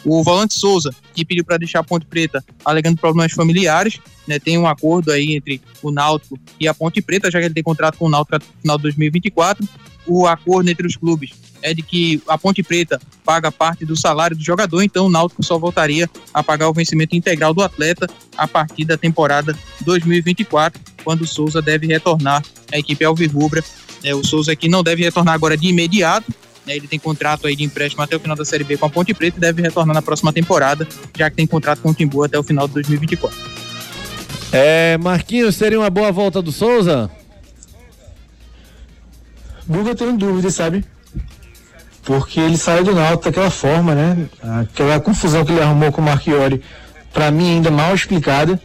O 0.03 0.23
Volante 0.23 0.57
Souza, 0.57 0.93
que 1.13 1.23
pediu 1.23 1.43
para 1.43 1.57
deixar 1.57 1.79
a 1.79 1.83
Ponte 1.83 2.05
Preta 2.05 2.43
alegando 2.65 2.97
problemas 2.97 3.31
familiares, 3.31 3.99
né, 4.27 4.39
tem 4.39 4.57
um 4.57 4.67
acordo 4.67 5.11
aí 5.11 5.35
entre 5.35 5.61
o 5.81 5.91
Náutico 5.91 6.39
e 6.59 6.67
a 6.67 6.73
Ponte 6.73 7.01
Preta, 7.01 7.29
já 7.29 7.39
que 7.39 7.45
ele 7.45 7.53
tem 7.53 7.63
contrato 7.63 7.97
com 7.97 8.05
o 8.05 8.09
Náutico 8.09 8.35
até 8.35 8.45
o 8.45 8.61
final 8.61 8.77
de 8.77 8.83
2024. 8.83 9.67
O 10.07 10.25
acordo 10.25 10.69
entre 10.69 10.87
os 10.87 10.95
clubes 10.95 11.31
é 11.61 11.73
de 11.73 11.81
que 11.83 12.21
a 12.27 12.37
Ponte 12.37 12.63
Preta 12.63 12.99
paga 13.23 13.51
parte 13.51 13.85
do 13.85 13.95
salário 13.95 14.35
do 14.35 14.43
jogador, 14.43 14.81
então 14.81 15.05
o 15.05 15.09
Náutico 15.09 15.43
só 15.43 15.59
voltaria 15.59 16.09
a 16.33 16.43
pagar 16.43 16.69
o 16.69 16.73
vencimento 16.73 17.15
integral 17.15 17.53
do 17.53 17.61
atleta 17.61 18.09
a 18.35 18.47
partir 18.47 18.85
da 18.85 18.97
temporada 18.97 19.55
2024, 19.81 20.81
quando 21.03 21.21
o 21.21 21.27
Souza 21.27 21.61
deve 21.61 21.85
retornar 21.85 22.43
à 22.71 22.79
equipe 22.79 23.05
Alvirrubra. 23.05 23.63
É, 24.03 24.15
o 24.15 24.25
Souza 24.25 24.51
aqui 24.51 24.67
não 24.67 24.83
deve 24.83 25.03
retornar 25.03 25.35
agora 25.35 25.55
de 25.55 25.67
imediato, 25.67 26.33
ele 26.67 26.87
tem 26.87 26.99
contrato 26.99 27.47
aí 27.47 27.55
de 27.55 27.63
empréstimo 27.63 28.03
até 28.03 28.15
o 28.15 28.19
final 28.19 28.35
da 28.35 28.45
Série 28.45 28.63
B 28.63 28.77
com 28.77 28.85
a 28.85 28.89
Ponte 28.89 29.13
Preta 29.13 29.37
e 29.37 29.41
deve 29.41 29.61
retornar 29.61 29.93
na 29.93 30.01
próxima 30.01 30.31
temporada, 30.31 30.87
já 31.17 31.29
que 31.29 31.35
tem 31.35 31.47
contrato 31.47 31.81
com 31.81 31.89
o 31.89 31.93
Timbu 31.93 32.23
até 32.23 32.37
o 32.37 32.43
final 32.43 32.67
de 32.67 32.73
2024. 32.75 33.37
É, 34.51 34.97
Marquinhos, 34.97 35.55
seria 35.55 35.79
uma 35.79 35.89
boa 35.89 36.11
volta 36.11 36.41
do 36.41 36.51
Souza? 36.51 37.09
Guga 39.67 39.95
tem 39.95 40.15
dúvida, 40.15 40.49
sabe? 40.51 40.83
Porque 42.03 42.39
ele 42.39 42.57
saiu 42.57 42.83
do 42.83 42.93
Náutico 42.93 43.25
daquela 43.25 43.49
forma, 43.49 43.95
né? 43.95 44.27
Aquela 44.61 44.99
confusão 44.99 45.45
que 45.45 45.51
ele 45.51 45.61
arrumou 45.61 45.91
com 45.91 46.01
o 46.01 46.03
Marchiori, 46.03 46.61
pra 47.13 47.31
mim 47.31 47.55
ainda 47.55 47.71
mal 47.71 47.93
explicada. 47.93 48.59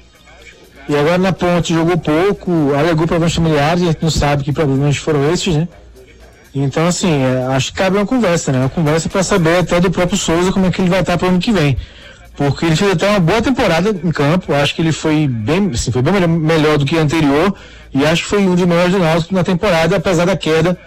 E 0.89 0.97
agora 0.97 1.19
na 1.19 1.33
ponte 1.33 1.75
jogou 1.75 1.99
pouco, 1.99 2.73
alegou 2.75 3.07
problemas 3.07 3.35
familiares, 3.35 3.83
a 3.83 3.87
gente 3.87 4.03
não 4.03 4.11
sabe 4.11 4.45
que 4.45 4.53
problemas 4.53 4.97
foram 4.97 5.31
esses, 5.33 5.55
né? 5.55 5.69
Então, 6.59 6.87
assim, 6.87 7.23
é, 7.23 7.47
acho 7.55 7.71
que 7.71 7.79
cabe 7.79 7.99
uma 7.99 8.07
conversa, 8.07 8.51
né? 8.51 8.61
Uma 8.61 8.71
conversa 8.71 9.11
para 9.11 9.23
saber 9.23 9.59
até 9.59 9.79
do 9.79 9.91
próprio 9.91 10.17
Souza 10.17 10.51
como 10.51 10.65
é 10.65 10.71
que 10.71 10.81
ele 10.81 10.89
vai 10.89 11.01
estar 11.01 11.19
pro 11.19 11.29
ano 11.29 11.39
que 11.39 11.53
vem. 11.53 11.77
Porque 12.35 12.65
ele 12.65 12.75
fez 12.75 12.93
até 12.93 13.11
uma 13.11 13.21
boa 13.21 13.43
temporada 13.43 13.91
em 13.91 14.11
campo, 14.11 14.55
acho 14.55 14.75
que 14.75 14.81
ele 14.81 14.93
foi 14.93 15.29
bem, 15.29 15.71
assim, 15.75 15.93
foi 15.93 16.01
bem 16.01 16.15
melhor, 16.15 16.29
melhor 16.29 16.79
do 16.79 16.87
que 16.87 16.97
o 16.97 16.99
anterior, 16.99 17.55
e 17.93 18.07
acho 18.07 18.23
que 18.23 18.29
foi 18.31 18.47
um 18.47 18.55
dos 18.55 18.65
melhores 18.65 18.93
do 18.93 18.99
Náutico 18.99 19.35
na 19.35 19.45
temporada, 19.45 19.97
apesar 19.97 20.25
da 20.25 20.35
queda 20.35 20.79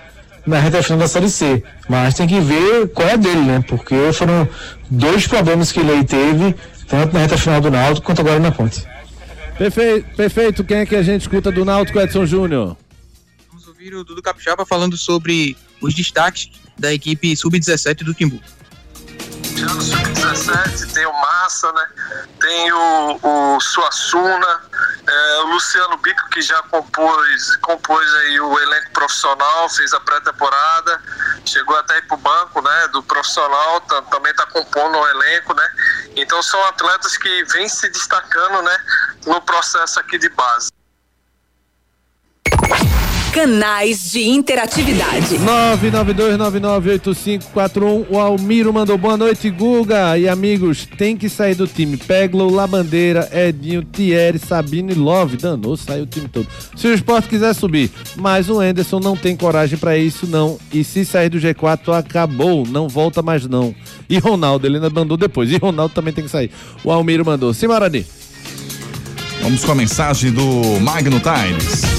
na 0.45 0.59
reta 0.59 0.81
final 0.81 0.97
da 0.97 1.07
Série 1.07 1.29
C. 1.29 1.63
Mas 1.87 2.15
tem 2.15 2.27
que 2.27 2.39
ver 2.39 2.87
qual 2.89 3.07
é 3.07 3.17
dele, 3.17 3.41
né? 3.41 3.63
Porque 3.67 4.11
foram 4.11 4.47
dois 4.89 5.27
problemas 5.27 5.71
que 5.71 5.79
ele 5.81 5.91
aí 5.91 6.03
teve, 6.03 6.55
tanto 6.87 7.13
na 7.13 7.19
reta 7.19 7.37
final 7.37 7.61
do 7.61 7.69
Náutico 7.69 8.07
quanto 8.07 8.21
agora 8.21 8.39
na 8.39 8.51
ponte. 8.51 8.83
Perfeito, 9.55 10.15
perfeito. 10.15 10.63
Quem 10.63 10.77
é 10.77 10.85
que 10.85 10.95
a 10.95 11.03
gente 11.03 11.21
escuta 11.21 11.51
do 11.51 11.63
Náutico, 11.63 11.99
Edson 11.99 12.25
Júnior? 12.25 12.75
Ouvir 13.79 13.95
o 13.95 14.03
Dudu 14.03 14.21
Capixaba 14.21 14.65
falando 14.65 14.97
sobre 14.97 15.57
os 15.81 15.95
destaques 15.95 16.51
da 16.77 16.91
equipe 16.91 17.33
Sub-17 17.33 18.03
do 18.03 18.13
Timbu. 18.13 18.37
no 19.55 19.81
Sub-17 19.81 20.91
tem 20.93 21.05
o 21.05 21.13
Massa, 21.13 21.71
né? 21.71 21.87
Tem 22.41 22.73
o, 22.73 23.19
o 23.23 23.59
Suassuna, 23.61 24.61
é, 25.07 25.37
o 25.43 25.53
Luciano 25.53 25.95
Bico 25.95 26.29
que 26.29 26.41
já 26.41 26.61
compôs, 26.63 27.55
compôs 27.61 28.13
aí 28.15 28.41
o 28.41 28.59
elenco 28.59 28.91
profissional, 28.91 29.69
fez 29.69 29.93
a 29.93 29.99
pré-temporada, 30.01 31.01
chegou 31.45 31.77
até 31.77 31.99
ir 31.99 32.07
pro 32.09 32.17
banco, 32.17 32.61
né? 32.61 32.89
Do 32.91 33.01
profissional, 33.03 33.79
tá- 33.79 34.01
também 34.11 34.33
tá 34.35 34.45
compondo 34.47 34.97
o 34.97 35.07
elenco, 35.07 35.53
né? 35.53 35.71
Então 36.17 36.43
são 36.43 36.61
atletas 36.65 37.15
que 37.15 37.45
vêm 37.45 37.69
se 37.69 37.87
destacando, 37.87 38.61
né? 38.61 38.77
No 39.25 39.39
processo 39.39 40.01
aqui 40.01 40.17
de 40.17 40.27
base. 40.27 40.69
Canais 43.33 44.11
de 44.11 44.27
interatividade. 44.27 45.37
992998541. 45.37 48.07
O 48.09 48.17
Almiro 48.17 48.73
mandou 48.73 48.97
boa 48.97 49.15
noite, 49.15 49.51
Guga 49.51 50.17
e 50.17 50.27
amigos. 50.27 50.87
Tem 50.97 51.15
que 51.15 51.29
sair 51.29 51.53
do 51.53 51.67
time. 51.67 51.95
Peglo, 51.95 52.49
Labandeira, 52.49 53.29
Edinho, 53.31 53.83
Thierry, 53.83 54.39
Sabino 54.39 54.91
e 54.91 54.95
Love. 54.95 55.37
Danou, 55.37 55.77
saiu 55.77 56.03
o 56.03 56.07
time 56.07 56.27
todo. 56.27 56.47
Se 56.75 56.87
o 56.87 56.93
esporte 56.93 57.29
quiser 57.29 57.53
subir, 57.53 57.91
mas 58.15 58.49
o 58.49 58.59
Anderson 58.59 58.99
não 58.99 59.15
tem 59.15 59.37
coragem 59.37 59.77
pra 59.77 59.95
isso, 59.95 60.25
não. 60.25 60.57
E 60.73 60.83
se 60.83 61.05
sair 61.05 61.29
do 61.29 61.37
G4, 61.37 61.95
acabou. 61.97 62.65
Não 62.65 62.89
volta 62.89 63.21
mais, 63.21 63.47
não. 63.47 63.75
E 64.09 64.17
Ronaldo, 64.17 64.65
ele 64.65 64.77
ainda 64.77 64.89
mandou 64.89 65.15
depois. 65.15 65.51
E 65.51 65.57
Ronaldo 65.57 65.93
também 65.93 66.11
tem 66.11 66.23
que 66.23 66.31
sair. 66.31 66.49
O 66.83 66.91
Almiro 66.91 67.23
mandou. 67.23 67.53
Simarani. 67.53 68.03
Vamos 69.41 69.63
com 69.63 69.71
a 69.71 69.75
mensagem 69.75 70.31
do 70.31 70.79
Magno 70.81 71.19
Tires. 71.19 71.98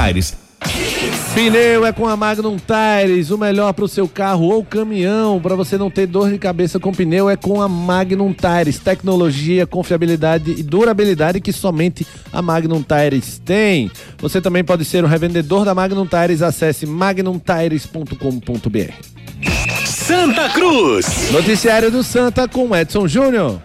Tires. 0.00 0.36
Pneu 1.34 1.86
é 1.86 1.92
com 1.92 2.08
a 2.08 2.16
Magnum 2.16 2.56
Tires, 2.56 3.30
o 3.30 3.38
melhor 3.38 3.72
para 3.72 3.84
o 3.84 3.88
seu 3.88 4.08
carro 4.08 4.46
ou 4.46 4.64
caminhão. 4.64 5.40
Para 5.40 5.54
você 5.54 5.76
não 5.76 5.90
ter 5.90 6.06
dor 6.06 6.30
de 6.30 6.38
cabeça 6.38 6.80
com 6.80 6.92
pneu, 6.92 7.28
é 7.28 7.36
com 7.36 7.60
a 7.60 7.68
Magnum 7.68 8.32
Tires. 8.32 8.78
Tecnologia, 8.78 9.66
confiabilidade 9.66 10.52
e 10.52 10.62
durabilidade 10.62 11.40
que 11.40 11.52
somente 11.52 12.06
a 12.32 12.40
Magnum 12.40 12.82
Tires 12.82 13.40
tem. 13.44 13.90
Você 14.18 14.40
também 14.40 14.64
pode 14.64 14.84
ser 14.84 15.04
um 15.04 15.08
revendedor 15.08 15.64
da 15.64 15.74
Magnum 15.74 16.06
Tires. 16.06 16.42
Acesse 16.42 16.86
magnumtires.com.br. 16.86 18.92
Santa 19.86 20.48
Cruz. 20.48 21.30
Noticiário 21.30 21.90
do 21.90 22.02
Santa 22.02 22.48
com 22.48 22.74
Edson 22.74 23.06
Júnior. 23.06 23.60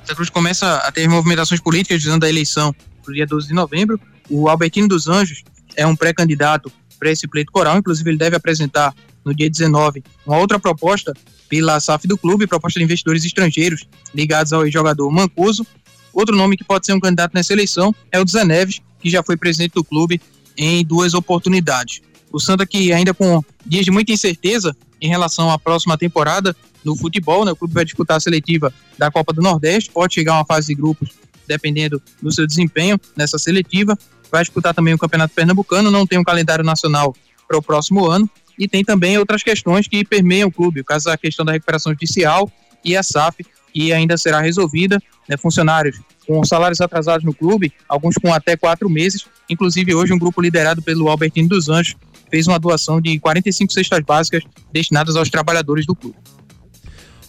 Santa 0.00 0.14
Cruz 0.16 0.30
começa 0.30 0.76
a 0.78 0.90
ter 0.90 1.08
movimentações 1.08 1.60
políticas 1.60 2.02
visando 2.02 2.24
a 2.24 2.28
eleição 2.28 2.74
no 3.06 3.14
dia 3.14 3.26
12 3.26 3.48
de 3.48 3.54
novembro. 3.54 4.00
O 4.28 4.48
Albertino 4.48 4.88
dos 4.88 5.08
Anjos 5.08 5.42
é 5.76 5.86
um 5.86 5.96
pré-candidato 5.96 6.72
para 6.98 7.10
esse 7.10 7.26
pleito 7.26 7.52
coral, 7.52 7.78
inclusive 7.78 8.08
ele 8.10 8.18
deve 8.18 8.36
apresentar 8.36 8.94
no 9.24 9.34
dia 9.34 9.48
19 9.48 10.02
uma 10.26 10.38
outra 10.38 10.58
proposta 10.58 11.12
pela 11.48 11.78
SAF 11.80 12.06
do 12.06 12.16
clube, 12.16 12.46
proposta 12.46 12.78
de 12.78 12.84
investidores 12.84 13.24
estrangeiros 13.24 13.86
ligados 14.14 14.52
ao 14.52 14.68
jogador 14.70 15.10
Mancuso. 15.10 15.66
Outro 16.12 16.36
nome 16.36 16.56
que 16.56 16.64
pode 16.64 16.86
ser 16.86 16.92
um 16.92 17.00
candidato 17.00 17.32
nessa 17.34 17.52
eleição 17.52 17.94
é 18.10 18.20
o 18.20 18.26
Zé 18.26 18.44
Neves, 18.44 18.80
que 19.00 19.10
já 19.10 19.22
foi 19.22 19.36
presidente 19.36 19.72
do 19.72 19.84
clube 19.84 20.20
em 20.56 20.84
duas 20.84 21.14
oportunidades. 21.14 22.00
O 22.32 22.40
Santa 22.40 22.66
que 22.66 22.92
ainda 22.92 23.12
com 23.12 23.42
dias 23.66 23.84
de 23.84 23.90
muita 23.90 24.12
incerteza 24.12 24.74
em 25.00 25.08
relação 25.08 25.50
à 25.50 25.58
próxima 25.58 25.98
temporada 25.98 26.56
no 26.84 26.96
futebol, 26.96 27.44
né? 27.44 27.52
O 27.52 27.56
clube 27.56 27.74
vai 27.74 27.84
disputar 27.84 28.16
a 28.16 28.20
seletiva 28.20 28.72
da 28.98 29.10
Copa 29.10 29.32
do 29.32 29.42
Nordeste, 29.42 29.90
pode 29.90 30.14
chegar 30.14 30.34
a 30.34 30.38
uma 30.38 30.44
fase 30.44 30.68
de 30.68 30.74
grupos 30.74 31.10
dependendo 31.46 32.02
do 32.22 32.32
seu 32.32 32.46
desempenho 32.46 32.98
nessa 33.16 33.38
seletiva. 33.38 33.98
Vai 34.30 34.42
disputar 34.42 34.74
também 34.74 34.94
o 34.94 34.98
Campeonato 34.98 35.34
Pernambucano, 35.34 35.90
não 35.90 36.06
tem 36.06 36.18
um 36.18 36.24
calendário 36.24 36.64
nacional 36.64 37.14
para 37.46 37.58
o 37.58 37.62
próximo 37.62 38.06
ano 38.06 38.28
e 38.58 38.68
tem 38.68 38.84
também 38.84 39.18
outras 39.18 39.42
questões 39.42 39.88
que 39.88 40.04
permeiam 40.04 40.48
o 40.48 40.52
clube, 40.52 40.80
o 40.80 40.84
caso 40.84 41.06
da 41.06 41.16
questão 41.16 41.44
da 41.44 41.52
recuperação 41.52 41.92
judicial 41.92 42.50
e 42.84 42.96
a 42.96 43.02
SAF, 43.02 43.44
que 43.72 43.92
ainda 43.92 44.16
será 44.16 44.40
resolvida, 44.40 45.02
né? 45.28 45.36
funcionários 45.36 46.00
com 46.26 46.42
salários 46.44 46.80
atrasados 46.80 47.24
no 47.24 47.34
clube, 47.34 47.72
alguns 47.88 48.14
com 48.14 48.32
até 48.32 48.56
quatro 48.56 48.88
meses, 48.88 49.26
inclusive 49.48 49.94
hoje 49.94 50.12
um 50.12 50.18
grupo 50.18 50.40
liderado 50.40 50.80
pelo 50.80 51.08
Albertino 51.08 51.48
dos 51.48 51.68
Anjos 51.68 51.96
fez 52.30 52.46
uma 52.46 52.58
doação 52.58 53.00
de 53.00 53.18
45 53.20 53.72
cestas 53.72 54.00
básicas 54.04 54.42
destinadas 54.72 55.14
aos 55.14 55.30
trabalhadores 55.30 55.86
do 55.86 55.94
clube. 55.94 56.16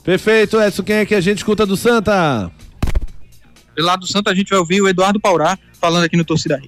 Perfeito, 0.04 0.60
Edson. 0.60 0.84
Quem 0.84 0.96
é 0.98 1.06
que 1.06 1.16
a 1.16 1.22
gente 1.22 1.39
escuta 1.39 1.66
do 1.66 1.76
Santa? 1.76 2.52
Lado 3.84 4.01
do 4.01 4.07
Santa, 4.07 4.32
a 4.32 4.36
gente 4.36 4.49
vai 4.49 4.59
ouvir 4.59 4.82
o 4.82 4.88
Eduardo 4.88 5.19
Paurá 5.19 5.57
falando 5.80 6.03
aqui 6.03 6.17
no 6.17 6.26
Torcida. 6.26 6.59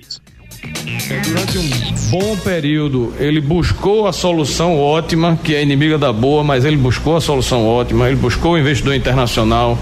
Durante 1.24 1.58
um 1.58 1.70
bom 2.10 2.38
período, 2.38 3.14
ele 3.20 3.40
buscou 3.40 4.08
a 4.08 4.14
solução 4.14 4.78
ótima, 4.78 5.38
que 5.44 5.56
é 5.56 5.62
inimiga 5.62 5.98
da 5.98 6.12
boa, 6.12 6.44
mas 6.44 6.66
ele 6.66 6.78
buscou 6.78 7.16
a 7.16 7.22
solução 7.22 7.66
ótima, 7.66 8.08
ele 8.08 8.16
buscou 8.16 8.54
o 8.54 8.58
investidor 8.58 8.96
internacional, 8.96 9.78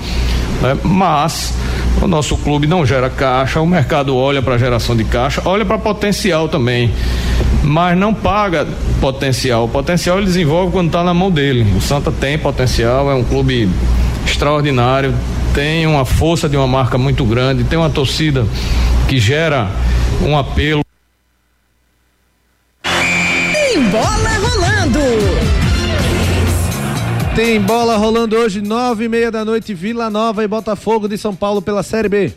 né? 0.62 0.78
mas 0.84 1.54
o 2.02 2.08
nosso 2.08 2.38
clube 2.38 2.68
não 2.68 2.86
gera 2.86 3.10
caixa, 3.10 3.62
o 3.62 3.66
mercado 3.66 4.16
olha 4.16 4.42
para 4.42 4.56
a 4.56 4.58
geração 4.58 4.96
de 4.96 5.04
caixa, 5.04 5.42
olha 5.46 5.66
para 5.66 5.78
potencial 5.78 6.50
também, 6.50 6.92
mas 7.64 7.98
não 7.98 8.14
paga 8.14 8.68
potencial. 9.00 9.66
O 9.66 9.70
potencial 9.70 10.18
ele 10.18 10.28
desenvolve 10.28 10.72
quando 10.72 10.88
está 10.88 11.04
na 11.04 11.14
mão 11.14 11.32
dele. 11.32 11.66
O 11.76 11.82
Santa 11.82 12.12
tem 12.12 12.38
potencial, 12.38 13.10
é 13.10 13.16
um 13.16 13.24
clube 13.24 13.70
extraordinário, 14.26 15.14
tem 15.56 15.88
uma 15.88 16.04
força 16.04 16.50
de 16.50 16.58
uma 16.58 16.68
marca 16.68 16.98
muito 16.98 17.24
grande, 17.24 17.64
tem 17.64 17.80
uma 17.80 17.90
torcida 17.90 18.46
que 19.08 19.18
gera 19.18 19.72
um 20.22 20.38
apelo. 20.38 20.82
Tem 22.84 23.82
bola 23.90 24.30
rolando. 24.38 25.00
Tem 27.34 27.62
bola 27.62 27.96
rolando 27.96 28.36
hoje, 28.36 28.62
nove 28.62 29.06
e 29.06 29.10
meia 29.10 29.32
da 29.32 29.46
noite, 29.46 29.74
Vila 29.74 30.10
Nova 30.10 30.44
e 30.44 30.48
Botafogo 30.48 31.08
de 31.08 31.18
São 31.18 31.34
Paulo 31.34 31.62
pela 31.62 31.84
Série 31.84 32.10
B. 32.10 32.34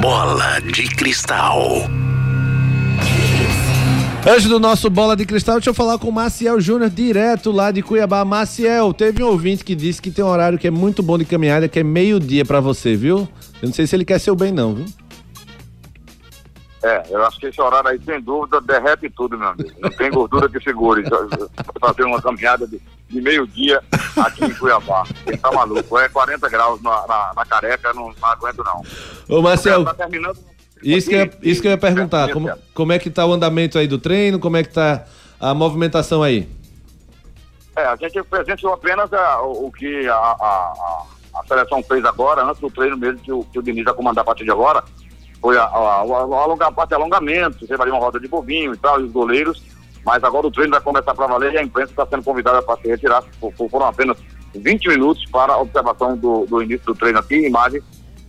Bola 0.00 0.60
de 0.60 0.88
cristal. 0.88 1.88
Antes 4.24 4.48
do 4.48 4.60
nosso 4.60 4.88
bola 4.88 5.16
de 5.16 5.26
cristal, 5.26 5.56
deixa 5.56 5.70
eu 5.70 5.74
falar 5.74 5.98
com 5.98 6.08
o 6.08 6.12
Maciel 6.12 6.60
Júnior, 6.60 6.88
direto 6.88 7.50
lá 7.50 7.72
de 7.72 7.82
Cuiabá. 7.82 8.24
Maciel, 8.24 8.94
teve 8.94 9.20
um 9.20 9.26
ouvinte 9.26 9.64
que 9.64 9.74
disse 9.74 10.00
que 10.00 10.12
tem 10.12 10.24
um 10.24 10.28
horário 10.28 10.56
que 10.58 10.68
é 10.68 10.70
muito 10.70 11.02
bom 11.02 11.18
de 11.18 11.24
caminhada, 11.24 11.68
que 11.68 11.80
é 11.80 11.82
meio-dia 11.82 12.44
pra 12.44 12.60
você, 12.60 12.94
viu? 12.94 13.28
Eu 13.60 13.66
não 13.66 13.72
sei 13.72 13.84
se 13.84 13.96
ele 13.96 14.04
quer 14.04 14.20
seu 14.20 14.36
bem, 14.36 14.52
não, 14.52 14.74
viu? 14.74 14.86
É, 16.84 17.02
eu 17.10 17.24
acho 17.26 17.38
que 17.40 17.46
esse 17.46 17.60
horário 17.60 17.90
aí, 17.90 18.00
sem 18.04 18.20
dúvida, 18.20 18.60
derrete 18.60 19.10
tudo, 19.10 19.36
meu 19.36 19.48
amigo. 19.48 19.70
Não 19.80 19.90
tem 19.90 20.10
gordura 20.10 20.48
que 20.48 20.60
segure. 20.60 21.02
Fazer 21.80 22.04
uma 22.04 22.22
caminhada 22.22 22.64
de, 22.64 22.80
de 23.08 23.20
meio-dia 23.20 23.82
aqui 24.16 24.44
em 24.44 24.54
Cuiabá. 24.54 25.04
Quem 25.24 25.36
tá 25.36 25.50
maluco? 25.50 25.98
É 25.98 26.08
40 26.08 26.48
graus 26.48 26.80
na, 26.80 27.06
na, 27.08 27.32
na 27.34 27.44
careca, 27.44 27.92
não, 27.92 28.12
não 28.20 28.28
aguento 28.28 28.62
não. 28.64 28.82
Ô, 29.28 29.42
Marcel, 29.42 29.84
Tá 29.84 29.94
terminando. 29.94 30.38
Isso 30.82 31.08
que, 31.08 31.14
eu, 31.14 31.30
isso 31.42 31.60
que 31.62 31.68
eu 31.68 31.72
ia 31.72 31.78
perguntar. 31.78 32.30
Como, 32.32 32.50
como 32.74 32.92
é 32.92 32.98
que 32.98 33.10
tá 33.10 33.24
o 33.26 33.32
andamento 33.32 33.78
aí 33.78 33.86
do 33.86 33.98
treino? 33.98 34.38
Como 34.38 34.56
é 34.56 34.62
que 34.62 34.70
tá 34.70 35.04
a 35.40 35.54
movimentação 35.54 36.22
aí? 36.22 36.48
É, 37.76 37.84
a 37.84 37.96
gente 37.96 38.22
presenciou 38.24 38.72
apenas 38.74 39.12
a- 39.12 39.40
o, 39.42 39.70
que 39.72 40.06
a, 40.08 40.14
a, 40.14 40.16
a- 40.40 41.02
a 41.40 41.46
seleção 41.46 41.82
fez 41.82 42.04
agora, 42.04 42.42
antes 42.44 42.60
do 42.60 42.70
treino 42.70 42.96
mesmo 42.96 43.18
que 43.20 43.32
o, 43.32 43.42
que 43.44 43.58
o 43.58 43.62
Diniz 43.62 43.84
vai 43.84 43.94
comandar 43.94 44.22
a 44.22 44.24
partir 44.26 44.44
de 44.44 44.50
agora. 44.50 44.84
Foi 45.40 45.56
a, 45.56 45.62
a, 45.64 45.98
alonga, 46.00 46.66
a 46.66 46.72
parte 46.72 46.90
de 46.90 46.94
alongamento, 46.96 47.66
teve 47.66 47.80
ali 47.82 47.90
uma 47.90 47.98
roda 48.00 48.20
de 48.20 48.28
bobinho 48.28 48.74
e 48.74 48.76
tal, 48.76 49.00
e 49.00 49.04
os 49.04 49.12
goleiros. 49.12 49.62
Mas 50.04 50.22
agora 50.24 50.46
o 50.46 50.50
treino 50.50 50.72
vai 50.72 50.80
começar 50.80 51.14
para 51.14 51.26
valer 51.28 51.52
e 51.54 51.58
a 51.58 51.62
imprensa 51.62 51.92
está 51.92 52.04
sendo 52.06 52.22
convidada 52.24 52.60
para 52.62 52.80
se 52.80 52.88
retirar. 52.88 53.22
For- 53.40 53.52
for- 53.52 53.70
Foram 53.70 53.86
apenas 53.86 54.18
20 54.54 54.88
minutos 54.88 55.24
para 55.30 55.54
a 55.54 55.58
observação 55.60 56.16
do, 56.16 56.44
do 56.44 56.62
início 56.62 56.84
do 56.86 56.94
treino 56.94 57.18
aqui, 57.20 57.46
imagem 57.46 57.80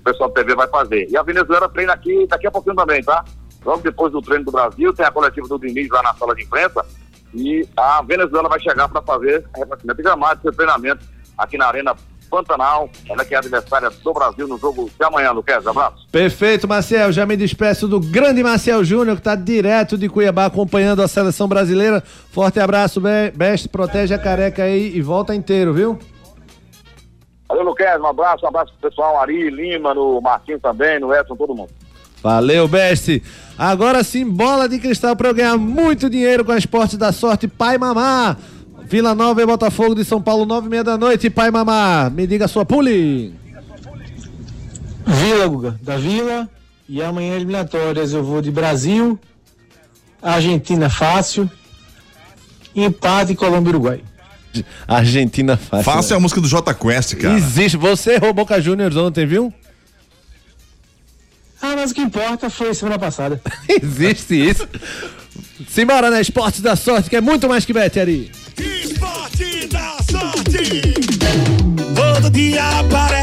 o 0.03 0.11
pessoal 0.11 0.29
da 0.29 0.35
TV 0.35 0.53
vai 0.55 0.67
fazer. 0.67 1.07
E 1.09 1.15
a 1.15 1.23
Venezuela 1.23 1.69
treina 1.69 1.93
aqui 1.93 2.27
daqui 2.27 2.45
a 2.45 2.51
pouquinho 2.51 2.75
também, 2.75 3.01
tá? 3.01 3.23
Logo 3.65 3.81
depois 3.81 4.11
do 4.11 4.21
treino 4.21 4.43
do 4.43 4.51
Brasil, 4.51 4.91
tem 4.93 5.05
a 5.05 5.11
coletiva 5.11 5.47
do 5.47 5.57
Diniz 5.57 5.87
lá 5.89 6.03
na 6.03 6.13
sala 6.13 6.35
de 6.35 6.43
imprensa 6.43 6.85
e 7.33 7.65
a 7.77 8.01
Venezuela 8.01 8.49
vai 8.49 8.59
chegar 8.59 8.89
para 8.89 9.01
fazer 9.01 9.45
reconhecimento 9.55 9.97
de 9.97 10.03
gramado, 10.03 10.41
seu 10.41 10.51
treinamento 10.51 11.05
aqui 11.37 11.57
na 11.57 11.67
Arena 11.67 11.95
Pantanal, 12.29 12.89
ela 13.07 13.23
que 13.23 13.35
é 13.35 13.37
adversária 13.37 13.89
do 13.91 14.13
Brasil 14.13 14.47
no 14.47 14.57
jogo 14.57 14.89
de 14.99 15.05
amanhã, 15.05 15.31
Luquez. 15.31 15.65
Abraço. 15.67 16.07
Perfeito, 16.11 16.67
Marcel. 16.67 17.11
Já 17.11 17.25
me 17.27 17.37
despeço 17.37 17.87
do 17.87 17.99
grande 17.99 18.41
Marcel 18.43 18.83
Júnior, 18.83 19.15
que 19.17 19.21
está 19.21 19.35
direto 19.35 19.97
de 19.97 20.09
Cuiabá 20.09 20.45
acompanhando 20.47 21.01
a 21.03 21.07
seleção 21.07 21.47
brasileira. 21.47 22.01
Forte 22.31 22.59
abraço, 22.59 22.99
Be- 22.99 23.31
Best. 23.35 23.69
Protege 23.69 24.13
a 24.15 24.19
careca 24.19 24.63
aí 24.63 24.95
e 24.95 25.01
volta 25.01 25.33
inteiro, 25.35 25.73
viu? 25.73 25.99
Valeu, 27.53 27.65
Luquez. 27.65 28.01
Um 28.01 28.07
abraço, 28.07 28.43
um 28.43 28.47
abraço 28.47 28.73
pro 28.79 28.89
pessoal, 28.89 29.21
Ari, 29.21 29.51
Lima, 29.51 29.93
no 29.93 30.19
Marquinhos 30.19 30.59
também, 30.59 30.99
no 30.99 31.13
Edson, 31.13 31.35
todo 31.35 31.53
mundo. 31.53 31.69
Valeu, 32.23 32.67
Best. 32.67 33.21
Agora 33.55 34.03
sim, 34.03 34.27
bola 34.27 34.67
de 34.67 34.79
cristal 34.79 35.15
para 35.15 35.29
eu 35.29 35.35
ganhar 35.35 35.55
muito 35.55 36.09
dinheiro 36.09 36.43
com 36.43 36.51
a 36.51 36.57
Esporte 36.57 36.97
da 36.97 37.11
Sorte. 37.11 37.47
Pai 37.47 37.77
Mamá. 37.77 38.35
Vila 38.85 39.13
Nova 39.13 39.41
e 39.41 39.45
Botafogo 39.45 39.93
de 39.93 40.03
São 40.03 40.21
Paulo, 40.21 40.45
nove 40.45 40.67
e 40.67 40.69
meia 40.69 40.83
da 40.83 40.97
noite. 40.97 41.29
Pai 41.29 41.51
Mamá, 41.51 42.09
me 42.09 42.25
diga 42.25 42.45
a 42.45 42.47
sua 42.47 42.65
pule. 42.65 43.33
Vila, 45.05 45.47
Guga. 45.47 45.79
Da 45.81 45.95
Vila, 45.95 46.49
E 46.89 47.03
amanhã 47.03 47.35
eliminatórias 47.35 48.13
eu 48.13 48.23
vou 48.23 48.41
de 48.41 48.51
Brasil, 48.51 49.19
Argentina 50.21 50.89
fácil, 50.89 51.49
empate 52.75 53.35
Colômbia 53.35 53.69
e 53.69 53.73
Uruguai. 53.73 54.03
Argentina 54.87 55.57
fácil. 55.57 55.83
Fácil 55.83 56.13
é 56.13 56.17
a 56.17 56.19
música 56.19 56.41
do 56.41 56.47
J 56.47 56.73
Quest, 56.73 57.15
cara. 57.15 57.37
Existe. 57.37 57.77
Você 57.77 58.13
errou 58.13 58.33
Boca 58.33 58.59
Juniors 58.61 58.95
ontem, 58.95 59.25
viu? 59.25 59.53
Ah, 61.61 61.75
mas 61.77 61.91
o 61.91 61.93
que 61.95 62.01
importa 62.01 62.49
foi 62.49 62.73
semana 62.73 62.99
passada. 62.99 63.41
Existe 63.69 64.35
isso. 64.35 64.67
Simbora 65.69 66.09
na 66.11 66.19
Esportes 66.19 66.61
da 66.61 66.75
Sorte, 66.75 67.09
que 67.09 67.15
é 67.15 67.21
muito 67.21 67.47
mais 67.47 67.63
que 67.63 67.73
bet, 67.73 67.99
Ari. 67.99 68.31
Esporte 68.57 69.67
da 69.67 69.97
sorte. 70.11 70.81
Todo 71.95 72.29
dia 72.29 72.79
aparece 72.79 73.22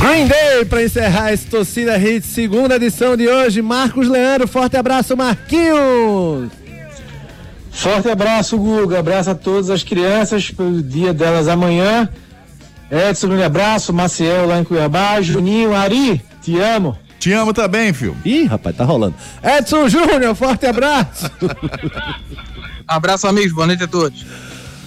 Green 0.00 0.26
Day 0.26 0.64
para 0.66 0.82
encerrar 0.82 1.32
esse 1.32 1.46
Torcida 1.46 1.96
Hits, 1.96 2.26
segunda 2.26 2.76
edição 2.76 3.16
de 3.16 3.26
hoje. 3.26 3.62
Marcos 3.62 4.06
Leandro, 4.06 4.46
forte 4.46 4.76
abraço, 4.76 5.16
Marquinhos. 5.16 6.50
Forte 7.70 8.10
abraço, 8.10 8.58
Guga. 8.58 8.98
Abraço 8.98 9.30
a 9.30 9.34
todas 9.34 9.70
as 9.70 9.82
crianças 9.82 10.50
pelo 10.50 10.82
dia 10.82 11.14
delas 11.14 11.48
amanhã. 11.48 12.08
Edson, 12.90 13.28
grande 13.28 13.44
abraço. 13.44 13.92
Maciel 13.92 14.46
lá 14.46 14.58
em 14.58 14.64
Cuiabá. 14.64 15.22
Juninho, 15.22 15.74
Ari, 15.74 16.20
te 16.42 16.58
amo. 16.58 16.98
Te 17.18 17.32
amo 17.32 17.54
também, 17.54 17.92
filho. 17.92 18.16
Ih, 18.24 18.44
rapaz, 18.44 18.76
tá 18.76 18.84
rolando. 18.84 19.14
Edson 19.42 19.88
Júnior, 19.88 20.34
forte 20.34 20.66
abraço. 20.66 21.30
Abraço, 22.86 23.28
amigos. 23.28 23.52
Boa 23.52 23.68
noite 23.68 23.84
a 23.84 23.86
todos. 23.86 24.26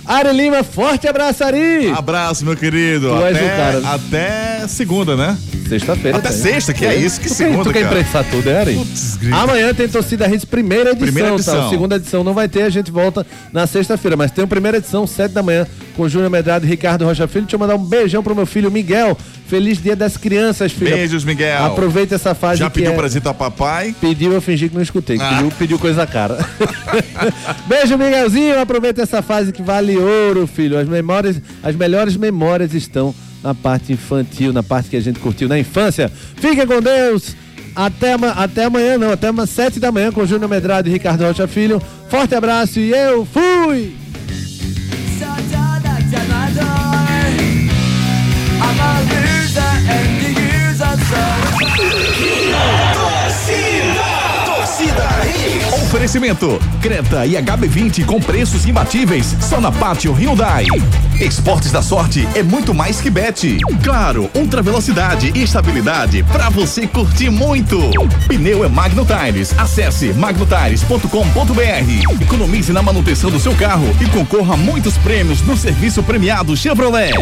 Ari 0.06 0.34
Lima, 0.34 0.64
forte 0.64 1.08
abraço, 1.08 1.44
Ari. 1.44 1.90
Abraço, 1.90 2.44
meu 2.44 2.56
querido. 2.58 3.08
Tu 3.10 3.16
até, 3.24 3.88
até 3.88 4.68
segunda, 4.68 5.16
né? 5.16 5.38
Sexta-feira. 5.68 6.18
Até 6.18 6.28
tem. 6.30 6.38
sexta, 6.38 6.74
que 6.74 6.86
é 6.86 6.96
isso? 6.96 7.22
Que 7.22 7.30
tu 7.30 7.34
segunda, 7.34 7.64
quer, 7.64 7.70
tu 7.70 7.74
quer 7.74 7.84
cara? 7.84 8.00
emprestar 8.00 8.26
tudo, 8.30 8.50
é, 8.50 8.60
Ari? 8.60 8.76
grita. 9.20 9.36
Amanhã 9.38 9.74
tem 9.74 9.88
Torcida 9.88 10.28
Hits, 10.28 10.44
primeira 10.46 10.92
edição, 10.92 11.06
Primeira 11.08 11.30
edição. 11.36 11.62
Tá? 11.64 11.70
Segunda 11.70 11.96
edição 11.96 12.24
não 12.24 12.34
vai 12.34 12.50
ter, 12.50 12.64
a 12.64 12.70
gente 12.70 12.92
volta 12.92 13.26
na 13.52 13.66
sexta-feira. 13.66 14.18
Mas 14.18 14.32
tem 14.32 14.44
uma 14.44 14.48
primeira 14.50 14.78
edição, 14.78 15.08
sete 15.08 15.32
da 15.32 15.42
manhã, 15.42 15.66
com 15.96 16.08
Júnior 16.10 16.30
Medrado 16.30 16.66
e 16.66 16.70
Ricardo 16.70 17.06
Rocha 17.06 17.26
Filho. 17.28 17.46
Deixa 17.46 17.56
eu 17.56 17.60
mandar 17.60 17.76
um 17.76 17.84
beijão 17.84 18.22
pro 18.22 18.36
meu 18.36 18.46
filho 18.46 18.70
Miguel. 18.70 19.18
Feliz 19.54 19.80
dia 19.80 19.96
das 19.96 20.18
crianças, 20.18 20.72
filho. 20.72 20.96
Beijos, 20.96 21.24
Miguel. 21.24 21.64
Aproveita 21.66 22.16
essa 22.16 22.34
fase 22.34 22.58
Já 22.58 22.72
pediu 22.72 22.92
é... 22.92 22.96
presente 22.96 23.28
ao 23.28 23.36
papai? 23.36 23.94
Pediu, 24.02 24.34
eu 24.34 24.42
fingi 24.42 24.68
que 24.68 24.74
não 24.74 24.82
escutei. 24.82 25.20
Ah. 25.22 25.30
Pediu, 25.30 25.52
pediu 25.52 25.78
coisa 25.78 26.08
cara. 26.08 26.40
Beijo, 27.70 27.96
Miguelzinho. 27.96 28.60
Aproveita 28.60 29.04
essa 29.04 29.22
fase 29.22 29.52
que 29.52 29.62
vale 29.62 29.96
ouro, 29.96 30.48
filho. 30.48 30.76
As 30.76 30.88
memórias, 30.88 31.40
as 31.62 31.76
melhores 31.76 32.18
memórias 32.18 32.74
estão 32.74 33.14
na 33.44 33.54
parte 33.54 33.94
infantil, 33.94 34.52
na 34.52 34.64
parte 34.64 34.90
que 34.90 34.96
a 34.96 35.02
gente 35.02 35.20
curtiu 35.20 35.48
na 35.48 35.60
infância. 35.60 36.12
Fiquem 36.38 36.66
com 36.66 36.82
Deus. 36.82 37.36
Até, 37.76 38.16
até 38.36 38.64
amanhã, 38.64 38.98
não. 38.98 39.12
Até 39.12 39.30
umas 39.30 39.52
sete 39.52 39.80
da 39.80 39.92
manhã 39.92 40.12
com 40.12 40.26
Júnior 40.26 40.50
Medrado 40.50 40.90
e 40.90 40.92
Ricardo 40.92 41.26
Rocha 41.26 41.48
Filho. 41.48 41.80
Forte 42.10 42.34
abraço 42.34 42.80
e 42.80 42.90
eu 42.90 43.24
fui! 43.24 44.03
And 49.86 50.13
Oferecimento: 55.94 56.60
Creta 56.82 57.24
e 57.24 57.34
HB20 57.34 58.04
com 58.06 58.20
preços 58.20 58.66
imbatíveis 58.66 59.36
só 59.40 59.62
na 59.62 59.72
Pátio 59.72 60.12
Hyundai. 60.12 60.66
Esportes 61.22 61.72
da 61.72 61.84
Sorte 61.84 62.28
é 62.34 62.42
muito 62.42 62.74
mais 62.74 63.00
que 63.00 63.12
bet. 63.12 63.60
Claro, 63.84 64.28
ultra 64.34 64.64
velocidade 64.64 65.32
e 65.36 65.44
estabilidade 65.44 66.24
para 66.24 66.50
você 66.50 66.88
curtir 66.88 67.30
muito. 67.30 67.80
Pneu 68.28 68.66
é 68.66 68.68
Magno 68.68 69.06
Tires. 69.06 69.54
Acesse 69.56 70.12
magnotires.com.br. 70.14 72.24
Economize 72.24 72.74
na 72.74 72.82
manutenção 72.82 73.30
do 73.30 73.40
seu 73.40 73.54
carro 73.54 73.86
e 74.02 74.10
concorra 74.10 74.56
a 74.56 74.58
muitos 74.58 74.98
prêmios 74.98 75.44
no 75.44 75.56
serviço 75.56 76.02
premiado 76.02 76.58
Chevrolet. 76.58 77.14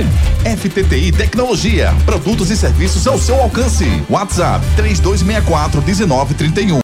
FTTI 0.45 1.11
Tecnologia, 1.11 1.93
produtos 2.05 2.49
e 2.49 2.55
serviços 2.55 3.05
ao 3.05 3.19
seu 3.19 3.35
alcance. 3.35 4.01
WhatsApp 4.09 4.65
3264 4.77 5.81
1931. 5.81 6.79